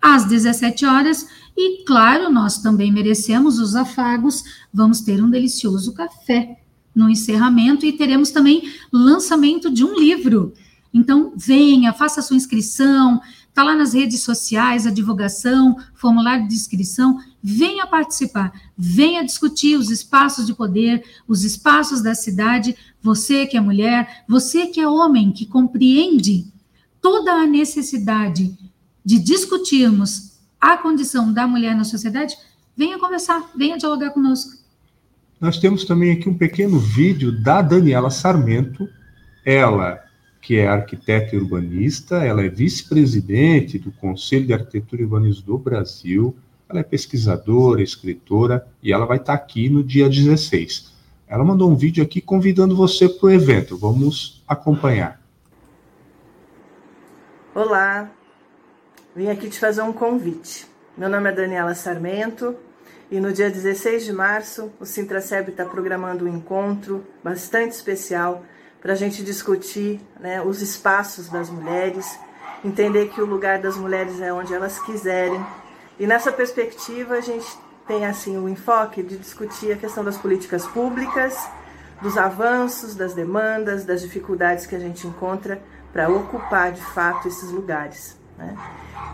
às 0.00 0.24
17 0.24 0.84
horas. 0.84 1.26
E, 1.56 1.84
claro, 1.84 2.30
nós 2.30 2.58
também 2.58 2.92
merecemos 2.92 3.58
os 3.58 3.76
afagos, 3.76 4.42
vamos 4.72 5.00
ter 5.00 5.22
um 5.22 5.30
delicioso 5.30 5.92
café 5.92 6.60
no 6.94 7.08
encerramento 7.08 7.86
e 7.86 7.92
teremos 7.92 8.30
também 8.30 8.72
lançamento 8.92 9.70
de 9.70 9.84
um 9.84 9.98
livro. 9.98 10.52
Então, 10.92 11.32
venha, 11.36 11.92
faça 11.92 12.22
sua 12.22 12.36
inscrição, 12.36 13.20
Está 13.54 13.62
lá 13.62 13.76
nas 13.76 13.94
redes 13.94 14.20
sociais, 14.22 14.84
a 14.84 14.90
divulgação, 14.90 15.78
formulário 15.94 16.48
de 16.48 16.56
inscrição. 16.56 17.20
Venha 17.40 17.86
participar, 17.86 18.52
venha 18.76 19.24
discutir 19.24 19.76
os 19.76 19.90
espaços 19.90 20.44
de 20.44 20.52
poder, 20.52 21.04
os 21.28 21.44
espaços 21.44 22.02
da 22.02 22.16
cidade. 22.16 22.76
Você 23.00 23.46
que 23.46 23.56
é 23.56 23.60
mulher, 23.60 24.24
você 24.28 24.66
que 24.66 24.80
é 24.80 24.88
homem, 24.88 25.30
que 25.30 25.46
compreende 25.46 26.52
toda 27.00 27.32
a 27.32 27.46
necessidade 27.46 28.58
de 29.04 29.20
discutirmos 29.20 30.32
a 30.72 30.78
condição 30.78 31.32
da 31.32 31.46
mulher 31.46 31.74
na 31.76 31.84
sociedade, 31.84 32.36
venha 32.76 32.98
conversar, 32.98 33.50
venha 33.54 33.76
dialogar 33.76 34.10
conosco. 34.10 34.52
Nós 35.38 35.58
temos 35.58 35.84
também 35.84 36.12
aqui 36.12 36.28
um 36.28 36.38
pequeno 36.38 36.78
vídeo 36.78 37.30
da 37.42 37.60
Daniela 37.60 38.10
Sarmento. 38.10 38.88
Ela 39.44 40.02
que 40.40 40.58
é 40.58 40.68
arquiteta 40.68 41.34
e 41.34 41.38
urbanista, 41.38 42.16
ela 42.16 42.42
é 42.42 42.48
vice-presidente 42.50 43.78
do 43.78 43.90
Conselho 43.92 44.46
de 44.46 44.52
Arquitetura 44.52 45.00
e 45.00 45.04
Urbanismo 45.06 45.46
do 45.46 45.56
Brasil, 45.56 46.36
ela 46.68 46.80
é 46.80 46.82
pesquisadora, 46.82 47.82
escritora, 47.82 48.66
e 48.82 48.92
ela 48.92 49.06
vai 49.06 49.16
estar 49.16 49.32
aqui 49.32 49.70
no 49.70 49.82
dia 49.82 50.06
16. 50.06 50.92
Ela 51.26 51.44
mandou 51.44 51.70
um 51.70 51.74
vídeo 51.74 52.04
aqui 52.04 52.20
convidando 52.20 52.76
você 52.76 53.08
para 53.08 53.26
o 53.26 53.30
evento. 53.30 53.76
Vamos 53.78 54.42
acompanhar. 54.46 55.18
Olá, 57.54 58.10
vim 59.14 59.30
aqui 59.30 59.48
te 59.48 59.60
fazer 59.60 59.82
um 59.82 59.92
convite. 59.92 60.66
Meu 60.98 61.08
nome 61.08 61.30
é 61.30 61.32
Daniela 61.32 61.74
Sarmento 61.74 62.56
e 63.08 63.20
no 63.20 63.32
dia 63.32 63.48
16 63.48 64.04
de 64.04 64.12
março 64.12 64.72
o 64.80 64.84
Sintraceb 64.84 65.50
está 65.50 65.64
programando 65.64 66.24
um 66.24 66.28
encontro 66.28 67.06
bastante 67.22 67.72
especial 67.72 68.44
para 68.80 68.92
a 68.92 68.96
gente 68.96 69.22
discutir 69.22 70.00
né, 70.18 70.42
os 70.42 70.60
espaços 70.60 71.28
das 71.28 71.48
mulheres, 71.48 72.18
entender 72.64 73.08
que 73.10 73.20
o 73.20 73.24
lugar 73.24 73.60
das 73.60 73.76
mulheres 73.76 74.20
é 74.20 74.32
onde 74.32 74.52
elas 74.52 74.80
quiserem. 74.80 75.40
E 75.98 76.08
nessa 76.08 76.32
perspectiva 76.32 77.14
a 77.14 77.20
gente 77.20 77.46
tem 77.86 78.04
assim 78.04 78.36
o 78.36 78.48
enfoque 78.48 79.00
de 79.00 79.16
discutir 79.16 79.72
a 79.72 79.76
questão 79.76 80.04
das 80.04 80.16
políticas 80.16 80.66
públicas, 80.66 81.38
dos 82.02 82.18
avanços, 82.18 82.96
das 82.96 83.14
demandas, 83.14 83.84
das 83.84 84.02
dificuldades 84.02 84.66
que 84.66 84.74
a 84.74 84.80
gente 84.80 85.06
encontra 85.06 85.62
para 85.92 86.08
ocupar 86.08 86.72
de 86.72 86.82
fato 86.82 87.28
esses 87.28 87.50
lugares. 87.52 88.18
Né? 88.36 88.56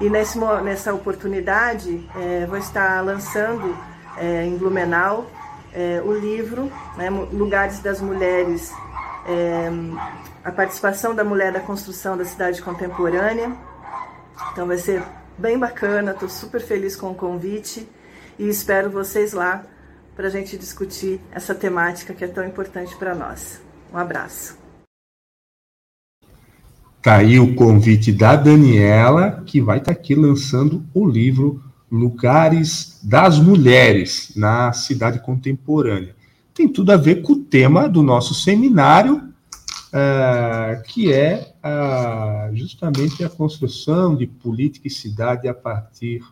E 0.01 0.09
nesse, 0.09 0.39
nessa 0.63 0.95
oportunidade, 0.95 2.09
é, 2.17 2.47
vou 2.47 2.59
estar 2.59 3.03
lançando 3.05 3.77
é, 4.17 4.45
em 4.45 4.57
Blumenau 4.57 5.27
é, 5.73 6.03
o 6.05 6.13
livro 6.13 6.71
né, 6.97 7.09
Lugares 7.11 7.81
das 7.81 8.01
Mulheres 8.01 8.73
é, 9.27 9.71
a 10.43 10.51
participação 10.51 11.15
da 11.15 11.25
mulher 11.25 11.53
da 11.53 11.61
construção 11.61 12.17
da 12.17 12.25
cidade 12.25 12.63
contemporânea. 12.63 13.53
Então 14.53 14.67
vai 14.67 14.79
ser 14.79 15.03
bem 15.39 15.59
bacana, 15.59 16.13
estou 16.13 16.29
super 16.29 16.61
feliz 16.61 16.97
com 16.97 17.11
o 17.11 17.15
convite 17.15 17.89
e 18.39 18.49
espero 18.49 18.91
vocês 18.91 19.33
lá 19.33 19.65
para 20.17 20.27
a 20.27 20.31
gente 20.31 20.57
discutir 20.57 21.21
essa 21.31 21.55
temática 21.55 22.13
que 22.13 22.25
é 22.25 22.29
tão 22.29 22.45
importante 22.45 22.97
para 22.97 23.15
nós. 23.15 23.61
Um 23.93 23.99
abraço. 23.99 24.60
Tá 27.03 27.17
aí 27.17 27.39
o 27.39 27.55
convite 27.55 28.13
da 28.13 28.37
Daniela, 28.37 29.43
que 29.47 29.61
vai 29.61 29.79
estar 29.79 29.95
tá 29.95 29.99
aqui 29.99 30.15
lançando 30.15 30.85
o 30.93 31.07
livro 31.09 31.63
Lugares 31.91 33.01
das 33.03 33.39
Mulheres 33.39 34.33
na 34.37 34.73
Cidade 34.73 35.21
Contemporânea 35.21 36.15
tem 36.61 36.69
tudo 36.69 36.93
a 36.93 36.97
ver 36.97 37.23
com 37.23 37.33
o 37.33 37.43
tema 37.43 37.89
do 37.89 38.03
nosso 38.03 38.35
seminário, 38.35 39.17
uh, 39.17 40.83
que 40.85 41.11
é 41.11 41.55
uh, 41.65 42.55
justamente 42.55 43.25
a 43.25 43.31
construção 43.31 44.15
de 44.15 44.27
política 44.27 44.87
e 44.87 44.91
cidade 44.91 45.49
a 45.49 45.55
partir 45.55 46.23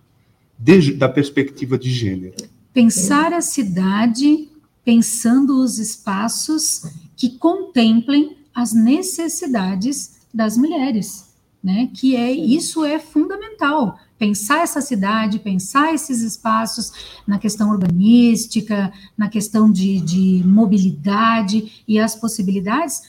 de, 0.59 0.93
da 0.93 1.09
perspectiva 1.09 1.79
de 1.79 1.91
gênero. 1.91 2.35
Pensar 2.75 3.33
a 3.33 3.41
cidade 3.41 4.51
pensando 4.85 5.63
os 5.63 5.79
espaços 5.79 6.83
que 7.17 7.31
contemplem 7.39 8.37
as 8.55 8.75
necessidades 8.75 10.18
das 10.39 10.57
mulheres, 10.57 11.35
né? 11.63 11.91
Que 11.93 12.15
é 12.15 12.31
isso 12.31 12.85
é 12.85 13.01
fundamental 13.01 13.99
pensar 14.17 14.61
essa 14.61 14.81
cidade, 14.81 15.41
pensar 15.41 15.93
esses 15.93 16.23
espaços 16.23 16.93
na 17.27 17.41
questão 17.41 17.71
urbanística, 17.71 18.93
na 19.17 19.29
questão 19.29 19.71
de, 19.71 20.01
de 20.01 20.43
mobilidade 20.47 21.83
e 21.89 21.99
as 21.99 22.15
possibilidades 22.15 23.03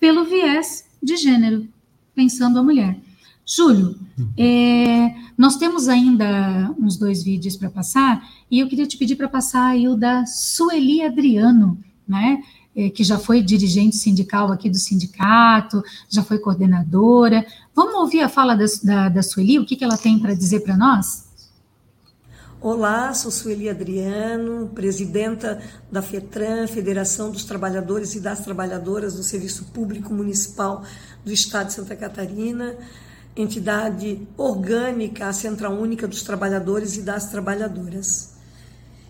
pelo 0.00 0.24
viés 0.24 0.86
de 1.02 1.16
gênero, 1.18 1.68
pensando 2.14 2.58
a 2.58 2.62
mulher. 2.62 2.98
Júlio, 3.44 3.98
é, 4.36 5.14
nós 5.36 5.56
temos 5.56 5.86
ainda 5.86 6.74
uns 6.78 6.96
dois 6.96 7.22
vídeos 7.22 7.56
para 7.56 7.70
passar, 7.70 8.26
e 8.50 8.58
eu 8.58 8.68
queria 8.68 8.86
te 8.86 8.96
pedir 8.96 9.16
para 9.16 9.28
passar 9.28 9.66
aí 9.66 9.86
o 9.86 9.96
da 9.96 10.24
Sueli 10.24 11.02
Adriano, 11.02 11.78
né? 12.06 12.42
É, 12.80 12.90
que 12.90 13.02
já 13.02 13.18
foi 13.18 13.42
dirigente 13.42 13.96
sindical 13.96 14.52
aqui 14.52 14.70
do 14.70 14.78
sindicato, 14.78 15.82
já 16.08 16.22
foi 16.22 16.38
coordenadora. 16.38 17.44
Vamos 17.74 17.96
ouvir 17.96 18.20
a 18.20 18.28
fala 18.28 18.54
da, 18.54 18.66
da, 18.84 19.08
da 19.08 19.20
Sueli, 19.20 19.58
o 19.58 19.66
que, 19.66 19.74
que 19.74 19.82
ela 19.82 19.98
tem 19.98 20.16
para 20.16 20.32
dizer 20.32 20.60
para 20.60 20.76
nós? 20.76 21.26
Olá, 22.60 23.12
sou 23.14 23.32
Sueli 23.32 23.68
Adriano, 23.68 24.68
presidenta 24.76 25.60
da 25.90 26.00
FETRAN, 26.00 26.68
Federação 26.68 27.32
dos 27.32 27.42
Trabalhadores 27.42 28.14
e 28.14 28.20
das 28.20 28.44
Trabalhadoras 28.44 29.14
do 29.14 29.24
Serviço 29.24 29.64
Público 29.74 30.14
Municipal 30.14 30.84
do 31.24 31.32
Estado 31.32 31.66
de 31.66 31.72
Santa 31.72 31.96
Catarina, 31.96 32.76
entidade 33.34 34.22
orgânica, 34.36 35.26
a 35.26 35.32
Central 35.32 35.72
Única 35.72 36.06
dos 36.06 36.22
Trabalhadores 36.22 36.96
e 36.96 37.02
das 37.02 37.28
Trabalhadoras. 37.28 38.34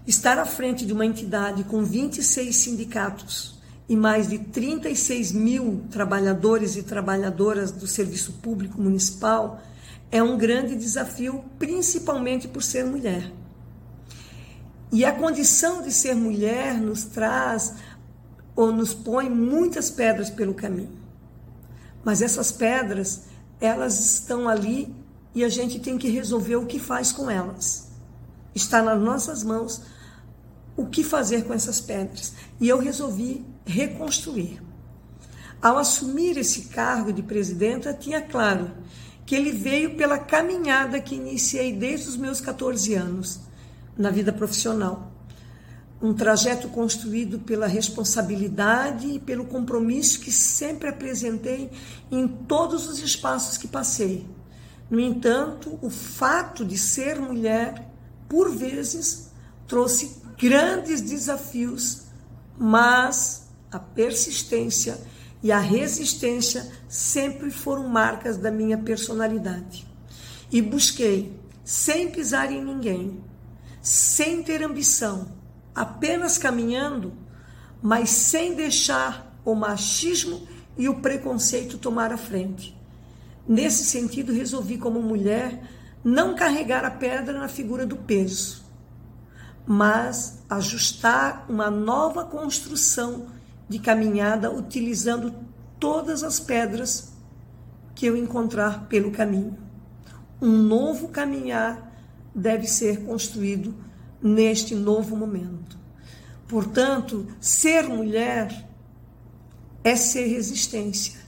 Estar 0.06 0.38
à 0.38 0.46
frente 0.46 0.86
de 0.86 0.92
uma 0.94 1.04
entidade 1.04 1.64
com 1.64 1.84
26 1.84 2.56
sindicatos 2.56 3.57
e 3.88 3.96
mais 3.96 4.28
de 4.28 4.38
36 4.38 5.32
mil 5.32 5.82
trabalhadores 5.90 6.76
e 6.76 6.82
trabalhadoras 6.82 7.72
do 7.72 7.86
serviço 7.86 8.34
público 8.34 8.80
municipal 8.80 9.60
é 10.10 10.22
um 10.22 10.36
grande 10.36 10.76
desafio, 10.76 11.44
principalmente 11.58 12.46
por 12.46 12.62
ser 12.62 12.84
mulher. 12.84 13.32
E 14.92 15.04
a 15.04 15.12
condição 15.12 15.82
de 15.82 15.92
ser 15.92 16.14
mulher 16.14 16.74
nos 16.74 17.04
traz 17.04 17.74
ou 18.54 18.72
nos 18.72 18.92
põe 18.92 19.28
muitas 19.28 19.90
pedras 19.90 20.30
pelo 20.30 20.54
caminho. 20.54 20.98
Mas 22.04 22.22
essas 22.22 22.50
pedras, 22.50 23.24
elas 23.60 24.00
estão 24.00 24.48
ali 24.48 24.94
e 25.34 25.44
a 25.44 25.48
gente 25.48 25.78
tem 25.78 25.98
que 25.98 26.08
resolver 26.08 26.56
o 26.56 26.66
que 26.66 26.78
faz 26.78 27.12
com 27.12 27.30
elas. 27.30 27.88
Está 28.54 28.82
nas 28.82 29.00
nossas 29.00 29.42
mãos 29.42 29.82
o 30.76 30.86
que 30.86 31.04
fazer 31.04 31.44
com 31.44 31.52
essas 31.52 31.80
pedras. 31.80 32.32
E 32.60 32.68
eu 32.68 32.78
resolvi 32.78 33.44
reconstruir. 33.68 34.62
Ao 35.60 35.76
assumir 35.76 36.38
esse 36.38 36.62
cargo 36.68 37.12
de 37.12 37.22
presidenta, 37.22 37.92
tinha 37.92 38.22
claro 38.22 38.70
que 39.26 39.34
ele 39.34 39.52
veio 39.52 39.94
pela 39.94 40.18
caminhada 40.18 41.00
que 41.00 41.14
iniciei 41.14 41.72
desde 41.72 42.08
os 42.08 42.16
meus 42.16 42.40
14 42.40 42.94
anos 42.94 43.40
na 43.96 44.10
vida 44.10 44.32
profissional. 44.32 45.12
um 46.00 46.14
trajeto 46.14 46.68
construído 46.68 47.40
pela 47.40 47.66
responsabilidade 47.66 49.08
e 49.08 49.18
pelo 49.18 49.44
compromisso 49.46 50.20
que 50.20 50.30
sempre 50.30 50.88
apresentei 50.88 51.72
em 52.08 52.28
todos 52.28 52.88
os 52.88 53.00
espaços 53.00 53.58
que 53.58 53.66
passei. 53.66 54.24
No 54.88 55.00
entanto, 55.00 55.76
o 55.82 55.90
fato 55.90 56.64
de 56.64 56.78
ser 56.78 57.18
mulher, 57.18 57.90
por 58.28 58.48
vezes, 58.48 59.32
trouxe 59.66 60.22
grandes 60.38 61.00
desafios, 61.00 62.02
mas 62.56 63.47
a 63.70 63.78
persistência 63.78 64.98
e 65.42 65.52
a 65.52 65.58
resistência 65.58 66.68
sempre 66.88 67.50
foram 67.50 67.88
marcas 67.88 68.36
da 68.36 68.50
minha 68.50 68.78
personalidade. 68.78 69.86
E 70.50 70.60
busquei, 70.60 71.38
sem 71.64 72.10
pisar 72.10 72.50
em 72.50 72.64
ninguém, 72.64 73.22
sem 73.80 74.42
ter 74.42 74.62
ambição, 74.62 75.28
apenas 75.74 76.38
caminhando, 76.38 77.12
mas 77.80 78.10
sem 78.10 78.54
deixar 78.54 79.38
o 79.44 79.54
machismo 79.54 80.46
e 80.76 80.88
o 80.88 81.00
preconceito 81.00 81.78
tomar 81.78 82.12
a 82.12 82.16
frente. 82.16 82.76
Nesse 83.46 83.84
sentido, 83.84 84.32
resolvi, 84.32 84.76
como 84.76 85.00
mulher, 85.00 85.62
não 86.02 86.34
carregar 86.34 86.84
a 86.84 86.90
pedra 86.90 87.38
na 87.38 87.48
figura 87.48 87.86
do 87.86 87.96
peso, 87.96 88.64
mas 89.66 90.42
ajustar 90.48 91.46
uma 91.48 91.70
nova 91.70 92.24
construção 92.24 93.26
de 93.68 93.78
caminhada 93.78 94.50
utilizando 94.50 95.34
todas 95.78 96.22
as 96.22 96.40
pedras 96.40 97.12
que 97.94 98.06
eu 98.06 98.16
encontrar 98.16 98.86
pelo 98.88 99.10
caminho. 99.10 99.58
Um 100.40 100.56
novo 100.56 101.08
caminhar 101.08 101.92
deve 102.34 102.66
ser 102.66 103.04
construído 103.04 103.74
neste 104.22 104.74
novo 104.74 105.16
momento. 105.16 105.78
Portanto, 106.46 107.26
ser 107.40 107.88
mulher 107.88 108.66
é 109.84 109.96
ser 109.96 110.26
resistência, 110.26 111.18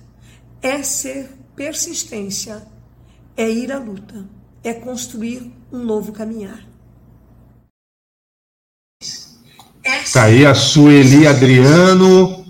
é 0.63 0.83
ser 0.83 1.31
persistência, 1.55 2.67
é 3.37 3.51
ir 3.51 3.73
à 3.73 3.79
luta, 3.79 4.27
é 4.63 4.73
construir 4.73 5.53
um 5.73 5.85
novo 5.85 6.13
caminhar. 6.13 6.70
Está 9.99 10.25
aí 10.25 10.47
a 10.47 10.55
Sueli 10.55 11.27
Adriano, 11.27 12.45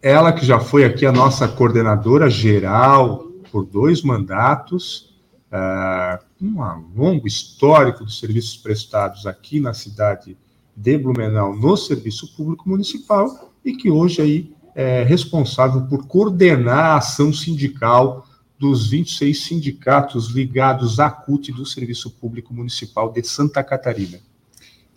ela 0.00 0.32
que 0.32 0.44
já 0.44 0.58
foi 0.58 0.84
aqui 0.84 1.04
a 1.04 1.12
nossa 1.12 1.46
coordenadora 1.46 2.30
geral 2.30 3.26
por 3.52 3.64
dois 3.64 4.02
mandatos, 4.02 5.14
uh, 5.52 6.24
um 6.40 6.60
longo 6.96 7.26
histórico 7.26 8.04
dos 8.04 8.18
serviços 8.18 8.56
prestados 8.56 9.26
aqui 9.26 9.60
na 9.60 9.74
cidade 9.74 10.36
de 10.74 10.98
Blumenau 10.98 11.54
no 11.56 11.76
serviço 11.76 12.34
público 12.36 12.68
municipal 12.68 13.52
e 13.64 13.74
que 13.74 13.90
hoje 13.90 14.20
aí 14.20 14.54
é 14.74 15.02
responsável 15.02 15.82
por 15.82 16.06
coordenar 16.06 16.78
a 16.78 16.96
ação 16.96 17.32
sindical 17.32 18.26
dos 18.58 18.88
26 18.88 19.44
sindicatos 19.44 20.28
ligados 20.28 20.98
à 20.98 21.10
CUT 21.10 21.52
do 21.52 21.64
Serviço 21.64 22.10
Público 22.10 22.54
Municipal 22.54 23.12
de 23.12 23.22
Santa 23.22 23.62
Catarina. 23.62 24.18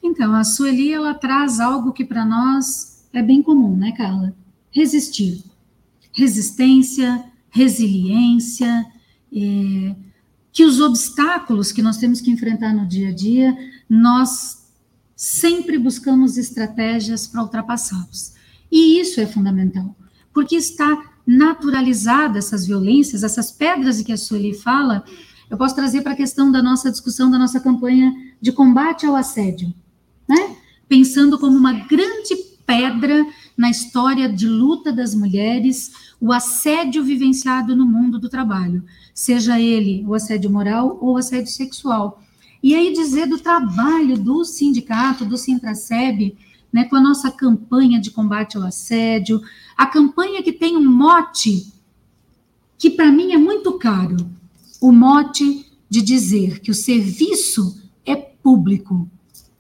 Então, 0.02 0.34
a 0.34 0.44
Sueli, 0.44 0.94
ela 0.94 1.14
traz 1.14 1.60
algo 1.60 1.92
que 1.92 2.06
para 2.06 2.26
nós 2.26 3.08
é 3.14 3.22
bem 3.22 3.42
comum, 3.42 3.76
né, 3.76 3.92
Carla? 3.92 4.36
Resistir. 4.72 5.44
Resistência, 6.12 7.24
resiliência, 7.50 8.86
é, 9.34 9.96
que 10.52 10.66
os 10.66 10.80
obstáculos 10.80 11.72
que 11.72 11.82
nós 11.82 11.98
temos 11.98 12.22
que 12.22 12.32
enfrentar 12.32 12.74
no 12.74 12.86
dia 12.86 13.10
a 13.10 13.14
dia, 13.14 13.56
nós 13.90 14.68
sempre 15.16 15.78
buscamos 15.78 16.38
estratégias 16.38 17.28
para 17.28 17.44
ultrapassá-los. 17.44 18.34
E 18.72 19.00
isso 19.00 19.20
é 19.20 19.26
fundamental, 19.26 19.96
porque 20.34 20.56
está 20.56 21.12
naturalizada 21.26 22.40
essas 22.40 22.66
violências, 22.66 23.24
essas 23.24 23.52
pedras 23.52 24.02
que 24.02 24.12
a 24.12 24.18
Sueli 24.18 24.54
fala, 24.54 25.04
eu 25.50 25.58
posso 25.58 25.76
trazer 25.76 26.02
para 26.02 26.14
a 26.14 26.16
questão 26.16 26.52
da 26.52 26.62
nossa 26.62 26.90
discussão, 26.90 27.30
da 27.30 27.38
nossa 27.38 27.60
campanha 27.60 28.14
de 28.42 28.52
combate 28.52 29.06
ao 29.06 29.16
assédio? 29.16 29.74
Pensando 30.90 31.38
como 31.38 31.56
uma 31.56 31.72
grande 31.72 32.36
pedra 32.66 33.24
na 33.56 33.70
história 33.70 34.28
de 34.28 34.48
luta 34.48 34.92
das 34.92 35.14
mulheres, 35.14 35.92
o 36.20 36.34
assédio 36.34 37.04
vivenciado 37.04 37.76
no 37.76 37.86
mundo 37.86 38.18
do 38.18 38.28
trabalho, 38.28 38.84
seja 39.14 39.60
ele 39.60 40.04
o 40.08 40.16
assédio 40.16 40.50
moral 40.50 40.98
ou 41.00 41.14
o 41.14 41.18
assédio 41.18 41.52
sexual. 41.52 42.24
E 42.62 42.74
aí 42.74 42.92
dizer 42.92 43.28
do 43.28 43.38
trabalho 43.38 44.18
do 44.18 44.44
sindicato, 44.44 45.26
do 45.26 45.38
Sintraceb, 45.38 46.36
né, 46.74 46.86
com 46.86 46.96
a 46.96 47.02
nossa 47.02 47.30
campanha 47.30 48.02
de 48.02 48.12
combate 48.12 48.58
ao 48.58 48.64
assédio, 48.64 49.42
a 49.78 49.86
campanha 49.86 50.42
que 50.42 50.52
tem 50.52 50.76
um 50.76 50.92
mote 50.92 51.72
que 52.80 52.90
para 52.90 53.12
mim 53.12 53.32
é 53.32 53.38
muito 53.38 53.74
caro, 53.74 54.30
o 54.82 54.92
mote 54.92 55.66
de 55.90 56.02
dizer 56.02 56.60
que 56.62 56.72
o 56.72 56.76
serviço 56.76 57.78
é 58.06 58.16
público, 58.16 59.10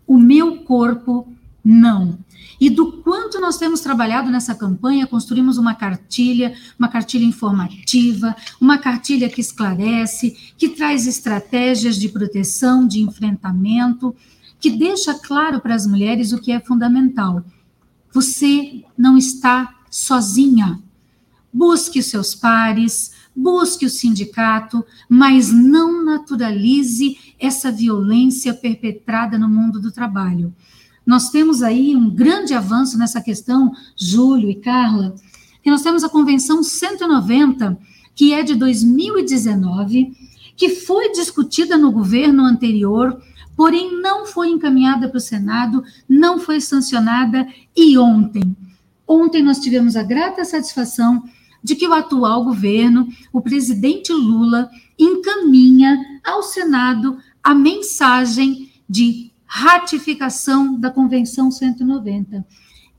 o 0.09 0.17
meu 0.17 0.57
corpo 0.63 1.31
não 1.63 2.17
e 2.59 2.69
do 2.69 2.91
quanto 3.03 3.39
nós 3.39 3.57
temos 3.57 3.79
trabalhado 3.79 4.29
nessa 4.29 4.53
campanha, 4.53 5.07
construímos 5.07 5.57
uma 5.57 5.75
cartilha, 5.75 6.53
uma 6.77 6.89
cartilha 6.89 7.23
informativa, 7.23 8.35
uma 8.59 8.77
cartilha 8.77 9.29
que 9.29 9.39
esclarece, 9.39 10.35
que 10.57 10.69
traz 10.69 11.07
estratégias 11.07 11.95
de 11.95 12.09
proteção, 12.09 12.85
de 12.85 12.99
enfrentamento, 13.01 14.13
que 14.59 14.71
deixa 14.71 15.13
claro 15.13 15.61
para 15.61 15.75
as 15.75 15.87
mulheres 15.87 16.33
o 16.33 16.41
que 16.41 16.51
é 16.51 16.59
fundamental. 16.59 17.45
Você 18.11 18.83
não 18.97 19.17
está 19.17 19.75
sozinha. 19.89 20.81
Busque 21.51 21.99
os 21.99 22.05
seus 22.05 22.35
pares, 22.35 23.11
busque 23.35 23.85
o 23.85 23.89
sindicato, 23.89 24.83
mas 25.07 25.51
não 25.51 26.03
naturalize 26.03 27.17
essa 27.39 27.71
violência 27.71 28.53
perpetrada 28.53 29.37
no 29.37 29.47
mundo 29.47 29.79
do 29.79 29.91
trabalho. 29.91 30.53
Nós 31.05 31.29
temos 31.29 31.63
aí 31.63 31.95
um 31.95 32.09
grande 32.09 32.53
avanço 32.53 32.97
nessa 32.97 33.21
questão, 33.21 33.71
Júlio 33.97 34.49
e 34.49 34.55
Carla, 34.55 35.15
que 35.63 35.71
nós 35.71 35.81
temos 35.81 36.03
a 36.03 36.09
Convenção 36.09 36.61
190, 36.61 37.79
que 38.13 38.33
é 38.33 38.43
de 38.43 38.55
2019, 38.55 40.11
que 40.55 40.69
foi 40.69 41.11
discutida 41.11 41.77
no 41.77 41.91
governo 41.91 42.43
anterior, 42.43 43.19
porém 43.55 44.01
não 44.01 44.25
foi 44.25 44.49
encaminhada 44.49 45.07
para 45.07 45.17
o 45.17 45.21
Senado, 45.21 45.83
não 46.07 46.39
foi 46.39 46.61
sancionada, 46.61 47.47
e 47.75 47.97
ontem, 47.97 48.55
ontem 49.07 49.41
nós 49.41 49.59
tivemos 49.59 49.95
a 49.95 50.03
grata 50.03 50.45
satisfação 50.45 51.23
de 51.63 51.75
que 51.75 51.87
o 51.87 51.93
atual 51.93 52.43
governo, 52.43 53.07
o 53.31 53.41
presidente 53.41 54.11
Lula, 54.13 54.69
encaminha 54.97 56.19
ao 56.23 56.41
Senado 56.43 57.17
a 57.43 57.53
mensagem 57.53 58.71
de 58.87 59.31
ratificação 59.45 60.79
da 60.79 60.91
Convenção 60.91 61.49
190. 61.49 62.45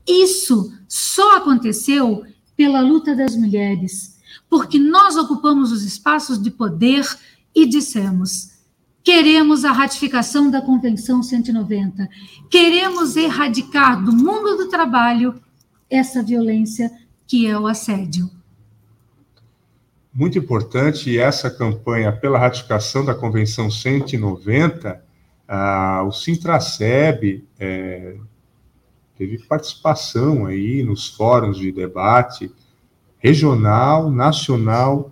Isso 0.07 0.73
só 0.87 1.37
aconteceu 1.37 2.23
pela 2.55 2.81
luta 2.81 3.15
das 3.15 3.35
mulheres, 3.35 4.19
porque 4.49 4.77
nós 4.77 5.15
ocupamos 5.15 5.71
os 5.71 5.83
espaços 5.83 6.41
de 6.41 6.51
poder 6.51 7.07
e 7.55 7.65
dissemos: 7.65 8.51
queremos 9.03 9.63
a 9.63 9.71
ratificação 9.71 10.51
da 10.51 10.61
Convenção 10.61 11.23
190, 11.23 12.09
queremos 12.49 13.15
erradicar 13.15 14.03
do 14.03 14.11
mundo 14.11 14.57
do 14.57 14.69
trabalho 14.69 15.41
essa 15.89 16.21
violência 16.21 16.91
que 17.25 17.47
é 17.47 17.57
o 17.57 17.67
assédio. 17.67 18.29
Muito 20.13 20.37
importante 20.37 21.17
essa 21.17 21.49
campanha 21.49 22.11
pela 22.11 22.37
ratificação 22.37 23.05
da 23.05 23.15
Convenção 23.15 23.71
190 23.71 25.11
ah, 25.53 26.05
o 26.07 26.13
Sintraceb 26.13 27.43
é, 27.59 28.15
teve 29.17 29.37
participação 29.39 30.45
aí 30.45 30.81
nos 30.81 31.09
fóruns 31.09 31.57
de 31.57 31.73
debate 31.73 32.49
regional, 33.17 34.09
nacional, 34.09 35.11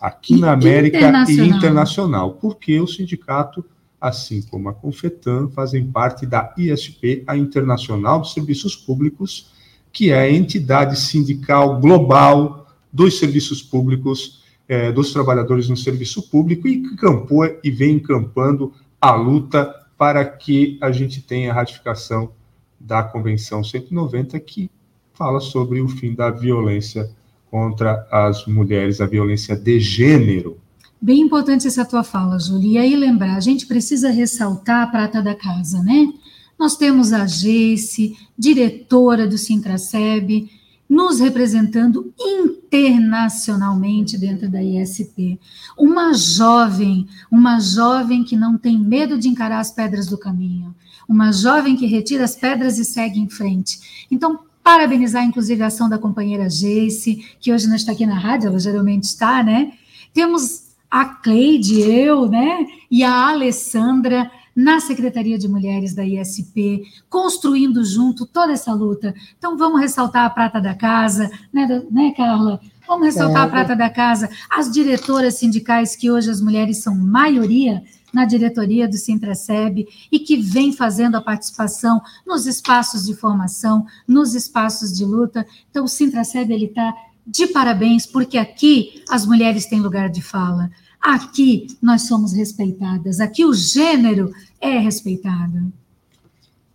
aqui 0.00 0.36
e 0.36 0.40
na 0.40 0.52
América 0.52 0.96
internacional. 0.96 1.44
e 1.44 1.48
internacional, 1.50 2.32
porque 2.36 2.80
o 2.80 2.86
sindicato, 2.86 3.62
assim 4.00 4.40
como 4.40 4.70
a 4.70 4.72
Confetan, 4.72 5.50
fazem 5.50 5.86
parte 5.86 6.24
da 6.24 6.54
ISP, 6.56 7.22
a 7.26 7.36
Internacional 7.36 8.22
de 8.22 8.32
Serviços 8.32 8.74
Públicos, 8.74 9.52
que 9.92 10.12
é 10.12 10.20
a 10.20 10.30
entidade 10.30 10.98
sindical 10.98 11.78
global 11.78 12.63
dos 12.94 13.18
serviços 13.18 13.60
públicos, 13.60 14.44
é, 14.68 14.92
dos 14.92 15.12
trabalhadores 15.12 15.68
no 15.68 15.76
serviço 15.76 16.30
público, 16.30 16.68
e 16.68 16.94
campou 16.94 17.44
e 17.64 17.70
vem 17.72 17.96
encampando 17.96 18.72
a 19.00 19.12
luta 19.16 19.74
para 19.98 20.24
que 20.24 20.78
a 20.80 20.92
gente 20.92 21.20
tenha 21.20 21.50
a 21.50 21.54
ratificação 21.54 22.30
da 22.78 23.02
Convenção 23.02 23.64
190, 23.64 24.38
que 24.38 24.70
fala 25.12 25.40
sobre 25.40 25.80
o 25.80 25.88
fim 25.88 26.14
da 26.14 26.30
violência 26.30 27.10
contra 27.50 28.06
as 28.10 28.46
mulheres, 28.46 29.00
a 29.00 29.06
violência 29.06 29.56
de 29.56 29.80
gênero. 29.80 30.58
Bem 31.00 31.20
importante 31.20 31.66
essa 31.66 31.84
tua 31.84 32.04
fala, 32.04 32.38
Júlia. 32.38 32.80
E 32.80 32.84
aí 32.84 32.96
lembrar, 32.96 33.36
a 33.36 33.40
gente 33.40 33.66
precisa 33.66 34.10
ressaltar 34.10 34.82
a 34.82 34.86
prata 34.86 35.20
da 35.20 35.34
casa, 35.34 35.82
né? 35.82 36.12
Nós 36.58 36.76
temos 36.76 37.12
a 37.12 37.26
Geice, 37.26 38.16
diretora 38.38 39.26
do 39.26 39.36
Sintraceb, 39.36 40.48
nos 40.88 41.20
representando 41.20 42.12
internacionalmente 42.18 44.18
dentro 44.18 44.48
da 44.48 44.62
ISP. 44.62 45.40
Uma 45.76 46.12
jovem, 46.12 47.06
uma 47.30 47.58
jovem 47.58 48.22
que 48.22 48.36
não 48.36 48.58
tem 48.58 48.78
medo 48.78 49.18
de 49.18 49.28
encarar 49.28 49.60
as 49.60 49.70
pedras 49.70 50.06
do 50.06 50.18
caminho, 50.18 50.74
uma 51.08 51.32
jovem 51.32 51.76
que 51.76 51.86
retira 51.86 52.24
as 52.24 52.36
pedras 52.36 52.78
e 52.78 52.84
segue 52.84 53.18
em 53.18 53.28
frente. 53.28 54.06
Então, 54.10 54.40
parabenizar 54.62 55.24
inclusive 55.24 55.62
a 55.62 55.66
ação 55.66 55.88
da 55.88 55.98
companheira 55.98 56.48
Jace, 56.48 57.36
que 57.38 57.52
hoje 57.52 57.66
não 57.66 57.76
está 57.76 57.92
aqui 57.92 58.06
na 58.06 58.18
rádio, 58.18 58.48
ela 58.48 58.58
geralmente 58.58 59.04
está, 59.04 59.42
né? 59.42 59.72
Temos 60.12 60.74
a 60.90 61.04
Cleide, 61.04 61.80
eu, 61.80 62.28
né? 62.28 62.66
E 62.90 63.02
a 63.02 63.28
Alessandra 63.28 64.30
na 64.54 64.80
Secretaria 64.80 65.38
de 65.38 65.48
Mulheres 65.48 65.94
da 65.94 66.04
ISP, 66.04 66.84
construindo 67.08 67.84
junto 67.84 68.26
toda 68.26 68.52
essa 68.52 68.72
luta. 68.72 69.14
Então, 69.36 69.56
vamos 69.56 69.80
ressaltar 69.80 70.24
a 70.24 70.30
prata 70.30 70.60
da 70.60 70.74
casa, 70.74 71.30
né, 71.52 71.66
né 71.90 72.12
Carla? 72.16 72.60
Vamos 72.86 73.06
ressaltar 73.06 73.42
é, 73.42 73.46
a 73.46 73.48
prata 73.48 73.74
da 73.74 73.90
casa, 73.90 74.28
as 74.50 74.70
diretoras 74.70 75.34
sindicais, 75.34 75.96
que 75.96 76.10
hoje 76.10 76.30
as 76.30 76.40
mulheres 76.40 76.78
são 76.78 76.94
maioria 76.94 77.82
na 78.12 78.24
diretoria 78.24 78.86
do 78.86 78.96
Sintraceb 78.96 79.88
e 80.12 80.18
que 80.20 80.36
vem 80.36 80.72
fazendo 80.72 81.16
a 81.16 81.20
participação 81.20 82.00
nos 82.24 82.46
espaços 82.46 83.04
de 83.06 83.14
formação, 83.14 83.84
nos 84.06 84.34
espaços 84.34 84.96
de 84.96 85.04
luta. 85.04 85.44
Então, 85.70 85.84
o 85.84 85.88
Sintraceb 85.88 86.52
ele 86.52 86.66
está 86.66 86.94
de 87.26 87.46
parabéns, 87.48 88.06
porque 88.06 88.38
aqui 88.38 89.02
as 89.08 89.26
mulheres 89.26 89.66
têm 89.66 89.80
lugar 89.80 90.10
de 90.10 90.22
fala. 90.22 90.70
Aqui 91.04 91.66
nós 91.82 92.08
somos 92.08 92.32
respeitadas, 92.32 93.20
aqui 93.20 93.44
o 93.44 93.52
gênero 93.52 94.32
é 94.58 94.78
respeitado. 94.78 95.70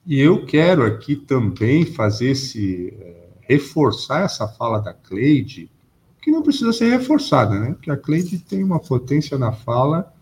E 0.05 0.19
eu 0.19 0.45
quero 0.45 0.85
aqui 0.85 1.15
também 1.15 1.83
fazer 1.83 2.29
esse 2.29 2.93
é, 3.01 3.27
reforçar 3.41 4.25
essa 4.25 4.47
fala 4.47 4.77
da 4.77 4.93
Cleide, 4.93 5.67
que 6.21 6.29
não 6.29 6.43
precisa 6.43 6.71
ser 6.71 6.91
reforçada, 6.91 7.59
né? 7.59 7.71
Porque 7.71 7.89
a 7.89 7.97
Cleide 7.97 8.37
tem 8.37 8.63
uma 8.63 8.79
potência 8.79 9.35
na 9.35 9.51
fala 9.51 10.13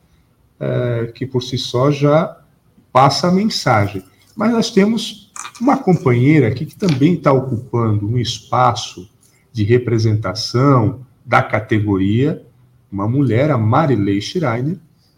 é, 0.57 1.11
que 1.13 1.25
por 1.25 1.43
si 1.43 1.57
só 1.57 1.91
já 1.91 2.39
passa 2.93 3.27
a 3.27 3.31
mensagem. 3.31 4.01
Mas 4.33 4.53
nós 4.53 4.71
temos 4.71 5.33
uma 5.59 5.75
companheira 5.75 6.47
aqui 6.47 6.65
que 6.65 6.77
também 6.77 7.15
está 7.15 7.33
ocupando 7.33 8.07
um 8.07 8.17
espaço 8.17 9.09
de 9.51 9.65
representação 9.65 11.05
da 11.25 11.43
categoria 11.43 12.46
uma 12.91 13.07
mulher, 13.07 13.51
a 13.51 13.57
Marilei 13.57 14.21
Schreiner, 14.21 14.77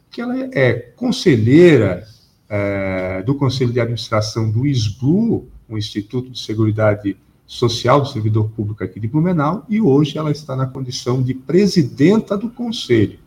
que 0.10 0.22
ela 0.22 0.36
é 0.54 0.74
conselheira 0.74 2.06
é, 2.50 3.22
do 3.22 3.36
Conselho 3.36 3.72
de 3.72 3.80
Administração 3.80 4.50
do 4.50 4.66
ISBLU, 4.66 5.48
o 5.68 5.78
Instituto 5.78 6.32
de 6.32 6.40
Seguridade 6.40 7.16
Social 7.46 8.02
do 8.02 8.08
Servidor 8.08 8.50
Público 8.50 8.84
aqui 8.84 9.00
de 9.00 9.08
Blumenau, 9.08 9.66
e 9.70 9.80
hoje 9.80 10.18
ela 10.18 10.32
está 10.32 10.56
na 10.56 10.66
condição 10.66 11.22
de 11.22 11.34
presidenta 11.34 12.38
do 12.38 12.50
Conselho. 12.50 13.20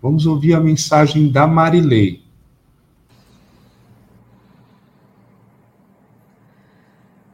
Vamos 0.00 0.24
ouvir 0.24 0.54
a 0.54 0.60
mensagem 0.60 1.30
da 1.30 1.46
Marilei. 1.46 2.22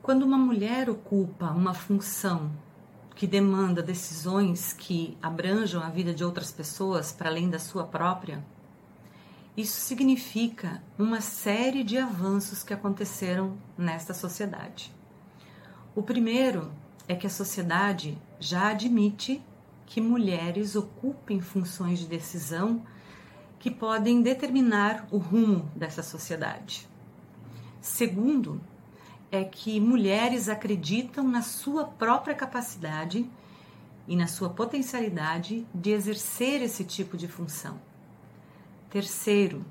Quando 0.02 0.22
uma 0.22 0.38
mulher 0.38 0.88
ocupa 0.88 1.50
uma 1.50 1.74
função 1.74 2.50
que 3.16 3.26
demanda 3.26 3.82
decisões 3.82 4.74
que 4.74 5.16
abranjam 5.22 5.82
a 5.82 5.88
vida 5.88 6.12
de 6.12 6.22
outras 6.22 6.52
pessoas 6.52 7.10
para 7.10 7.30
além 7.30 7.48
da 7.48 7.58
sua 7.58 7.84
própria, 7.84 8.44
isso 9.56 9.80
significa 9.80 10.82
uma 10.98 11.22
série 11.22 11.82
de 11.82 11.96
avanços 11.96 12.62
que 12.62 12.74
aconteceram 12.74 13.56
nesta 13.76 14.12
sociedade. 14.12 14.92
O 15.94 16.02
primeiro 16.02 16.70
é 17.08 17.14
que 17.14 17.26
a 17.26 17.30
sociedade 17.30 18.18
já 18.38 18.68
admite 18.68 19.42
que 19.86 19.98
mulheres 19.98 20.76
ocupem 20.76 21.40
funções 21.40 22.00
de 22.00 22.06
decisão 22.06 22.84
que 23.58 23.70
podem 23.70 24.20
determinar 24.20 25.08
o 25.10 25.16
rumo 25.16 25.70
dessa 25.74 26.02
sociedade. 26.02 26.86
Segundo, 27.80 28.60
é 29.30 29.44
que 29.44 29.80
mulheres 29.80 30.48
acreditam 30.48 31.26
na 31.26 31.42
sua 31.42 31.84
própria 31.84 32.34
capacidade 32.34 33.28
e 34.06 34.14
na 34.14 34.26
sua 34.26 34.50
potencialidade 34.50 35.66
de 35.74 35.90
exercer 35.90 36.62
esse 36.62 36.84
tipo 36.84 37.16
de 37.16 37.26
função. 37.26 37.80
Terceiro, 38.88 39.64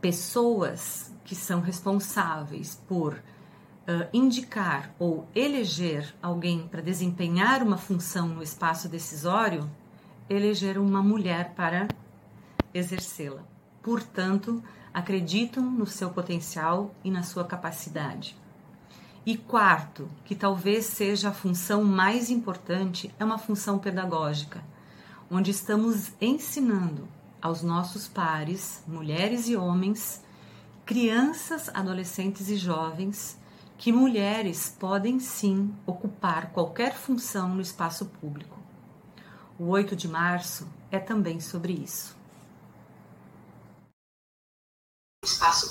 pessoas 0.00 1.12
que 1.24 1.34
são 1.34 1.60
responsáveis 1.60 2.80
por 2.86 3.14
uh, 3.14 4.08
indicar 4.12 4.94
ou 4.98 5.26
eleger 5.34 6.14
alguém 6.22 6.68
para 6.68 6.82
desempenhar 6.82 7.62
uma 7.62 7.78
função 7.78 8.28
no 8.28 8.42
espaço 8.42 8.88
decisório, 8.88 9.68
elegeram 10.28 10.84
uma 10.84 11.02
mulher 11.02 11.54
para 11.54 11.88
exercê-la. 12.72 13.42
Portanto, 13.82 14.62
acreditam 14.92 15.62
no 15.62 15.86
seu 15.86 16.10
potencial 16.10 16.94
e 17.04 17.10
na 17.10 17.22
sua 17.22 17.44
capacidade. 17.44 18.36
E 19.24 19.36
quarto, 19.36 20.08
que 20.24 20.34
talvez 20.34 20.86
seja 20.86 21.28
a 21.28 21.32
função 21.32 21.84
mais 21.84 22.30
importante, 22.30 23.14
é 23.18 23.24
uma 23.24 23.38
função 23.38 23.78
pedagógica, 23.78 24.64
onde 25.30 25.50
estamos 25.50 26.12
ensinando 26.20 27.06
aos 27.40 27.62
nossos 27.62 28.08
pares, 28.08 28.82
mulheres 28.86 29.48
e 29.48 29.56
homens, 29.56 30.22
crianças, 30.84 31.70
adolescentes 31.72 32.48
e 32.48 32.56
jovens, 32.56 33.38
que 33.78 33.92
mulheres 33.92 34.74
podem 34.78 35.18
sim 35.18 35.74
ocupar 35.86 36.50
qualquer 36.50 36.94
função 36.94 37.54
no 37.54 37.62
espaço 37.62 38.06
público. 38.06 38.58
O 39.58 39.66
8 39.66 39.94
de 39.94 40.08
março 40.08 40.66
é 40.90 40.98
também 40.98 41.40
sobre 41.40 41.72
isso. 41.72 42.19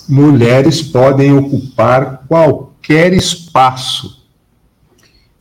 Mulheres 0.08 0.80
podem 0.82 1.34
ocupar 1.34 2.28
qualquer 2.28 3.14
espaço. 3.14 4.24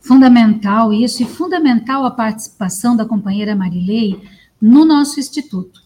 Fundamental 0.01 0.91
isso, 0.91 1.21
e 1.21 1.27
fundamental 1.27 2.03
a 2.03 2.09
participação 2.09 2.95
da 2.95 3.05
companheira 3.05 3.55
Marilei 3.55 4.19
no 4.59 4.83
nosso 4.83 5.19
instituto. 5.19 5.83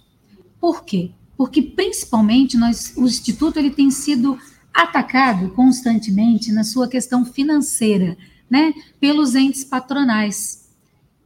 Por 0.57 0.85
quê? 0.85 1.11
Porque 1.35 1.61
principalmente 1.61 2.55
nós, 2.55 2.93
o 2.95 3.03
instituto 3.03 3.59
ele 3.59 3.71
tem 3.71 3.91
sido 3.91 4.39
atacado 4.73 5.49
constantemente 5.49 6.49
na 6.53 6.63
sua 6.63 6.87
questão 6.87 7.25
financeira, 7.25 8.17
né, 8.49 8.73
pelos 9.01 9.35
entes 9.35 9.65
patronais 9.65 10.69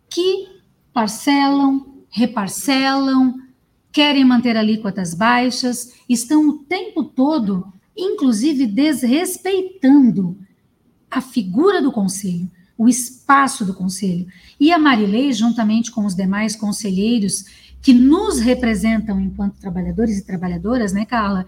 que 0.10 0.48
parcelam, 0.92 2.04
reparcelam, 2.10 3.47
querem 3.98 4.24
manter 4.24 4.56
alíquotas 4.56 5.16
baixas, 5.16 5.96
estão 6.08 6.48
o 6.48 6.60
tempo 6.60 7.04
todo, 7.04 7.66
inclusive, 7.98 8.68
desrespeitando 8.68 10.38
a 11.10 11.20
figura 11.20 11.82
do 11.82 11.92
conselho, 11.92 12.48
o 12.78 12.88
espaço 12.88 13.66
do 13.66 13.74
conselho. 13.74 14.28
E 14.60 14.72
a 14.72 14.78
Marilei, 14.78 15.34
juntamente 15.34 15.90
com 15.90 16.06
os 16.06 16.14
demais 16.14 16.56
conselheiros 16.56 17.46
que 17.82 17.92
nos 17.92 18.38
representam 18.38 19.20
enquanto 19.20 19.60
trabalhadores 19.60 20.20
e 20.20 20.24
trabalhadoras, 20.24 20.94
né, 20.94 21.04
Carla, 21.04 21.44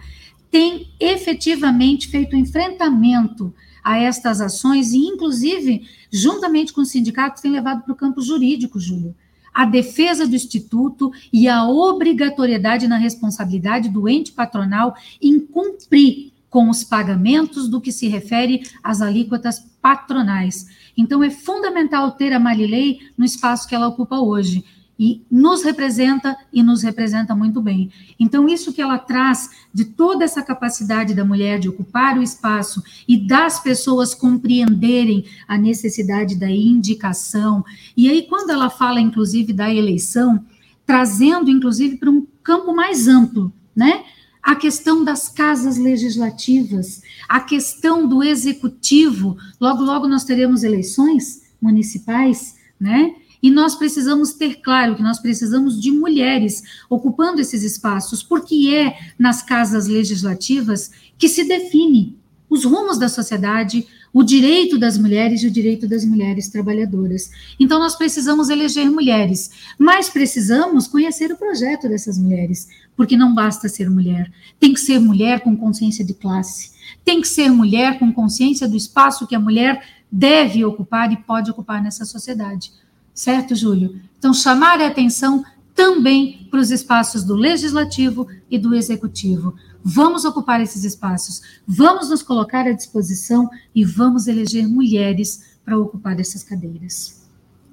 tem 0.50 0.91
efetivamente 1.00 2.08
feito 2.08 2.36
enfrentamento 2.36 3.54
a 3.84 3.95
estas 3.95 4.41
ações 4.41 4.91
e, 4.91 4.97
inclusive, 4.97 5.88
juntamente 6.12 6.74
com 6.74 6.82
os 6.82 6.89
sindicatos, 6.89 7.43
tem 7.43 7.52
levado 7.52 7.84
para 7.84 7.93
o 7.93 7.95
campo 7.95 8.24
jurídico, 8.24 8.80
Júlio 8.80 9.14
a 9.54 9.66
defesa 9.66 10.28
do 10.28 10.36
Instituto 10.36 11.12
e 11.32 11.47
a 11.47 11.68
obrigatoriedade 11.68 12.88
na 12.88 12.97
responsabilidade 12.97 13.89
do 13.89 14.08
ente 14.08 14.32
patronal 14.32 14.95
em 15.22 15.39
cumprir 15.39 16.32
com 16.50 16.70
os 16.70 16.84
pagamentos 16.84 17.68
do 17.68 17.80
que 17.80 17.91
se 17.91 18.08
refere 18.08 18.64
às 18.84 19.02
alíquotas 19.02 19.60
patronais. 19.82 20.68
Então, 20.97 21.24
é 21.24 21.30
fundamental 21.30 22.12
ter 22.12 22.34
a 22.34 22.39
Marilei 22.39 23.00
no 23.18 23.24
espaço 23.24 23.68
que 23.68 23.76
ela 23.76 23.88
ocupa 23.88 24.20
hoje 24.20 24.66
e 25.00 25.24
nos 25.32 25.64
representa 25.64 26.36
e 26.52 26.62
nos 26.62 26.84
representa 26.84 27.34
muito 27.34 27.62
bem. 27.62 27.89
Então, 28.20 28.50
isso 28.50 28.74
que 28.74 28.82
ela 28.82 29.00
traz 29.00 29.50
de 29.74 29.86
toda 29.86 30.26
essa 30.26 30.43
capacidade 30.43 31.14
da 31.14 31.24
mulher 31.24 31.58
de 31.58 31.70
ocupar 31.70 32.18
o 32.18 32.22
espaço 32.22 32.84
e 33.08 33.16
das 33.16 33.62
pessoas 33.62 34.14
compreenderem 34.14 35.24
a 35.47 35.58
necessidade 35.58 36.36
da 36.36 36.52
indicação. 36.52 37.64
E 37.95 38.10
aí, 38.10 38.24
quando 38.24 38.50
ela 38.50 38.70
fala, 38.70 39.00
inclusive, 39.00 39.54
da 39.54 39.74
eleição, 39.74 40.43
trazendo, 40.86 41.50
inclusive, 41.50 41.95
para 41.95 42.10
um 42.10 42.28
campo 42.43 42.76
mais 42.76 43.08
amplo, 43.08 43.54
né? 43.74 44.04
A 44.41 44.56
questão 44.56 45.04
das 45.04 45.30
casas 45.30 45.78
legislativas, 45.78 47.02
a 47.28 47.39
questão 47.39 48.08
do 48.08 48.24
executivo, 48.24 49.38
logo, 49.60 49.84
logo 49.84 50.08
nós 50.08 50.24
teremos 50.24 50.64
eleições 50.64 51.43
municipais, 51.62 52.56
né? 52.80 53.14
E 53.42 53.50
nós 53.50 53.76
precisamos 53.76 54.34
ter 54.34 54.62
claro 54.62 54.96
que 54.96 55.04
nós 55.04 55.20
precisamos 55.20 55.82
de 55.82 55.92
mulheres 55.92 56.62
ocupando 56.90 57.40
esses 57.40 57.64
espaços, 57.64 58.22
porque 58.22 58.74
é 58.76 58.98
nas 59.18 59.42
casas 59.42 59.88
legislativas 59.88 60.92
que 61.18 61.30
se 61.30 61.46
define 61.46 62.20
os 62.50 62.66
rumos 62.66 62.98
da 62.98 63.08
sociedade, 63.08 63.86
o 64.12 64.24
direito 64.24 64.78
das 64.78 64.98
mulheres 64.98 65.44
e 65.44 65.48
o 65.48 65.52
direito 65.52 65.88
das 65.88 66.04
mulheres 66.04 66.50
trabalhadoras. 66.50 67.30
Então, 67.60 67.80
nós 67.80 67.96
precisamos 67.96 68.50
eleger 68.50 68.90
mulheres, 68.90 69.52
mas 69.78 70.10
precisamos 70.10 70.88
conhecer 70.88 71.32
o 71.32 71.38
projeto 71.38 71.88
dessas 71.88 72.18
mulheres, 72.18 72.68
porque 72.96 73.16
não 73.16 73.36
basta 73.36 73.70
ser 73.70 73.90
mulher, 73.90 74.32
tem 74.60 74.74
que 74.74 74.80
ser 74.80 75.00
mulher 75.00 75.42
com 75.42 75.56
consciência 75.56 76.04
de 76.04 76.16
classe, 76.16 76.72
tem 77.06 77.22
que 77.22 77.28
ser 77.28 77.50
mulher 77.52 78.00
com 78.00 78.12
consciência 78.12 78.68
do 78.68 78.76
espaço 78.76 79.28
que 79.28 79.36
a 79.36 79.40
mulher 79.40 79.82
deve 80.12 80.66
ocupar 80.66 81.12
e 81.14 81.18
pode 81.18 81.52
ocupar 81.52 81.84
nessa 81.84 82.04
sociedade. 82.04 82.72
Certo, 83.20 83.53
Júlio? 83.53 83.99
Então, 84.17 84.34
chamar 84.34 84.80
a 84.80 84.88
atenção 84.88 85.43
também 85.76 86.47
para 86.49 86.61
os 86.61 86.72
espaços 86.72 87.22
do 87.22 87.36
legislativo 87.36 88.26
e 88.49 88.57
do 88.57 88.74
executivo. 88.74 89.55
Vamos 89.84 90.24
ocupar 90.24 90.61
esses 90.61 90.86
espaços, 90.86 91.41
vamos 91.67 92.09
nos 92.09 92.24
colocar 92.24 92.65
à 92.65 92.72
disposição 92.72 93.49
e 93.76 93.84
vamos 93.84 94.28
eleger 94.28 94.65
mulheres 94.70 95.57
para 95.65 95.78
ocupar 95.78 96.17
essas 96.17 96.43
cadeiras. 96.43 97.28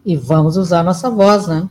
E 0.05 0.16
vamos 0.16 0.57
usar 0.57 0.82
nossa 0.82 1.09
voz, 1.09 1.47
né? 1.47 1.70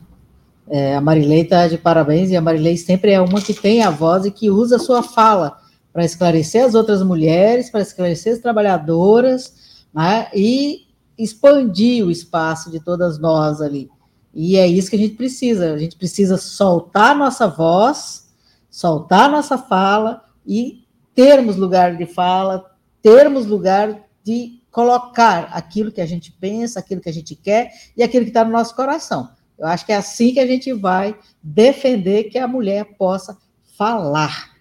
É, 0.69 0.95
a 0.95 1.01
Marilei 1.01 1.41
está 1.41 1.67
de 1.67 1.78
parabéns 1.78 2.30
e 2.30 2.38
a 2.38 2.41
Marilei 2.41 2.78
sempre 2.78 3.11
é 3.11 3.19
uma 3.19 3.41
que 3.41 3.53
tem 3.53 3.84
a 3.84 3.89
voz 3.89 4.23
e 4.23 4.32
que 4.32 4.49
usa 4.49 4.78
a 4.78 4.80
sua 4.80 5.03
fala 5.03 5.59
para 5.91 6.05
esclarecer 6.05 6.63
as 6.63 6.76
outras 6.76 7.03
mulheres, 7.03 7.69
para 7.69 7.82
esclarecer 7.82 8.36
as 8.36 8.39
trabalhadoras 8.39 9.53
né? 9.93 10.30
e 10.34 10.85
expandir 11.18 12.05
o 12.05 12.11
espaço 12.11 12.70
de 12.72 12.80
todas 12.80 13.20
nós 13.20 13.61
ali. 13.61 13.89
E 14.34 14.57
é 14.57 14.68
isso 14.68 14.89
que 14.89 14.95
a 14.95 14.99
gente 14.99 15.16
precisa. 15.16 15.74
A 15.74 15.78
gente 15.78 15.95
precisa 15.95 16.38
soltar 16.38 17.16
nossa 17.16 17.47
voz, 17.47 18.30
soltar 18.70 19.30
nossa 19.30 19.57
fala 19.57 20.26
e 20.45 20.84
termos 21.13 21.55
lugar 21.55 21.95
de 21.95 22.05
fala, 22.05 22.70
termos 23.01 23.45
lugar 23.45 24.03
de 24.24 24.59
colocar 24.70 25.45
aquilo 25.53 25.91
que 25.91 26.01
a 26.01 26.05
gente 26.05 26.34
pensa, 26.34 26.80
aquilo 26.80 26.99
que 26.99 27.07
a 27.07 27.13
gente 27.13 27.34
quer 27.34 27.72
e 27.95 28.03
aquilo 28.03 28.26
que 28.26 28.32
está 28.32 28.43
no 28.43 28.51
nosso 28.51 28.76
coração. 28.76 29.30
Eu 29.57 29.68
acho 29.68 29.86
que 29.86 29.93
é 29.93 29.95
assim 29.95 30.34
que 30.34 30.39
a 30.39 30.45
gente 30.45 30.74
vai 30.74 31.18
defender 31.41 32.26
que 32.26 32.38
a 32.38 32.47
mulher 32.47 32.97
possa 32.97 33.38
falar, 33.78 34.53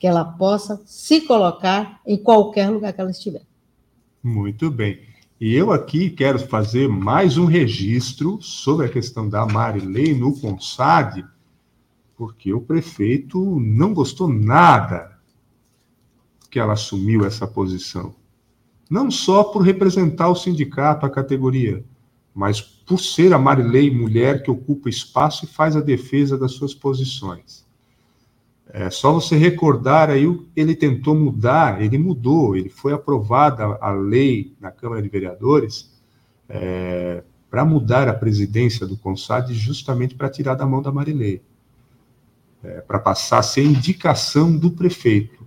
que 0.00 0.06
ela 0.06 0.24
possa 0.24 0.80
se 0.86 1.20
colocar 1.20 2.00
em 2.06 2.16
qualquer 2.16 2.70
lugar 2.70 2.94
que 2.94 3.00
ela 3.00 3.10
estiver. 3.10 3.42
Muito 4.22 4.70
bem. 4.70 5.07
E 5.40 5.54
eu 5.54 5.70
aqui 5.70 6.10
quero 6.10 6.36
fazer 6.36 6.88
mais 6.88 7.38
um 7.38 7.44
registro 7.44 8.42
sobre 8.42 8.86
a 8.86 8.88
questão 8.88 9.28
da 9.28 9.46
Marilei 9.46 10.12
no 10.12 10.36
CONSAD, 10.36 11.24
porque 12.16 12.52
o 12.52 12.60
prefeito 12.60 13.60
não 13.60 13.94
gostou 13.94 14.26
nada 14.26 15.16
que 16.50 16.58
ela 16.58 16.72
assumiu 16.72 17.24
essa 17.24 17.46
posição. 17.46 18.16
Não 18.90 19.12
só 19.12 19.44
por 19.44 19.62
representar 19.62 20.28
o 20.28 20.34
sindicato, 20.34 21.06
a 21.06 21.10
categoria, 21.10 21.84
mas 22.34 22.60
por 22.60 22.98
ser 22.98 23.32
a 23.32 23.38
Marilei 23.38 23.94
mulher 23.94 24.42
que 24.42 24.50
ocupa 24.50 24.88
espaço 24.88 25.44
e 25.44 25.48
faz 25.48 25.76
a 25.76 25.80
defesa 25.80 26.36
das 26.36 26.50
suas 26.50 26.74
posições. 26.74 27.64
É 28.70 28.90
só 28.90 29.12
você 29.12 29.36
recordar 29.36 30.10
aí, 30.10 30.24
ele 30.54 30.74
tentou 30.76 31.14
mudar, 31.14 31.80
ele 31.80 31.96
mudou, 31.96 32.54
ele 32.54 32.68
foi 32.68 32.92
aprovada 32.92 33.64
a 33.80 33.90
lei 33.90 34.54
na 34.60 34.70
Câmara 34.70 35.00
de 35.00 35.08
Vereadores 35.08 35.98
é, 36.48 37.22
para 37.50 37.64
mudar 37.64 38.08
a 38.08 38.14
presidência 38.14 38.86
do 38.86 38.96
CONSAD 38.96 39.54
justamente 39.54 40.14
para 40.14 40.28
tirar 40.28 40.54
da 40.54 40.66
mão 40.66 40.82
da 40.82 40.92
Marilei, 40.92 41.42
é, 42.62 42.82
para 42.82 42.98
passar 42.98 43.38
a 43.38 43.42
ser 43.42 43.64
indicação 43.64 44.54
do 44.54 44.70
prefeito. 44.70 45.42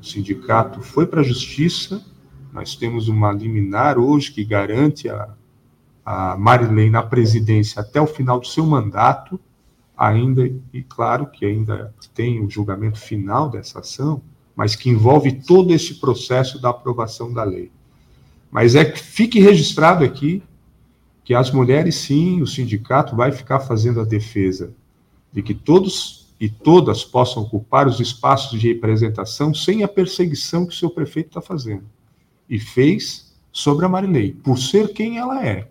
O 0.00 0.04
sindicato 0.04 0.82
foi 0.82 1.06
para 1.06 1.20
a 1.20 1.24
justiça, 1.24 2.04
nós 2.52 2.76
temos 2.76 3.08
uma 3.08 3.32
liminar 3.32 3.98
hoje 3.98 4.30
que 4.30 4.44
garante 4.44 5.08
a, 5.08 5.34
a 6.04 6.36
Marilene 6.36 6.90
na 6.90 7.02
presidência 7.02 7.80
até 7.80 8.00
o 8.00 8.06
final 8.06 8.38
do 8.38 8.46
seu 8.46 8.64
mandato, 8.64 9.40
ainda, 9.96 10.50
e 10.72 10.82
claro 10.82 11.26
que 11.26 11.44
ainda 11.44 11.94
tem 12.14 12.44
o 12.44 12.50
julgamento 12.50 12.98
final 12.98 13.48
dessa 13.48 13.80
ação, 13.80 14.20
mas 14.54 14.76
que 14.76 14.90
envolve 14.90 15.32
todo 15.32 15.72
esse 15.72 15.94
processo 15.94 16.60
da 16.60 16.70
aprovação 16.70 17.32
da 17.32 17.44
lei. 17.44 17.70
Mas 18.50 18.74
é 18.74 18.84
que 18.84 19.00
fique 19.00 19.40
registrado 19.40 20.04
aqui 20.04 20.42
que 21.24 21.34
as 21.34 21.50
mulheres, 21.50 21.96
sim, 21.96 22.42
o 22.42 22.46
sindicato 22.46 23.16
vai 23.16 23.32
ficar 23.32 23.60
fazendo 23.60 24.00
a 24.00 24.04
defesa 24.04 24.74
de 25.32 25.42
que 25.42 25.54
todos 25.54 26.24
e 26.38 26.48
todas 26.48 27.04
possam 27.04 27.42
ocupar 27.42 27.88
os 27.88 28.00
espaços 28.00 28.60
de 28.60 28.68
representação 28.68 29.54
sem 29.54 29.82
a 29.82 29.88
perseguição 29.88 30.66
que 30.66 30.74
o 30.74 30.76
seu 30.76 30.90
prefeito 30.90 31.28
está 31.28 31.40
fazendo. 31.40 31.84
E 32.48 32.60
fez 32.60 33.34
sobre 33.50 33.86
a 33.86 33.88
Marilei, 33.88 34.32
por 34.32 34.58
ser 34.58 34.92
quem 34.92 35.18
ela 35.18 35.44
é. 35.44 35.68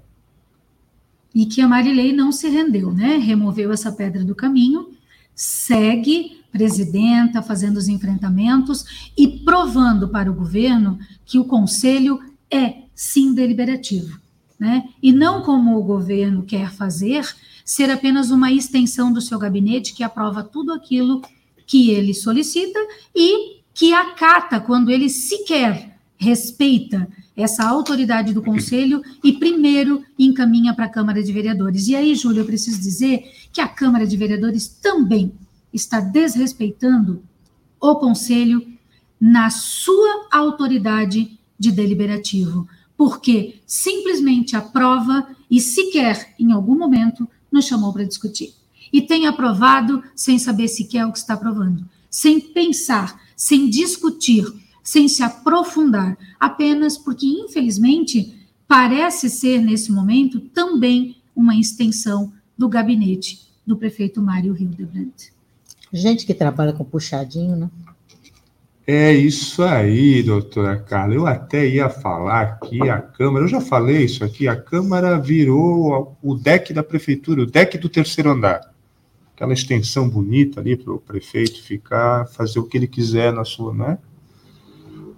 E 1.34 1.46
que 1.46 1.62
a 1.62 1.68
Marilei 1.68 2.14
não 2.14 2.32
se 2.32 2.48
rendeu, 2.48 2.92
né? 2.92 3.18
Removeu 3.18 3.72
essa 3.72 3.92
pedra 3.92 4.24
do 4.24 4.36
caminho, 4.36 4.90
segue 5.36 6.44
presidenta, 6.52 7.42
fazendo 7.42 7.78
os 7.78 7.88
enfrentamentos 7.88 9.12
e 9.18 9.28
provando 9.28 10.08
para 10.08 10.30
o 10.30 10.36
governo 10.36 11.00
que 11.26 11.40
o 11.40 11.46
conselho 11.46 12.20
é 12.50 12.84
sim 12.94 13.34
deliberativo, 13.34 14.20
né? 14.60 14.88
E 15.02 15.12
não 15.12 15.42
como 15.42 15.76
o 15.76 15.84
governo 15.84 16.44
quer 16.44 16.72
fazer, 16.72 17.28
ser 17.66 17.90
apenas 17.90 18.30
uma 18.30 18.52
extensão 18.52 19.12
do 19.12 19.22
seu 19.22 19.40
gabinete 19.40 19.94
que 19.96 20.04
aprova 20.04 20.44
tudo 20.44 20.72
aquilo 20.72 21.24
que 21.66 21.90
ele 21.90 22.14
solicita 22.14 22.80
e 23.16 23.62
que 23.74 23.94
acata 23.94 24.60
quando 24.60 24.92
ele 24.92 25.10
sequer 25.10 25.98
respeita 26.16 27.08
essa 27.36 27.66
autoridade 27.66 28.34
do 28.34 28.42
conselho 28.42 29.02
e 29.24 29.34
primeiro 29.34 30.04
encaminha 30.18 30.74
para 30.74 30.86
a 30.86 30.90
Câmara 30.90 31.24
de 31.24 31.32
Vereadores. 31.32 31.88
E 31.88 31.96
aí, 31.96 32.16
Júlio, 32.16 32.42
eu 32.42 32.46
preciso 32.46 32.80
dizer 32.80 33.24
que 33.52 33.60
a 33.60 33.68
Câmara 33.68 34.06
de 34.06 34.16
Vereadores 34.16 34.68
também 34.68 35.34
está 35.74 36.00
desrespeitando 36.00 37.24
o 37.80 37.96
conselho 37.96 38.66
na 39.20 39.50
sua 39.50 40.28
autoridade 40.32 41.40
de 41.58 41.72
deliberativo, 41.72 42.68
porque 42.96 43.62
simplesmente 43.66 44.56
aprova 44.56 45.28
e 45.50 45.60
sequer 45.60 46.36
em 46.38 46.52
algum 46.52 46.78
momento 46.78 47.28
nos 47.52 47.66
chamou 47.66 47.92
para 47.92 48.04
discutir. 48.04 48.54
E 48.92 49.02
tem 49.02 49.26
aprovado 49.26 50.04
sem 50.16 50.38
saber 50.38 50.68
sequer 50.68 51.06
o 51.06 51.12
que 51.12 51.18
está 51.18 51.34
aprovando, 51.34 51.84
sem 52.10 52.40
pensar, 52.40 53.20
sem 53.36 53.70
discutir, 53.70 54.46
sem 54.84 55.08
se 55.08 55.24
aprofundar, 55.24 56.18
apenas 56.40 56.98
porque, 56.98 57.26
infelizmente, 57.26 58.48
parece 58.68 59.30
ser, 59.30 59.62
nesse 59.62 59.92
momento, 59.92 60.40
também 60.40 61.16
uma 61.36 61.56
extensão 61.56 62.34
do 62.58 62.68
gabinete 62.68 63.48
do 63.66 63.78
prefeito 63.78 64.22
Mário 64.22 64.56
Hildebrand. 64.56 65.14
Gente 65.92 66.26
que 66.26 66.34
trabalha 66.34 66.74
com 66.74 66.84
puxadinho, 66.84 67.56
né? 67.56 67.70
É 68.86 69.14
isso 69.14 69.64
aí, 69.64 70.22
doutora 70.22 70.76
Carla. 70.78 71.14
Eu 71.14 71.26
até 71.26 71.66
ia 71.66 71.90
falar 71.90 72.60
que 72.60 72.82
a 72.90 73.00
Câmara, 73.00 73.46
eu 73.46 73.50
já 73.50 73.62
falei 73.62 74.04
isso 74.04 74.26
aqui, 74.26 74.46
a 74.46 74.58
Câmara 74.58 75.18
virou 75.18 76.18
o 76.22 76.36
deck 76.36 76.74
da 76.74 76.84
Prefeitura, 76.84 77.44
o 77.44 77.46
deck 77.46 77.78
do 77.78 77.88
terceiro 77.88 78.32
andar. 78.32 78.74
Aquela 79.34 79.54
extensão 79.54 80.10
bonita 80.10 80.60
ali 80.60 80.76
para 80.76 80.92
o 80.92 81.00
prefeito 81.00 81.64
ficar, 81.64 82.28
fazer 82.28 82.60
o 82.60 82.66
que 82.66 82.78
ele 82.78 82.88
quiser 82.88 83.32
na 83.32 83.46
sua, 83.46 83.74
né? 83.74 83.98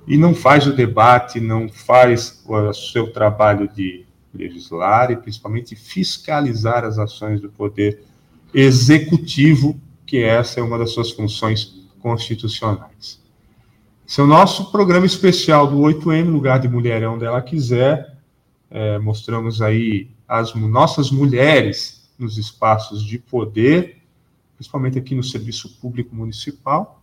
E 0.08 0.18
não 0.18 0.36
faz 0.36 0.68
o 0.68 0.74
debate, 0.74 1.40
não 1.40 1.68
faz 1.68 2.44
o 2.48 2.74
seu 2.74 3.12
trabalho 3.12 3.68
de 3.68 4.06
legislar 4.34 5.12
e 5.12 5.16
principalmente 5.16 5.76
fiscalizar 5.76 6.84
as 6.84 7.00
ações 7.00 7.42
do 7.42 7.50
poder 7.50 8.04
executivo, 8.54 9.80
que 10.06 10.24
essa 10.24 10.60
é 10.60 10.64
uma 10.64 10.78
das 10.78 10.92
suas 10.92 11.12
funções 11.12 11.76
constitucionais. 12.00 13.20
Esse 14.08 14.22
é 14.22 14.24
o 14.24 14.28
nosso 14.28 14.72
programa 14.72 15.06
especial 15.06 15.66
do 15.66 15.78
8M, 15.78 16.30
lugar 16.30 16.60
de 16.60 16.68
mulherão 16.68 17.16
onde 17.16 17.26
ela 17.26 17.42
quiser. 17.42 18.16
É, 18.70 19.00
mostramos 19.00 19.62
aí 19.62 20.10
as 20.28 20.54
nossas 20.54 21.10
mulheres 21.10 22.08
nos 22.18 22.38
espaços 22.38 23.04
de 23.04 23.18
poder, 23.18 24.02
principalmente 24.56 25.00
aqui 25.00 25.16
no 25.16 25.24
serviço 25.24 25.78
público 25.82 26.16
municipal. 26.16 27.02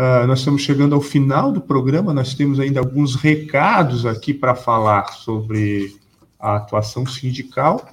Uh, 0.00 0.26
nós 0.26 0.38
estamos 0.38 0.62
chegando 0.62 0.94
ao 0.94 1.00
final 1.02 1.52
do 1.52 1.60
programa, 1.60 2.14
nós 2.14 2.32
temos 2.32 2.58
ainda 2.58 2.80
alguns 2.80 3.14
recados 3.14 4.06
aqui 4.06 4.32
para 4.32 4.54
falar 4.54 5.12
sobre 5.12 5.94
a 6.38 6.56
atuação 6.56 7.04
sindical. 7.04 7.86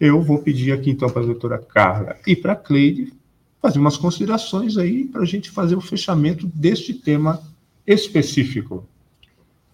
Eu 0.00 0.22
vou 0.22 0.38
pedir 0.38 0.72
aqui 0.72 0.88
então 0.88 1.10
para 1.10 1.20
a 1.20 1.26
doutora 1.26 1.58
Carla 1.58 2.16
e 2.26 2.34
para 2.34 2.54
a 2.54 2.56
Cleide 2.56 3.12
fazer 3.60 3.78
umas 3.78 3.98
considerações 3.98 4.78
aí 4.78 5.04
para 5.04 5.20
a 5.20 5.26
gente 5.26 5.50
fazer 5.50 5.76
o 5.76 5.82
fechamento 5.82 6.46
deste 6.46 6.94
tema 6.94 7.42
específico. 7.86 8.88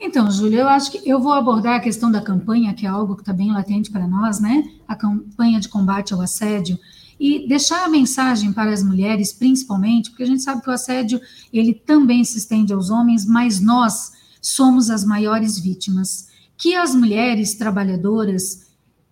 Então, 0.01 0.29
Júlia, 0.33 0.62
eu 0.62 0.68
acho 0.68 0.91
que 0.91 1.09
eu 1.09 1.20
vou 1.20 1.33
abordar 1.33 1.76
a 1.76 1.81
questão 1.81 2.11
da 2.11 2.20
campanha, 2.20 2.74
que 2.74 2.87
é 2.87 2.89
algo 2.89 3.14
que 3.14 3.22
está 3.22 3.33
bem 3.33 3.53
latente 3.53 3.89
para 3.89 4.09
nós, 4.09 4.41
né? 4.41 4.64
A 4.89 4.97
campanha 4.97 5.61
de 5.61 5.68
combate 5.68 6.12
ao 6.12 6.20
assédio. 6.20 6.76
E 7.19 7.49
deixar 7.49 7.85
a 7.85 7.89
mensagem 7.89 8.53
para 8.53 8.73
as 8.73 8.83
mulheres, 8.83 9.33
principalmente, 9.33 10.11
porque 10.11 10.23
a 10.23 10.27
gente 10.27 10.43
sabe 10.43 10.62
que 10.62 10.71
o 10.71 10.73
assédio 10.73 11.21
ele 11.53 11.75
também 11.75 12.23
se 12.23 12.39
estende 12.39 12.73
aos 12.73 12.91
homens, 12.91 13.27
mas 13.27 13.61
nós 13.61 14.12
somos 14.41 14.89
as 14.89 15.05
maiores 15.05 15.59
vítimas. 15.59 16.29
Que 16.57 16.75
as 16.75 16.95
mulheres 16.95 17.55
trabalhadoras 17.55 18.69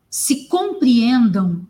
se 0.09 0.46
compreendam 0.48 1.66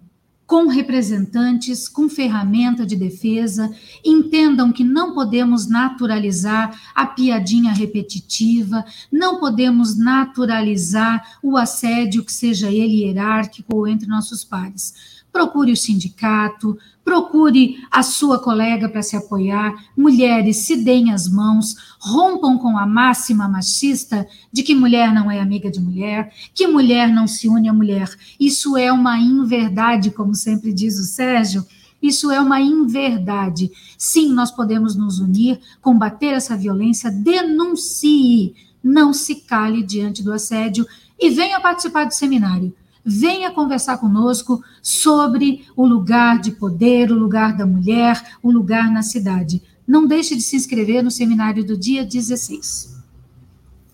com 0.47 0.69
representantes, 0.69 1.89
com 1.89 2.09
ferramenta 2.09 2.87
de 2.87 2.95
defesa, 2.95 3.75
entendam 4.05 4.71
que 4.71 4.85
não 4.85 5.13
podemos 5.13 5.67
naturalizar 5.67 6.79
a 6.95 7.05
piadinha 7.05 7.73
repetitiva, 7.73 8.85
não 9.11 9.41
podemos 9.41 9.99
naturalizar 9.99 11.39
o 11.43 11.57
assédio, 11.57 12.25
que 12.25 12.33
seja 12.33 12.71
ele 12.71 13.03
hierárquico 13.03 13.75
ou 13.75 13.89
entre 13.89 14.07
nossos 14.07 14.45
pares 14.45 15.16
procure 15.37 15.71
o 15.71 15.77
sindicato, 15.77 16.79
procure 17.05 17.77
a 17.91 18.03
sua 18.03 18.39
colega 18.39 18.89
para 18.89 19.03
se 19.03 19.15
apoiar. 19.15 19.75
Mulheres, 19.95 20.57
se 20.57 20.83
deem 20.83 21.13
as 21.13 21.29
mãos, 21.29 21.77
rompam 22.01 22.57
com 22.57 22.79
a 22.79 22.87
máxima 22.87 23.47
machista 23.47 24.27
de 24.51 24.63
que 24.63 24.75
mulher 24.75 25.13
não 25.13 25.31
é 25.31 25.39
amiga 25.39 25.71
de 25.71 25.79
mulher, 25.79 26.33
que 26.55 26.67
mulher 26.67 27.13
não 27.13 27.27
se 27.27 27.49
une 27.49 27.69
a 27.69 27.73
mulher. 27.73 28.11
Isso 28.41 28.79
é 28.79 28.91
uma 28.91 29.19
inverdade, 29.19 30.11
como 30.11 30.35
sempre 30.35 30.73
diz 30.73 30.99
o 30.99 31.05
Sérgio. 31.05 31.67
Isso 32.01 32.31
é 32.31 32.41
uma 32.41 32.59
inverdade. 32.59 33.71
Sim, 33.99 34.33
nós 34.33 34.51
podemos 34.51 34.97
nos 34.97 35.19
unir, 35.19 35.61
combater 35.83 36.33
essa 36.33 36.57
violência, 36.57 37.11
denuncie, 37.11 38.55
não 38.83 39.13
se 39.13 39.35
cale 39.35 39.83
diante 39.83 40.23
do 40.23 40.33
assédio 40.33 40.87
e 41.21 41.29
venha 41.29 41.61
participar 41.61 42.05
do 42.05 42.15
seminário 42.15 42.75
venha 43.07 43.53
conversar 43.53 43.99
conosco 43.99 44.61
sobre 44.83 45.65
o 45.77 45.87
lugar 45.87 46.41
de 46.41 46.51
poder, 46.51 47.13
o 47.13 47.15
lugar 47.15 47.57
da 47.57 47.65
mulher, 47.65 48.21
o 48.43 48.51
lugar 48.51 48.91
na 48.91 49.03
cidade. 49.03 49.63
Não 49.87 50.09
deixe 50.09 50.35
de 50.35 50.43
se 50.43 50.57
inscrever 50.57 51.05
no 51.05 51.11
seminário 51.11 51.65
do 51.65 51.77
dia 51.77 52.05
16. 52.05 52.97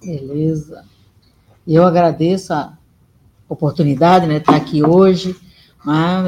Beleza. 0.03 0.85
Eu 1.67 1.85
agradeço 1.85 2.55
a 2.55 2.77
oportunidade 3.47 4.27
né, 4.27 4.37
de 4.37 4.41
estar 4.41 4.57
aqui 4.57 4.83
hoje. 4.83 5.37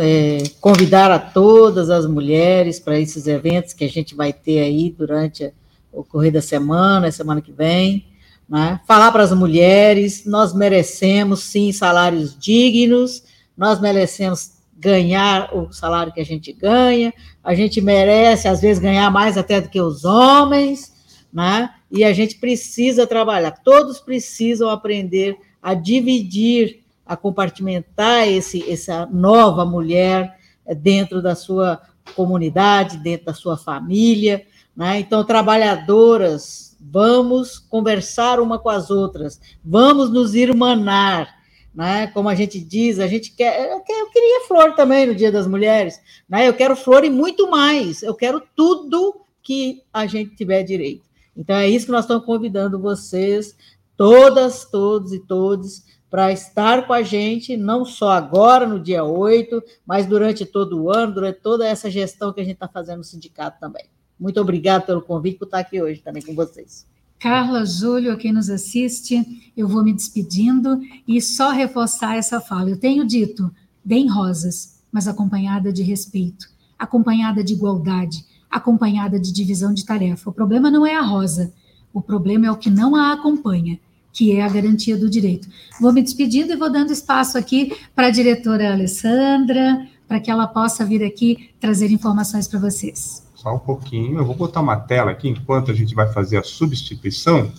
É, 0.01 0.43
convidar 0.61 1.11
a 1.13 1.19
todas 1.19 1.89
as 1.89 2.07
mulheres 2.07 2.81
para 2.81 2.99
esses 2.99 3.27
eventos 3.27 3.73
que 3.73 3.85
a 3.85 3.89
gente 3.89 4.15
vai 4.15 4.33
ter 4.33 4.61
aí 4.61 4.91
durante 4.91 5.53
o 5.93 6.03
correr 6.03 6.33
da 6.33 6.43
semana, 6.43 7.11
semana 7.11 7.41
que 7.41 7.53
vem. 7.53 8.05
Né? 8.49 8.81
Falar 8.87 9.11
para 9.11 9.23
as 9.23 9.33
mulheres, 9.33 10.25
nós 10.27 10.55
merecemos 10.55 11.43
sim 11.43 11.73
salários 11.73 12.39
dignos, 12.39 13.23
nós 13.57 13.81
merecemos 13.81 14.53
ganhar 14.77 15.55
o 15.55 15.73
salário 15.73 16.13
que 16.13 16.21
a 16.21 16.25
gente 16.25 16.53
ganha, 16.53 17.13
a 17.43 17.55
gente 17.55 17.81
merece, 17.81 18.49
às 18.49 18.61
vezes, 18.61 18.83
ganhar 18.83 19.11
mais 19.11 19.39
até 19.39 19.61
do 19.61 19.69
que 19.69 19.81
os 19.81 20.05
homens, 20.05 20.93
né? 21.33 21.71
e 21.91 22.05
a 22.05 22.13
gente 22.13 22.37
precisa 22.37 23.07
trabalhar, 23.07 23.53
todos 23.63 24.01
precisam 24.01 24.69
aprender 24.69 25.39
a 25.63 25.73
dividir, 25.73 26.83
a 27.07 27.17
compartimentar 27.17 28.29
esse, 28.29 28.69
essa 28.71 29.07
nova 29.07 29.65
mulher 29.65 30.37
dentro 30.79 31.23
da 31.23 31.35
sua 31.35 31.81
comunidade, 32.15 32.99
dentro 32.99 33.27
da 33.27 33.35
sua 33.35 33.57
família. 33.57 34.45
Né? 34.77 35.01
Então, 35.01 35.25
trabalhadoras 35.25 36.74
vamos 36.91 37.59
conversar 37.59 38.41
uma 38.41 38.59
com 38.59 38.69
as 38.69 38.91
outras, 38.91 39.41
vamos 39.65 40.11
nos 40.11 40.35
irmanar, 40.35 41.35
né? 41.75 42.07
Como 42.09 42.29
a 42.29 42.35
gente 42.35 42.61
diz, 42.61 42.99
a 42.99 43.07
gente 43.07 43.33
quer, 43.33 43.71
eu, 43.71 43.79
eu 43.79 44.11
queria 44.11 44.47
flor 44.47 44.75
também 44.75 45.07
no 45.07 45.15
Dia 45.15 45.33
das 45.33 45.47
Mulheres, 45.47 46.01
né? 46.29 46.49
Eu 46.49 46.55
quero 46.55 46.77
flor 46.77 47.05
e 47.05 47.11
muito 47.11 47.51
mais, 47.51 48.03
eu 48.03 48.15
quero 48.15 48.43
tudo 48.55 49.23
que 49.43 49.83
a 49.93 50.07
gente 50.07 50.37
tiver 50.37 50.63
direito. 50.63 51.05
Então 51.37 51.57
é 51.57 51.69
isso 51.69 51.87
que 51.87 51.93
nós 51.93 52.05
estamos 52.05 52.25
convidando 52.25 52.79
vocês, 52.79 53.57
todas, 53.97 54.65
todos 54.65 55.13
e 55.13 55.19
todos, 55.19 55.83
para 56.09 56.31
estar 56.31 56.87
com 56.87 56.93
a 56.93 57.03
gente, 57.03 57.57
não 57.57 57.85
só 57.85 58.13
agora, 58.13 58.67
no 58.67 58.79
dia 58.79 59.03
8, 59.03 59.61
mas 59.85 60.07
durante 60.07 60.47
todo 60.47 60.81
o 60.81 60.93
ano, 60.93 61.15
durante 61.15 61.41
toda 61.41 61.67
essa 61.67 61.91
gestão 61.91 62.33
que 62.33 62.41
a 62.41 62.45
gente 62.45 62.55
está 62.55 62.69
fazendo 62.69 62.99
no 62.99 63.05
sindicato 63.05 63.59
também. 63.59 63.85
Muito 64.19 64.41
obrigada 64.41 64.85
pelo 64.85 65.03
convite, 65.03 65.39
por 65.39 65.47
estar 65.47 65.59
aqui 65.59 65.81
hoje 65.81 66.01
também 66.01 66.23
com 66.23 66.35
vocês. 66.35 66.87
Carla, 67.19 67.65
Júlio, 67.65 68.17
quem 68.19 68.33
nos 68.33 68.51
assiste, 68.51 69.51
eu 69.57 69.67
vou 69.67 69.83
me 69.83 69.95
despedindo 69.95 70.81
e 71.09 71.21
só 71.21 71.51
reforçar 71.51 72.17
essa 72.17 72.41
fala. 72.41 72.71
Eu 72.71 72.77
tenho 72.79 73.07
dito, 73.07 73.51
deem 73.85 74.09
rosas, 74.09 74.81
mas 74.93 75.09
acompanhada 75.09 75.73
de 75.73 75.83
respeito, 75.83 76.47
acompanhada 76.79 77.43
de 77.43 77.55
igualdade, 77.55 78.25
acompanhada 78.51 79.19
de 79.19 79.33
divisão 79.33 79.73
de 79.73 79.85
tarefa. 79.85 80.31
O 80.31 80.33
problema 80.33 80.71
não 80.71 80.87
é 80.87 80.95
a 80.95 81.03
rosa, 81.03 81.53
o 81.93 82.03
problema 82.03 82.47
é 82.47 82.51
o 82.51 82.57
que 82.57 82.71
não 82.71 82.95
a 82.95 83.13
acompanha, 83.13 83.79
que 84.13 84.33
é 84.33 84.43
a 84.43 84.49
garantia 84.49 84.97
do 84.97 85.11
direito. 85.11 85.49
Vou 85.81 85.93
me 85.93 86.03
despedindo 86.03 86.53
e 86.53 86.57
vou 86.57 86.71
dando 86.71 86.93
espaço 86.93 87.37
aqui 87.37 87.77
para 87.95 88.09
a 88.09 88.11
diretora 88.11 88.73
Alessandra, 88.73 89.89
para 90.07 90.21
que 90.21 90.31
ela 90.31 90.47
possa 90.47 90.85
vir 90.85 91.03
aqui 91.03 91.51
trazer 91.59 91.91
informações 91.91 92.47
para 92.47 92.61
vocês. 92.61 93.25
Só 93.45 93.55
um 93.55 93.59
pouquinho. 93.59 94.17
Eu 94.17 94.25
vou 94.25 94.35
botar 94.35 94.63
uma 94.63 94.75
tela 94.75 95.11
aqui 95.11 95.29
enquanto 95.29 95.71
a 95.71 95.75
gente 95.75 95.95
vai 95.95 96.11
fazer 96.11 96.39
a 96.39 96.43
substituição. 96.43 97.53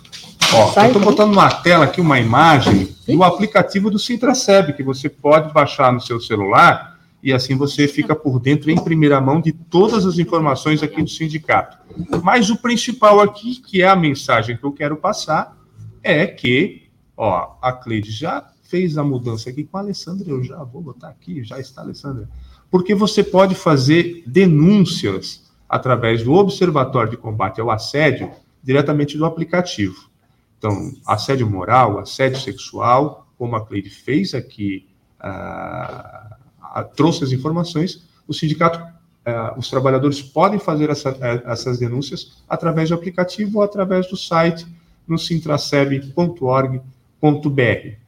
Ó, 0.51 0.81
eu 0.81 0.87
estou 0.87 1.01
botando 1.01 1.31
uma 1.31 1.51
tela 1.61 1.85
aqui, 1.85 2.01
uma 2.01 2.19
imagem 2.19 2.95
do 3.07 3.23
aplicativo 3.23 3.91
do 3.91 3.99
Sintraceb, 3.99 4.73
que 4.73 4.81
você 4.81 5.07
pode 5.07 5.53
baixar 5.53 5.93
no 5.93 6.01
seu 6.01 6.19
celular 6.19 6.99
e 7.21 7.31
assim 7.31 7.55
você 7.55 7.87
fica 7.87 8.15
por 8.15 8.39
dentro 8.39 8.71
em 8.71 8.83
primeira 8.83 9.21
mão 9.21 9.39
de 9.39 9.51
todas 9.51 10.07
as 10.07 10.17
informações 10.17 10.81
aqui 10.81 11.03
do 11.03 11.09
sindicato. 11.09 11.77
Mas 12.23 12.49
o 12.49 12.57
principal 12.57 13.19
aqui, 13.19 13.55
que 13.57 13.83
é 13.83 13.87
a 13.87 13.95
mensagem 13.95 14.57
que 14.57 14.63
eu 14.63 14.71
quero 14.71 14.97
passar, 14.97 15.55
é 16.01 16.25
que, 16.25 16.89
ó, 17.15 17.57
a 17.61 17.71
Cleide 17.71 18.09
já 18.09 18.43
fez 18.63 18.97
a 18.97 19.03
mudança 19.03 19.51
aqui 19.51 19.63
com 19.63 19.77
a 19.77 19.81
Alessandra, 19.81 20.27
eu 20.27 20.43
já 20.43 20.63
vou 20.63 20.81
botar 20.81 21.09
aqui, 21.09 21.43
já 21.43 21.59
está, 21.59 21.81
Alessandra, 21.81 22.27
porque 22.71 22.95
você 22.95 23.23
pode 23.23 23.53
fazer 23.53 24.23
denúncias 24.25 25.44
através 25.67 26.23
do 26.23 26.33
Observatório 26.33 27.11
de 27.11 27.17
Combate 27.17 27.59
ao 27.59 27.71
Assédio, 27.71 28.31
diretamente 28.63 29.17
do 29.17 29.25
aplicativo. 29.25 30.09
Então, 30.57 30.93
assédio 31.05 31.49
moral, 31.49 31.99
assédio 31.99 32.39
sexual, 32.39 33.27
como 33.37 33.55
a 33.55 33.65
Cleide 33.65 33.89
fez 33.89 34.33
aqui, 34.33 34.87
uh, 35.19 36.85
trouxe 36.95 37.23
as 37.23 37.31
informações, 37.31 38.05
o 38.27 38.33
sindicato, 38.33 38.79
uh, 38.79 39.57
os 39.57 39.69
trabalhadores 39.69 40.21
podem 40.21 40.59
fazer 40.59 40.89
essa, 40.89 41.09
eh, 41.21 41.43
essas 41.45 41.77
denúncias 41.77 42.43
através 42.49 42.89
do 42.89 42.95
aplicativo 42.95 43.59
ou 43.59 43.63
através 43.63 44.09
do 44.09 44.17
site 44.17 44.65
no 45.07 45.17
sintraceb.org.br. 45.17 48.05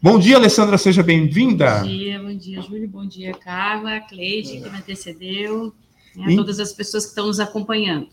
Bom 0.00 0.16
dia, 0.16 0.36
Alessandra, 0.36 0.78
seja 0.78 1.02
bem-vinda. 1.02 1.80
Bom 1.80 1.88
dia, 1.88 2.22
bom 2.22 2.36
dia, 2.36 2.62
Júlio, 2.62 2.88
bom 2.88 3.04
dia, 3.04 3.32
Carla, 3.32 3.98
Cleide, 4.00 4.60
que 4.60 4.70
me 4.70 4.78
antecedeu, 4.78 5.74
né, 6.16 6.32
a 6.32 6.36
todas 6.36 6.60
as 6.60 6.72
pessoas 6.72 7.04
que 7.04 7.10
estão 7.10 7.26
nos 7.26 7.40
acompanhando. 7.40 8.08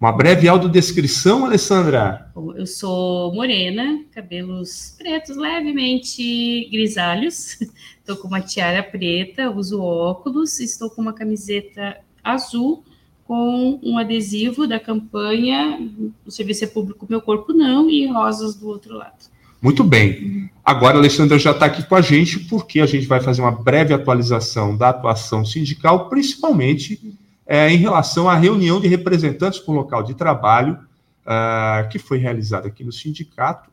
Uma 0.00 0.12
breve 0.12 0.46
autodescrição, 0.46 1.44
Alessandra. 1.44 2.30
Eu 2.54 2.66
sou 2.66 3.34
morena, 3.34 4.04
cabelos 4.12 4.94
pretos, 4.96 5.36
levemente 5.36 6.68
grisalhos. 6.70 7.58
Estou 7.98 8.16
com 8.16 8.28
uma 8.28 8.40
tiara 8.40 8.82
preta, 8.82 9.50
uso 9.50 9.82
óculos, 9.82 10.60
estou 10.60 10.88
com 10.88 11.02
uma 11.02 11.12
camiseta 11.12 11.98
azul 12.24 12.82
com 13.28 13.78
um 13.82 13.98
adesivo 13.98 14.66
da 14.66 14.80
campanha 14.80 15.78
O 16.24 16.30
Serviço 16.30 16.64
é 16.64 16.66
Público 16.66 17.06
Meu 17.06 17.20
Corpo 17.20 17.52
Não 17.52 17.90
e 17.90 18.06
rosas 18.06 18.54
do 18.54 18.66
outro 18.68 18.94
lado. 18.96 19.28
Muito 19.60 19.82
bem. 19.82 20.50
Agora, 20.64 20.96
a 20.96 20.98
Alessandra 20.98 21.38
já 21.38 21.50
está 21.50 21.66
aqui 21.66 21.82
com 21.82 21.94
a 21.94 22.00
gente, 22.00 22.40
porque 22.40 22.80
a 22.80 22.86
gente 22.86 23.06
vai 23.06 23.20
fazer 23.20 23.40
uma 23.40 23.50
breve 23.50 23.94
atualização 23.94 24.76
da 24.76 24.90
atuação 24.90 25.44
sindical, 25.44 26.08
principalmente 26.08 27.16
é, 27.46 27.70
em 27.70 27.76
relação 27.76 28.28
à 28.28 28.34
reunião 28.36 28.80
de 28.80 28.86
representantes 28.86 29.66
o 29.66 29.72
local 29.72 30.02
de 30.02 30.14
trabalho, 30.14 30.78
uh, 31.24 31.88
que 31.88 31.98
foi 31.98 32.18
realizada 32.18 32.68
aqui 32.68 32.84
no 32.84 32.92
sindicato, 32.92 33.70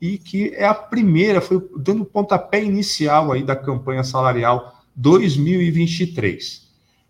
e 0.00 0.16
que 0.16 0.52
é 0.54 0.64
a 0.64 0.74
primeira, 0.74 1.40
foi 1.40 1.60
dando 1.76 2.02
o 2.02 2.06
pontapé 2.06 2.62
inicial 2.62 3.32
aí 3.32 3.42
da 3.42 3.54
campanha 3.54 4.02
salarial 4.02 4.82
2023. 4.96 6.62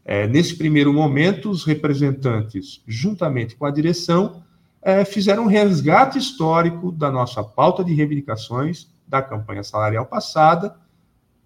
É, 0.05 0.27
nesse 0.27 0.57
primeiro 0.57 0.93
momento, 0.93 1.51
os 1.51 1.65
representantes, 1.65 2.83
juntamente 2.87 3.55
com 3.55 3.65
a 3.65 3.71
direção, 3.71 4.43
é, 4.83 5.05
fizeram 5.05 5.45
um 5.45 5.49
resgate 5.49 6.19
histórico 6.19 6.91
da 6.91 7.11
nossa 7.11 7.43
pauta 7.43 7.85
de 7.85 7.95
reivindicações 7.95 8.89
da 9.07 9.23
campanha 9.23 9.63
salarial 9.63 10.07
passada, 10.07 10.75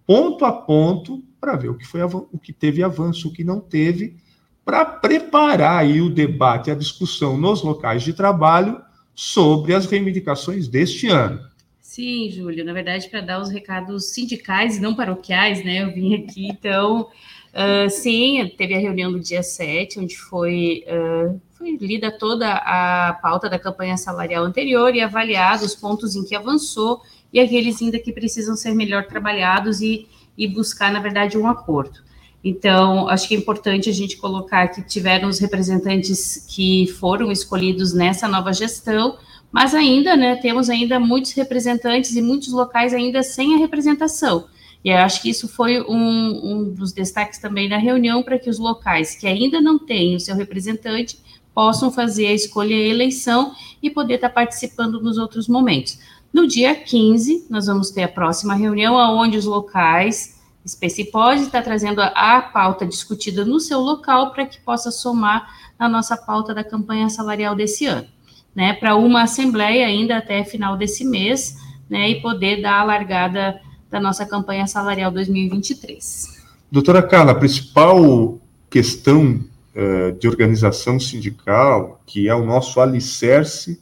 ponto 0.05 0.43
a 0.43 0.51
ponto, 0.51 1.23
para 1.39 1.55
ver 1.55 1.69
o 1.69 1.77
que, 1.77 1.85
foi, 1.85 2.01
o 2.03 2.39
que 2.39 2.51
teve 2.51 2.81
avanço, 2.81 3.27
o 3.27 3.33
que 3.33 3.43
não 3.43 3.59
teve, 3.59 4.17
para 4.65 4.83
preparar 4.83 5.79
aí 5.79 6.01
o 6.01 6.09
debate, 6.09 6.71
a 6.71 6.75
discussão 6.75 7.37
nos 7.37 7.61
locais 7.61 8.03
de 8.03 8.13
trabalho 8.13 8.81
sobre 9.13 9.73
as 9.73 9.85
reivindicações 9.85 10.67
deste 10.67 11.07
ano. 11.07 11.39
Sim, 11.79 12.29
Júlio, 12.29 12.65
na 12.65 12.73
verdade, 12.73 13.09
para 13.09 13.21
dar 13.21 13.41
os 13.41 13.49
recados 13.49 14.13
sindicais 14.13 14.77
e 14.77 14.81
não 14.81 14.93
paroquiais, 14.93 15.63
né? 15.63 15.83
Eu 15.83 15.93
vim 15.93 16.15
aqui, 16.15 16.47
então, 16.47 17.07
uh, 17.53 17.89
sim, 17.89 18.53
teve 18.57 18.75
a 18.75 18.79
reunião 18.79 19.11
do 19.11 19.19
dia 19.19 19.41
7, 19.41 19.99
onde 19.99 20.17
foi, 20.17 20.83
uh, 20.85 21.41
foi 21.57 21.75
lida 21.75 22.11
toda 22.11 22.53
a 22.53 23.13
pauta 23.13 23.49
da 23.49 23.57
campanha 23.57 23.97
salarial 23.97 24.45
anterior 24.45 24.93
e 24.93 25.01
avaliado 25.01 25.65
os 25.65 25.73
pontos 25.73 26.15
em 26.15 26.23
que 26.23 26.35
avançou 26.35 27.01
e 27.33 27.39
aqueles 27.39 27.81
ainda 27.81 27.97
que 27.97 28.13
precisam 28.13 28.55
ser 28.55 28.75
melhor 28.75 29.05
trabalhados 29.07 29.81
e, 29.81 30.07
e 30.37 30.47
buscar, 30.47 30.91
na 30.91 30.99
verdade, 30.99 31.37
um 31.37 31.47
acordo. 31.47 31.99
Então, 32.43 33.09
acho 33.09 33.27
que 33.27 33.33
é 33.33 33.37
importante 33.37 33.89
a 33.89 33.93
gente 33.93 34.17
colocar 34.17 34.67
que 34.67 34.83
tiveram 34.83 35.27
os 35.27 35.39
representantes 35.39 36.45
que 36.47 36.87
foram 36.99 37.31
escolhidos 37.31 37.91
nessa 37.91 38.27
nova 38.27 38.53
gestão, 38.53 39.17
mas 39.51 39.73
ainda, 39.73 40.15
né, 40.15 40.35
temos 40.35 40.69
ainda 40.69 40.99
muitos 40.99 41.31
representantes 41.31 42.15
e 42.15 42.21
muitos 42.21 42.53
locais 42.53 42.93
ainda 42.93 43.23
sem 43.23 43.55
a 43.55 43.57
representação. 43.57 44.45
E 44.85 44.91
acho 44.91 45.23
que 45.23 45.29
isso 45.29 45.47
foi 45.47 45.81
um, 45.81 46.51
um 46.51 46.73
dos 46.73 46.93
destaques 46.93 47.39
também 47.39 47.67
da 47.67 47.77
reunião 47.77 48.21
para 48.21 48.37
que 48.37 48.49
os 48.49 48.59
locais 48.59 49.15
que 49.15 49.25
ainda 49.25 49.59
não 49.59 49.79
têm 49.79 50.15
o 50.15 50.19
seu 50.19 50.35
representante 50.35 51.17
possam 51.57 51.91
fazer 51.91 52.27
a 52.27 52.33
escolha 52.33 52.71
e 52.71 52.83
a 52.83 52.93
eleição 52.93 53.51
e 53.81 53.89
poder 53.89 54.13
estar 54.13 54.29
participando 54.29 55.01
nos 55.01 55.17
outros 55.17 55.47
momentos. 55.47 55.97
No 56.31 56.45
dia 56.45 56.75
15, 56.75 57.47
nós 57.49 57.65
vamos 57.65 57.89
ter 57.89 58.03
a 58.03 58.07
próxima 58.07 58.53
reunião, 58.53 58.93
onde 59.17 59.39
os 59.39 59.45
locais 59.45 60.37
Space 60.67 61.05
pode 61.05 61.41
estar 61.43 61.63
trazendo 61.63 61.99
a, 61.99 62.09
a 62.09 62.41
pauta 62.43 62.85
discutida 62.85 63.43
no 63.43 63.59
seu 63.59 63.79
local 63.79 64.29
para 64.33 64.45
que 64.45 64.61
possa 64.61 64.91
somar 64.91 65.49
na 65.79 65.89
nossa 65.89 66.15
pauta 66.15 66.53
da 66.53 66.63
campanha 66.63 67.09
salarial 67.09 67.55
desse 67.55 67.87
ano 67.87 68.07
né, 68.55 68.73
para 68.73 68.95
uma 68.95 69.23
assembleia 69.23 69.87
ainda 69.87 70.17
até 70.17 70.43
final 70.43 70.77
desse 70.77 71.03
mês, 71.03 71.57
né, 71.89 72.07
e 72.09 72.21
poder 72.21 72.61
dar 72.61 72.81
a 72.81 72.83
largada 72.83 73.59
da 73.89 73.99
nossa 73.99 74.27
campanha 74.27 74.67
salarial 74.67 75.09
2023. 75.09 76.37
Doutora 76.71 77.01
Carla, 77.01 77.31
a 77.31 77.35
principal 77.35 78.37
questão 78.69 79.39
uh, 79.77 80.11
de 80.17 80.27
organização 80.27 80.99
sindical, 80.99 82.01
que 82.05 82.27
é 82.27 82.33
o 82.33 82.43
nosso 82.43 82.81
alicerce, 82.81 83.79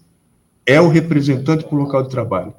é 0.65 0.81
o 0.81 0.89
representante 0.89 1.63
para 1.63 1.75
o 1.75 1.79
local 1.79 2.03
de 2.03 2.09
trabalho. 2.09 2.53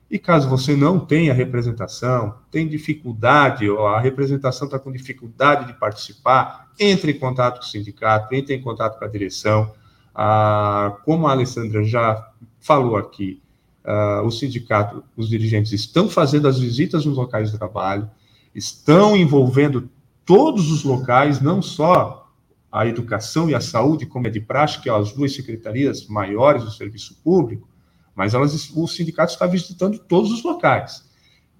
E 0.09 0.17
caso 0.19 0.49
você 0.49 0.75
não 0.75 0.99
tenha 0.99 1.33
representação, 1.33 2.35
tem 2.51 2.67
dificuldade, 2.67 3.69
ou 3.69 3.87
a 3.87 3.99
representação 3.99 4.65
está 4.67 4.79
com 4.79 4.91
dificuldade 4.91 5.67
de 5.67 5.73
participar, 5.73 6.71
entre 6.79 7.11
em 7.11 7.19
contato 7.19 7.59
com 7.59 7.65
o 7.65 7.67
sindicato, 7.67 8.33
entre 8.33 8.55
em 8.55 8.61
contato 8.61 8.97
com 8.97 9.05
a 9.05 9.07
direção. 9.07 9.71
Ah, 10.13 10.97
como 11.03 11.27
a 11.27 11.31
Alessandra 11.31 11.83
já 11.83 12.31
falou 12.59 12.95
aqui, 12.95 13.42
ah, 13.83 14.21
o 14.23 14.31
sindicato, 14.31 15.03
os 15.15 15.27
dirigentes 15.27 15.71
estão 15.71 16.09
fazendo 16.09 16.47
as 16.47 16.59
visitas 16.59 17.05
nos 17.05 17.17
locais 17.17 17.51
de 17.51 17.57
trabalho, 17.57 18.09
estão 18.55 19.15
envolvendo 19.15 19.89
todos 20.25 20.71
os 20.71 20.83
locais, 20.83 21.41
não 21.41 21.61
só 21.61 22.31
a 22.71 22.87
educação 22.87 23.49
e 23.49 23.55
a 23.55 23.61
saúde, 23.61 24.05
como 24.05 24.27
é 24.27 24.29
de 24.29 24.39
praxe, 24.39 24.79
que 24.79 24.89
são 24.89 24.95
as 24.95 25.11
duas 25.11 25.35
secretarias 25.35 26.07
maiores 26.07 26.63
do 26.63 26.71
serviço 26.71 27.15
público, 27.23 27.67
mas 28.15 28.33
elas, 28.33 28.71
o 28.75 28.87
sindicato 28.87 29.33
está 29.33 29.45
visitando 29.45 29.99
todos 29.99 30.31
os 30.31 30.43
locais. 30.43 31.07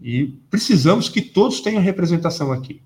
E 0.01 0.39
precisamos 0.49 1.09
que 1.09 1.21
todos 1.21 1.61
tenham 1.61 1.81
representação 1.81 2.51
aqui. 2.51 2.81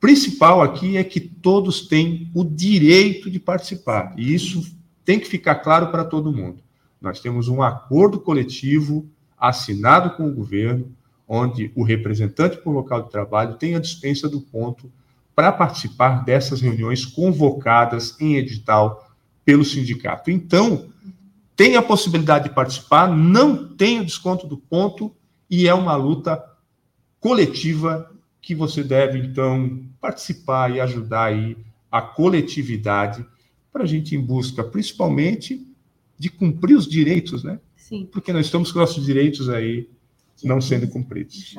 Principal 0.00 0.62
aqui 0.62 0.96
é 0.96 1.04
que 1.04 1.20
todos 1.20 1.86
têm 1.86 2.30
o 2.34 2.44
direito 2.44 3.30
de 3.30 3.38
participar, 3.38 4.14
e 4.16 4.32
isso 4.32 4.76
tem 5.04 5.18
que 5.18 5.26
ficar 5.26 5.56
claro 5.56 5.88
para 5.88 6.04
todo 6.04 6.32
mundo. 6.32 6.62
Nós 7.00 7.20
temos 7.20 7.48
um 7.48 7.62
acordo 7.62 8.20
coletivo 8.20 9.08
assinado 9.38 10.16
com 10.16 10.28
o 10.28 10.34
governo, 10.34 10.90
onde 11.26 11.70
o 11.74 11.82
representante 11.82 12.56
por 12.56 12.72
local 12.72 13.02
de 13.02 13.10
trabalho 13.10 13.54
tem 13.54 13.74
a 13.74 13.80
dispensa 13.80 14.28
do 14.28 14.40
ponto 14.40 14.90
para 15.34 15.52
participar 15.52 16.24
dessas 16.24 16.60
reuniões 16.60 17.04
convocadas 17.04 18.16
em 18.20 18.36
edital 18.36 19.14
pelo 19.44 19.64
sindicato. 19.64 20.30
Então, 20.30 20.88
tem 21.54 21.76
a 21.76 21.82
possibilidade 21.82 22.48
de 22.48 22.54
participar, 22.54 23.08
não 23.08 23.68
tem 23.76 24.00
o 24.00 24.04
desconto 24.04 24.46
do 24.46 24.56
ponto 24.56 25.14
e 25.48 25.68
é 25.68 25.74
uma 25.74 25.94
luta 25.94 26.42
coletiva 27.20 28.10
que 28.40 28.54
você 28.54 28.82
deve, 28.82 29.18
então, 29.18 29.84
participar 30.00 30.74
e 30.74 30.80
ajudar 30.80 31.24
aí 31.24 31.56
a 31.90 32.00
coletividade 32.00 33.24
para 33.72 33.84
a 33.84 33.86
gente 33.86 34.16
em 34.16 34.20
busca, 34.20 34.64
principalmente, 34.64 35.67
de 36.18 36.30
cumprir 36.30 36.76
os 36.76 36.86
direitos, 36.86 37.44
né? 37.44 37.58
Sim. 37.76 38.08
Porque 38.12 38.32
nós 38.32 38.46
estamos 38.46 38.72
com 38.72 38.78
nossos 38.78 39.04
direitos 39.04 39.48
aí 39.48 39.88
não 40.44 40.60
sendo 40.60 40.86
cumpridos. 40.88 41.56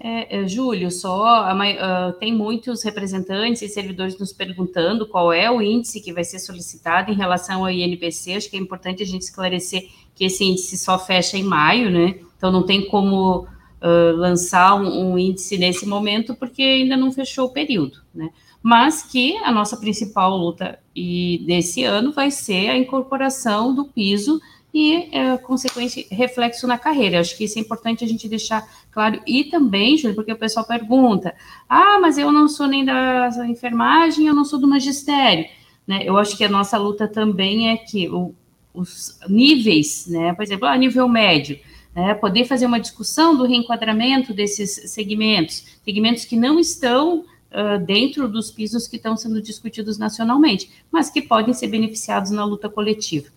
É, 0.00 0.38
é, 0.38 0.48
Júlio, 0.48 0.90
só 0.90 1.52
uh, 1.52 2.12
tem 2.18 2.34
muitos 2.34 2.82
representantes 2.82 3.62
e 3.62 3.68
servidores 3.68 4.18
nos 4.18 4.32
perguntando 4.32 5.06
qual 5.06 5.32
é 5.32 5.50
o 5.50 5.60
índice 5.60 6.00
que 6.00 6.12
vai 6.12 6.24
ser 6.24 6.38
solicitado 6.38 7.10
em 7.10 7.14
relação 7.14 7.64
ao 7.64 7.70
INPC. 7.70 8.34
Acho 8.34 8.50
que 8.50 8.56
é 8.56 8.60
importante 8.60 9.02
a 9.02 9.06
gente 9.06 9.22
esclarecer 9.22 9.88
que 10.14 10.24
esse 10.24 10.44
índice 10.44 10.76
só 10.78 10.98
fecha 10.98 11.36
em 11.36 11.42
maio, 11.42 11.90
né? 11.90 12.18
Então 12.36 12.50
não 12.50 12.64
tem 12.64 12.86
como 12.86 13.42
uh, 13.42 14.16
lançar 14.16 14.74
um, 14.74 15.12
um, 15.12 15.18
índice 15.18 15.56
nesse 15.56 15.86
momento 15.86 16.34
porque 16.34 16.62
ainda 16.62 16.96
não 16.96 17.12
fechou 17.12 17.46
o 17.46 17.52
período, 17.52 18.00
né? 18.14 18.30
Mas 18.62 19.02
que 19.02 19.36
a 19.38 19.50
nossa 19.50 19.76
principal 19.76 20.36
luta 20.36 20.78
e 20.94 21.42
desse 21.46 21.82
ano 21.82 22.12
vai 22.12 22.30
ser 22.30 22.68
a 22.68 22.78
incorporação 22.78 23.74
do 23.74 23.86
piso 23.86 24.40
e, 24.72 25.08
é, 25.12 25.36
consequente, 25.36 26.06
reflexo 26.10 26.66
na 26.66 26.78
carreira. 26.78 27.20
Acho 27.20 27.36
que 27.36 27.44
isso 27.44 27.58
é 27.58 27.62
importante 27.62 28.04
a 28.04 28.08
gente 28.08 28.28
deixar 28.28 28.66
claro. 28.90 29.20
E 29.26 29.44
também, 29.44 29.96
Júlio, 29.98 30.14
porque 30.14 30.32
o 30.32 30.38
pessoal 30.38 30.64
pergunta: 30.66 31.34
ah, 31.68 31.98
mas 32.00 32.16
eu 32.16 32.32
não 32.32 32.48
sou 32.48 32.66
nem 32.66 32.84
da 32.84 33.30
enfermagem, 33.46 34.26
eu 34.26 34.34
não 34.34 34.44
sou 34.44 34.58
do 34.58 34.68
magistério. 34.68 35.46
Né? 35.86 36.02
Eu 36.04 36.16
acho 36.16 36.36
que 36.36 36.44
a 36.44 36.48
nossa 36.48 36.78
luta 36.78 37.06
também 37.06 37.70
é 37.70 37.76
que 37.76 38.08
o, 38.08 38.34
os 38.72 39.18
níveis, 39.28 40.06
né? 40.06 40.32
por 40.32 40.42
exemplo, 40.42 40.66
a 40.66 40.76
nível 40.76 41.08
médio, 41.08 41.58
né? 41.94 42.14
poder 42.14 42.44
fazer 42.44 42.66
uma 42.66 42.80
discussão 42.80 43.36
do 43.36 43.44
reenquadramento 43.44 44.32
desses 44.32 44.90
segmentos, 44.92 45.80
segmentos 45.84 46.24
que 46.24 46.36
não 46.36 46.58
estão 46.58 47.24
Uh, 47.52 47.84
dentro 47.84 48.28
dos 48.28 48.50
pisos 48.50 48.88
que 48.88 48.96
estão 48.96 49.14
sendo 49.14 49.42
discutidos 49.42 49.98
nacionalmente, 49.98 50.70
mas 50.90 51.10
que 51.10 51.20
podem 51.20 51.52
ser 51.52 51.68
beneficiados 51.68 52.30
na 52.30 52.46
luta 52.46 52.66
coletiva. 52.66 53.28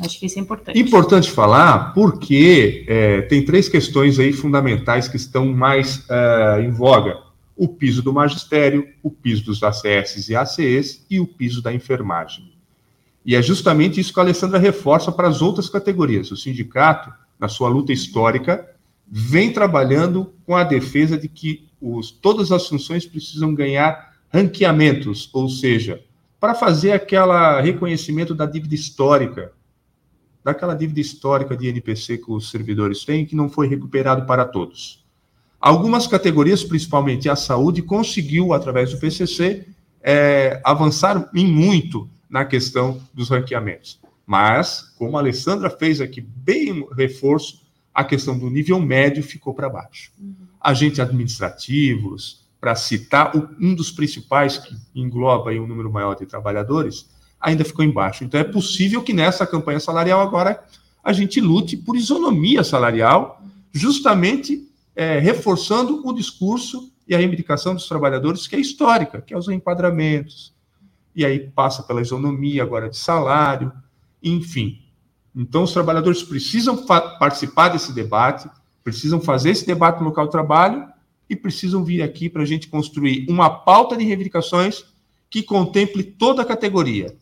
Acho 0.00 0.18
que 0.18 0.26
isso 0.26 0.38
é 0.38 0.42
importante. 0.42 0.78
Importante 0.78 1.30
falar 1.30 1.92
porque 1.94 2.84
é, 2.86 3.22
tem 3.22 3.44
três 3.44 3.68
questões 3.68 4.18
aí 4.18 4.32
fundamentais 4.32 5.08
que 5.08 5.16
estão 5.16 5.46
mais 5.46 6.04
é, 6.08 6.62
em 6.62 6.70
voga: 6.70 7.18
o 7.56 7.66
piso 7.66 8.02
do 8.02 8.12
magistério, 8.12 8.86
o 9.02 9.10
piso 9.10 9.44
dos 9.44 9.62
ACS 9.62 10.28
e 10.28 10.36
ACEs 10.36 11.06
e 11.10 11.18
o 11.18 11.26
piso 11.26 11.62
da 11.62 11.72
enfermagem. 11.72 12.52
E 13.24 13.34
é 13.34 13.42
justamente 13.42 13.98
isso 13.98 14.12
que 14.12 14.20
a 14.20 14.22
Alessandra 14.22 14.58
reforça 14.58 15.10
para 15.10 15.28
as 15.28 15.42
outras 15.42 15.68
categorias. 15.68 16.30
O 16.30 16.36
sindicato, 16.36 17.12
na 17.40 17.48
sua 17.48 17.68
luta 17.68 17.92
histórica, 17.92 18.68
vem 19.08 19.52
trabalhando 19.52 20.32
com 20.44 20.54
a 20.54 20.62
defesa 20.62 21.16
de 21.18 21.28
que 21.28 21.65
os, 21.80 22.10
todas 22.10 22.52
as 22.52 22.66
funções 22.68 23.06
precisam 23.06 23.54
ganhar 23.54 24.14
ranqueamentos, 24.32 25.30
ou 25.32 25.48
seja, 25.48 26.02
para 26.38 26.54
fazer 26.54 26.92
aquele 26.92 27.60
reconhecimento 27.62 28.34
da 28.34 28.46
dívida 28.46 28.74
histórica, 28.74 29.52
daquela 30.44 30.74
dívida 30.74 31.00
histórica 31.00 31.56
de 31.56 31.68
INPC 31.68 32.18
que 32.18 32.30
os 32.30 32.50
servidores 32.50 33.04
têm, 33.04 33.26
que 33.26 33.34
não 33.34 33.48
foi 33.48 33.66
recuperado 33.66 34.26
para 34.26 34.44
todos. 34.44 35.04
Algumas 35.60 36.06
categorias, 36.06 36.62
principalmente 36.62 37.28
a 37.28 37.34
saúde, 37.34 37.82
conseguiu, 37.82 38.52
através 38.52 38.92
do 38.92 38.98
PCC, 38.98 39.66
é, 40.00 40.60
avançar 40.62 41.28
em 41.34 41.46
muito 41.46 42.08
na 42.28 42.44
questão 42.44 43.00
dos 43.12 43.30
ranqueamentos. 43.30 43.98
Mas, 44.24 44.82
como 44.98 45.16
a 45.16 45.20
Alessandra 45.20 45.70
fez 45.70 46.00
aqui 46.00 46.20
bem 46.20 46.86
reforço, 46.96 47.66
a 47.94 48.04
questão 48.04 48.38
do 48.38 48.50
nível 48.50 48.78
médio 48.80 49.22
ficou 49.22 49.54
para 49.54 49.70
baixo. 49.70 50.12
Uhum. 50.20 50.34
Agentes 50.60 51.00
administrativos, 51.00 52.46
para 52.60 52.74
citar 52.74 53.32
um 53.60 53.74
dos 53.74 53.90
principais 53.90 54.58
que 54.58 54.76
engloba 54.94 55.50
aí 55.50 55.60
um 55.60 55.66
número 55.66 55.92
maior 55.92 56.14
de 56.14 56.26
trabalhadores, 56.26 57.08
ainda 57.40 57.64
ficou 57.64 57.84
embaixo. 57.84 58.24
Então 58.24 58.40
é 58.40 58.44
possível 58.44 59.02
que 59.02 59.12
nessa 59.12 59.46
campanha 59.46 59.78
salarial 59.78 60.20
agora 60.20 60.64
a 61.04 61.12
gente 61.12 61.40
lute 61.40 61.76
por 61.76 61.96
isonomia 61.96 62.64
salarial, 62.64 63.40
justamente 63.72 64.68
é, 64.96 65.18
reforçando 65.18 66.04
o 66.04 66.12
discurso 66.12 66.90
e 67.06 67.14
a 67.14 67.18
reivindicação 67.18 67.74
dos 67.74 67.86
trabalhadores, 67.86 68.48
que 68.48 68.56
é 68.56 68.58
histórica, 68.58 69.20
que 69.20 69.32
é 69.32 69.38
os 69.38 69.48
enquadramentos. 69.48 70.52
E 71.14 71.24
aí 71.24 71.38
passa 71.38 71.82
pela 71.82 72.02
isonomia 72.02 72.62
agora 72.62 72.90
de 72.90 72.96
salário, 72.96 73.72
enfim. 74.22 74.82
Então 75.34 75.62
os 75.62 75.72
trabalhadores 75.72 76.22
precisam 76.22 76.84
participar 76.84 77.68
desse 77.68 77.92
debate, 77.92 78.50
precisam 78.86 79.20
fazer 79.20 79.50
esse 79.50 79.66
debate 79.66 79.98
no 79.98 80.04
local 80.04 80.26
de 80.26 80.30
trabalho 80.30 80.88
e 81.28 81.34
precisam 81.34 81.82
vir 81.82 82.02
aqui 82.02 82.30
para 82.30 82.42
a 82.42 82.46
gente 82.46 82.68
construir 82.68 83.26
uma 83.28 83.50
pauta 83.50 83.96
de 83.96 84.04
reivindicações 84.04 84.84
que 85.28 85.42
contemple 85.42 86.04
toda 86.04 86.42
a 86.42 86.44
categoria. 86.44 87.12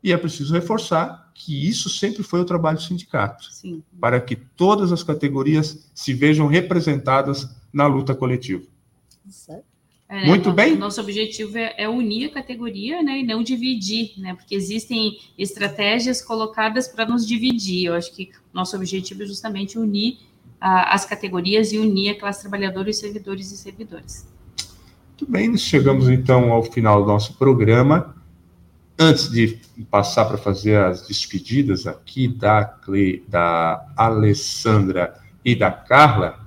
E 0.00 0.12
é 0.12 0.16
preciso 0.16 0.54
reforçar 0.54 1.32
que 1.34 1.68
isso 1.68 1.90
sempre 1.90 2.22
foi 2.22 2.38
o 2.38 2.44
trabalho 2.44 2.76
do 2.76 2.84
sindicato, 2.84 3.42
Sim. 3.50 3.82
para 4.00 4.20
que 4.20 4.36
todas 4.36 4.92
as 4.92 5.02
categorias 5.02 5.90
se 5.92 6.14
vejam 6.14 6.46
representadas 6.46 7.48
na 7.72 7.88
luta 7.88 8.14
coletiva. 8.14 8.62
É, 10.08 10.26
Muito 10.26 10.52
bem. 10.52 10.76
Nosso 10.76 11.00
objetivo 11.00 11.56
é, 11.56 11.74
é, 11.78 11.88
unir 11.88 12.26
a 12.26 12.30
categoria, 12.30 13.02
né, 13.02 13.20
e 13.20 13.22
não 13.24 13.42
dividir, 13.42 14.12
né, 14.18 14.34
porque 14.34 14.54
existem 14.54 15.18
estratégias 15.38 16.22
colocadas 16.22 16.86
para 16.86 17.06
nos 17.06 17.26
dividir. 17.26 17.86
Eu 17.86 17.94
acho 17.94 18.12
que 18.12 18.30
nosso 18.52 18.76
objetivo 18.76 19.22
é 19.22 19.26
justamente 19.26 19.78
unir 19.78 20.18
a, 20.60 20.94
as 20.94 21.04
categorias 21.04 21.72
e 21.72 21.78
unir 21.78 22.10
a 22.10 22.18
classe 22.18 22.42
trabalhadora, 22.42 22.92
servidores 22.92 23.50
e 23.50 23.56
servidores. 23.56 24.28
Muito 25.10 25.30
bem, 25.30 25.56
chegamos 25.56 26.08
então 26.08 26.52
ao 26.52 26.62
final 26.62 27.02
do 27.02 27.08
nosso 27.08 27.34
programa. 27.34 28.14
Antes 28.98 29.30
de 29.30 29.58
passar 29.90 30.26
para 30.26 30.36
fazer 30.36 30.76
as 30.76 31.06
despedidas 31.06 31.86
aqui 31.86 32.28
da, 32.28 32.64
Cle, 32.64 33.24
da 33.26 33.92
Alessandra 33.96 35.14
e 35.44 35.54
da 35.54 35.70
Carla, 35.70 36.38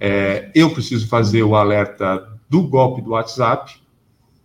é, 0.00 0.50
eu 0.54 0.70
preciso 0.70 1.06
fazer 1.06 1.42
o 1.42 1.54
alerta 1.54 2.31
do 2.52 2.62
golpe 2.64 3.00
do 3.00 3.12
WhatsApp 3.12 3.80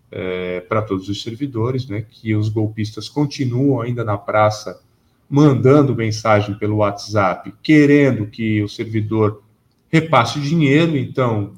é, 0.09 0.61
para 0.61 0.81
todos 0.81 1.09
os 1.09 1.21
servidores, 1.21 1.85
né, 1.89 2.05
que 2.09 2.33
os 2.33 2.47
golpistas 2.47 3.09
continuam 3.09 3.81
ainda 3.81 4.01
na 4.01 4.17
praça 4.17 4.81
mandando 5.29 5.93
mensagem 5.93 6.55
pelo 6.55 6.77
WhatsApp, 6.77 7.53
querendo 7.61 8.25
que 8.27 8.63
o 8.63 8.69
servidor 8.69 9.43
repasse 9.89 10.39
dinheiro, 10.39 10.95
então 10.95 11.51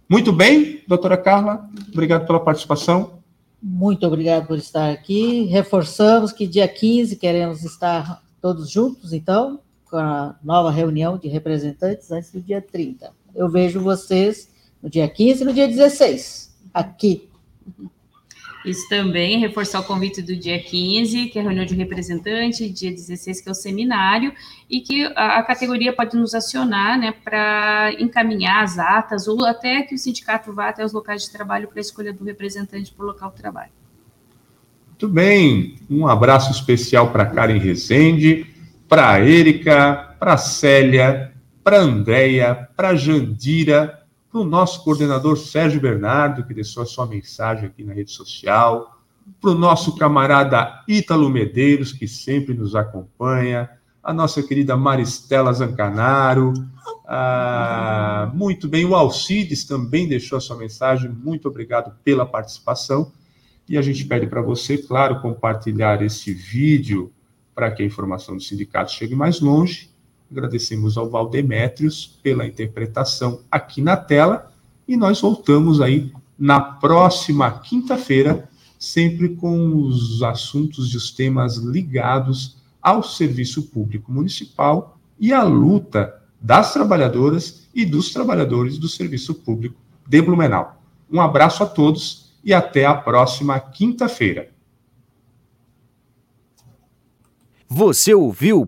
Muito 0.10 0.32
bem, 0.32 0.82
doutora 0.88 1.18
Carla, 1.18 1.70
obrigado 1.92 2.26
pela 2.26 2.40
participação. 2.40 3.18
Muito 3.62 4.06
obrigado 4.06 4.48
por 4.48 4.58
estar 4.58 4.92
aqui. 4.92 5.46
Reforçamos 5.46 6.32
que 6.32 6.48
dia 6.48 6.68
15 6.68 7.16
queremos 7.16 7.64
estar 7.64 8.24
todos 8.42 8.70
juntos, 8.70 9.14
então, 9.14 9.60
com 9.86 9.98
a 9.98 10.36
nova 10.44 10.72
reunião 10.72 11.18
de 11.18 11.28
representantes 11.28 12.12
antes 12.12 12.32
do 12.32 12.42
dia 12.42 12.62
30. 12.62 13.12
Eu 13.36 13.50
vejo 13.50 13.82
vocês 13.82 14.50
no 14.82 14.90
dia 14.90 15.08
15 15.08 15.42
e 15.42 15.46
no 15.46 15.54
dia 15.54 15.68
16, 15.68 16.56
aqui. 16.74 17.30
Isso 18.70 18.88
também, 18.89 19.39
reforçar 19.39 19.80
o 19.80 19.84
convite 19.84 20.22
do 20.22 20.36
dia 20.36 20.61
15, 20.61 21.28
que 21.28 21.39
é 21.39 21.41
a 21.41 21.45
reunião 21.45 21.65
de 21.65 21.74
representante, 21.74 22.70
dia 22.70 22.91
16, 22.91 23.39
que 23.39 23.47
é 23.47 23.51
o 23.51 23.55
seminário, 23.55 24.34
e 24.70 24.82
que 24.82 25.05
a, 25.15 25.41
categoria 25.43 25.93
pode 25.93 26.18
nos 26.18 26.36
acionar 26.36 26.99
né, 26.99 27.13
para 27.24 27.93
encaminhar 27.97 28.63
as 28.63 28.78
atas, 28.78 29.28
ou 29.28 29.45
até 29.45 29.84
que 29.84 29.95
o 29.95 29.97
sindicato 29.97 30.51
vá 30.51 30.70
até 30.70 30.84
os 30.84 30.91
locais 30.91 31.24
de 31.24 31.32
trabalho 31.32 31.68
para 31.68 31.80
a 31.80 31.82
escolha 31.82 32.11
do 32.11 32.26
representante 32.26 32.91
por 32.91 33.05
local 33.05 33.32
de 33.32 33.38
trabalho. 33.38 33.72
Muito 34.88 35.07
bem, 35.07 35.76
um 35.89 36.07
abraço 36.07 36.51
especial 36.51 37.11
para 37.11 37.26
Karen 37.26 37.59
Rezende, 37.59 38.47
para 38.89 39.20
Érica, 39.20 40.15
para 40.20 40.38
Célia, 40.38 41.32
para 41.63 41.78
Andréia, 41.78 42.68
para 42.76 42.95
Jandira, 42.95 44.07
para 44.38 44.42
o 44.44 44.46
nosso 44.46 44.84
coordenador 44.84 45.36
Sérgio 45.36 45.82
Bernardo, 45.82 46.46
que 46.46 46.54
deixou 46.54 46.84
a 46.84 46.86
sua 46.86 47.08
mensagem 47.08 47.66
aqui 47.66 47.84
na 47.84 47.92
rede 47.92 48.12
social, 48.12 49.02
para 49.42 49.50
o 49.50 49.56
nosso 49.56 49.96
camarada 49.96 50.84
Ítalo 50.88 51.28
Medeiros, 51.28 51.92
que 51.92 52.08
sempre 52.08 52.54
nos 52.54 52.76
acompanha, 52.76 53.68
a 54.04 54.14
nossa 54.14 54.44
querida 54.44 54.78
Maristela 54.78 55.52
Zancanaro, 55.52 56.54
ah, 57.08 58.32
muito 58.32 58.68
bem, 58.68 58.86
o 58.86 58.94
Alcides 58.94 59.66
também 59.66 60.08
deixou 60.08 60.38
a 60.38 60.42
sua 60.42 60.56
mensagem, 60.56 61.10
muito 61.10 61.48
obrigado 61.48 61.92
pela 62.04 62.26
participação, 62.26 63.12
e 63.68 63.76
a 63.76 63.82
gente 63.82 64.06
pede 64.06 64.28
para 64.28 64.42
você, 64.42 64.78
claro, 64.78 65.20
compartilhar 65.20 66.02
esse 66.04 66.32
vídeo 66.32 67.12
para 67.56 67.72
que 67.72 67.82
a 67.82 67.86
informação 67.86 68.38
do 68.38 68.44
sindicato 68.44 68.92
chegue 68.92 69.16
mais 69.16 69.42
longe, 69.42 69.90
Agradecemos 70.32 70.98
ao 70.98 71.10
Valdemétrios 71.10 72.20
pela 72.22 72.46
interpretação 72.46 73.42
aqui 73.50 73.82
na 73.82 73.96
tela 73.96 74.52
e 74.88 74.98
nós 74.98 75.22
voltamos 75.22 75.82
aí 75.82 76.12
na 76.38 76.60
próxima 76.60 77.50
quinta-feira, 77.60 78.50
sempre 78.78 79.36
com 79.36 79.76
os 79.82 80.22
assuntos 80.22 80.94
e 80.94 80.98
os 80.98 81.12
temas 81.12 81.58
ligados 81.58 82.58
ao 82.82 83.02
serviço 83.02 83.64
público 83.64 84.12
municipal 84.12 84.98
e 85.20 85.34
à 85.34 85.44
luta 85.44 86.14
das 86.40 86.74
trabalhadoras 86.74 87.68
e 87.74 87.86
dos 87.86 88.14
trabalhadores 88.14 88.78
do 88.78 88.88
serviço 88.88 89.34
público 89.34 89.76
de 90.08 90.22
Blumenau. 90.22 90.82
Um 91.12 91.20
abraço 91.20 91.64
a 91.64 91.66
todos 91.66 92.34
e 92.44 92.54
até 92.54 92.86
a 92.86 92.94
próxima 92.94 93.60
quinta-feira. 93.60 94.52
Você 97.68 98.14
ouviu 98.14 98.68